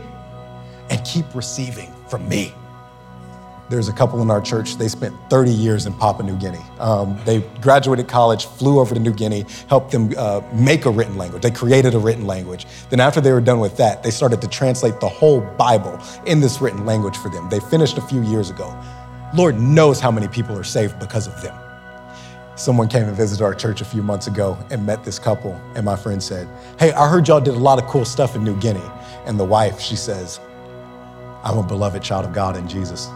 and 0.91 1.05
keep 1.05 1.33
receiving 1.35 1.93
from 2.09 2.29
me. 2.29 2.53
There's 3.69 3.89
a 3.89 3.93
couple 3.93 4.23
in 4.23 4.31
our 4.31 4.41
church, 4.41 4.77
they 4.77 4.87
spent 4.87 5.17
30 5.29 5.51
years 5.51 5.87
in 5.87 5.93
Papua 5.95 6.25
New 6.25 6.37
Guinea. 6.37 6.65
Um, 6.79 7.19
they 7.25 7.41
graduated 7.61 8.07
college, 8.07 8.47
flew 8.47 8.79
over 8.79 8.95
to 8.95 9.01
New 9.01 9.13
Guinea, 9.13 9.45
helped 9.69 9.91
them 9.91 10.15
uh, 10.17 10.41
make 10.53 10.85
a 10.85 10.91
written 10.91 11.17
language. 11.17 11.43
They 11.43 11.51
created 11.51 11.95
a 11.95 11.99
written 11.99 12.29
language. 12.29 12.65
Then, 12.91 13.01
after 13.01 13.21
they 13.21 13.33
were 13.33 13.41
done 13.41 13.59
with 13.59 13.77
that, 13.79 14.05
they 14.05 14.13
started 14.13 14.41
to 14.43 14.49
translate 14.49 15.01
the 15.01 15.09
whole 15.09 15.41
Bible 15.41 16.01
in 16.27 16.39
this 16.39 16.61
written 16.61 16.87
language 16.87 17.17
for 17.17 17.29
them. 17.29 17.49
They 17.49 17.59
finished 17.59 17.99
a 17.99 18.03
few 18.03 18.23
years 18.23 18.51
ago. 18.51 18.67
Lord 19.35 19.59
knows 19.61 20.01
how 20.01 20.11
many 20.11 20.29
people 20.29 20.57
are 20.57 20.65
saved 20.65 20.99
because 20.99 21.27
of 21.27 21.41
them. 21.43 21.57
Someone 22.55 22.89
came 22.89 23.05
and 23.05 23.17
visited 23.17 23.45
our 23.45 23.55
church 23.55 23.81
a 23.81 23.85
few 23.85 24.03
months 24.03 24.29
ago 24.29 24.57
and 24.71 24.87
met 24.87 25.05
this 25.05 25.19
couple, 25.19 25.61
and 25.75 25.85
my 25.85 25.97
friend 25.97 26.23
said, 26.23 26.49
Hey, 26.79 26.93
I 26.93 27.09
heard 27.09 27.29
y'all 27.29 27.41
did 27.41 27.55
a 27.55 27.59
lot 27.59 27.83
of 27.83 27.87
cool 27.89 28.05
stuff 28.05 28.35
in 28.35 28.45
New 28.45 28.59
Guinea. 28.61 28.81
And 29.27 29.39
the 29.39 29.45
wife, 29.45 29.81
she 29.81 29.97
says, 29.97 30.41
I'm 31.43 31.59
a 31.59 31.63
beloved 31.63 32.03
child 32.03 32.25
of 32.25 32.33
God 32.33 32.57
in 32.57 32.69
Jesus. 32.69 33.09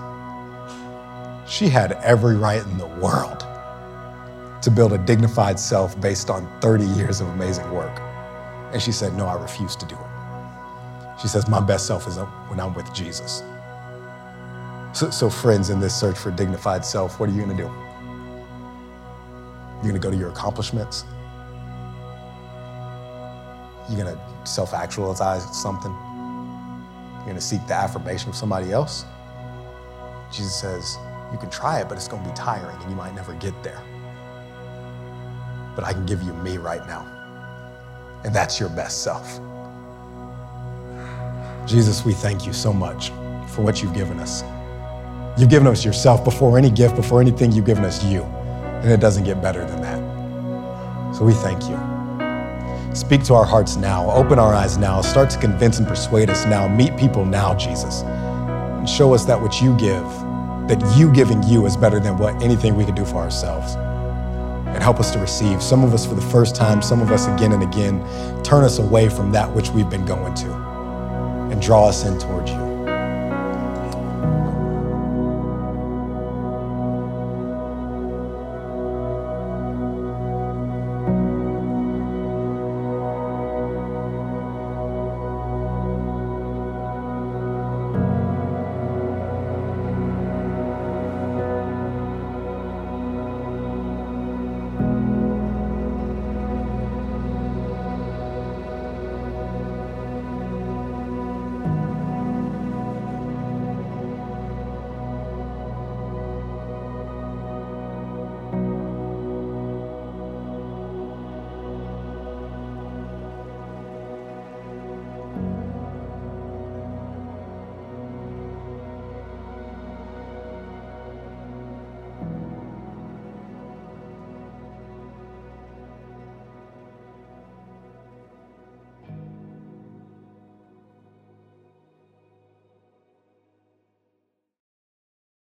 She 1.48 1.68
had 1.68 1.92
every 2.02 2.36
right 2.36 2.62
in 2.62 2.78
the 2.78 2.86
world 2.86 3.46
to 4.62 4.70
build 4.70 4.92
a 4.92 4.98
dignified 4.98 5.58
self 5.58 5.98
based 6.00 6.28
on 6.28 6.48
30 6.60 6.84
years 6.84 7.20
of 7.20 7.28
amazing 7.28 7.70
work. 7.72 7.98
And 8.72 8.82
she 8.82 8.92
said, 8.92 9.14
No, 9.14 9.26
I 9.26 9.40
refuse 9.40 9.74
to 9.76 9.86
do 9.86 9.94
it. 9.94 11.20
She 11.20 11.28
says, 11.28 11.48
My 11.48 11.60
best 11.60 11.86
self 11.86 12.06
is 12.06 12.18
when 12.48 12.60
I'm 12.60 12.74
with 12.74 12.92
Jesus. 12.92 13.42
So, 14.92 15.10
so 15.10 15.30
friends, 15.30 15.70
in 15.70 15.80
this 15.80 15.98
search 15.98 16.18
for 16.18 16.30
dignified 16.30 16.84
self, 16.84 17.20
what 17.20 17.28
are 17.28 17.32
you 17.32 17.40
gonna 17.40 17.56
do? 17.56 17.70
You're 19.82 19.92
gonna 19.92 19.98
go 19.98 20.10
to 20.10 20.16
your 20.16 20.30
accomplishments? 20.30 21.04
You're 23.88 24.04
gonna 24.04 24.46
self 24.46 24.74
actualize 24.74 25.44
something? 25.56 25.92
You're 25.92 27.26
gonna 27.26 27.40
seek 27.40 27.66
the 27.66 27.74
affirmation 27.74 28.30
of 28.30 28.36
somebody 28.36 28.72
else? 28.72 29.04
Jesus 30.32 30.54
says, 30.54 30.96
you 31.32 31.38
can 31.38 31.50
try 31.50 31.80
it, 31.80 31.88
but 31.88 31.96
it's 31.96 32.08
going 32.08 32.22
to 32.22 32.28
be 32.28 32.34
tiring 32.34 32.76
and 32.80 32.90
you 32.90 32.96
might 32.96 33.14
never 33.14 33.34
get 33.34 33.54
there. 33.62 33.82
But 35.76 35.84
I 35.84 35.92
can 35.92 36.04
give 36.06 36.22
you 36.22 36.32
me 36.34 36.58
right 36.58 36.84
now. 36.86 37.06
And 38.24 38.34
that's 38.34 38.58
your 38.58 38.68
best 38.68 39.02
self. 39.02 39.40
Jesus, 41.66 42.04
we 42.04 42.12
thank 42.12 42.46
you 42.46 42.52
so 42.52 42.72
much 42.72 43.10
for 43.48 43.62
what 43.62 43.82
you've 43.82 43.94
given 43.94 44.18
us. 44.18 44.42
You've 45.40 45.48
given 45.48 45.68
us 45.68 45.86
yourself 45.86 46.22
before 46.22 46.58
any 46.58 46.68
gift, 46.68 46.96
before 46.96 47.22
anything, 47.22 47.50
you've 47.50 47.64
given 47.64 47.82
us 47.82 48.04
you. 48.04 48.24
And 48.24 48.90
it 48.90 49.00
doesn't 49.00 49.24
get 49.24 49.40
better 49.40 49.64
than 49.64 49.80
that. 49.80 51.16
So 51.16 51.24
we 51.24 51.32
thank 51.32 51.62
you. 51.62 52.94
Speak 52.94 53.24
to 53.24 53.34
our 53.34 53.46
hearts 53.46 53.76
now. 53.76 54.10
Open 54.10 54.38
our 54.38 54.52
eyes 54.52 54.76
now. 54.76 55.00
Start 55.00 55.30
to 55.30 55.38
convince 55.38 55.78
and 55.78 55.88
persuade 55.88 56.28
us 56.28 56.44
now. 56.44 56.68
Meet 56.68 56.98
people 56.98 57.24
now, 57.24 57.54
Jesus. 57.54 58.02
And 58.02 58.86
show 58.86 59.14
us 59.14 59.24
that 59.24 59.40
which 59.40 59.62
you 59.62 59.74
give 59.78 60.04
that 60.68 60.94
you 60.94 61.10
giving 61.10 61.42
you 61.44 61.64
is 61.64 61.74
better 61.74 61.98
than 61.98 62.18
what 62.18 62.40
anything 62.42 62.76
we 62.76 62.84
could 62.84 62.94
do 62.94 63.06
for 63.06 63.16
ourselves. 63.16 63.76
And 63.76 64.82
help 64.82 65.00
us 65.00 65.10
to 65.12 65.18
receive, 65.18 65.62
some 65.62 65.82
of 65.82 65.94
us 65.94 66.06
for 66.06 66.14
the 66.14 66.20
first 66.20 66.54
time, 66.54 66.82
some 66.82 67.00
of 67.00 67.10
us 67.10 67.26
again 67.28 67.52
and 67.52 67.62
again, 67.62 68.04
turn 68.44 68.62
us 68.62 68.78
away 68.78 69.08
from 69.08 69.32
that 69.32 69.50
which 69.52 69.70
we've 69.70 69.88
been 69.88 70.04
going 70.04 70.34
to 70.34 70.52
and 71.50 71.62
draw 71.62 71.88
us 71.88 72.04
in 72.04 72.18
towards 72.18 72.50
you. 72.50 72.69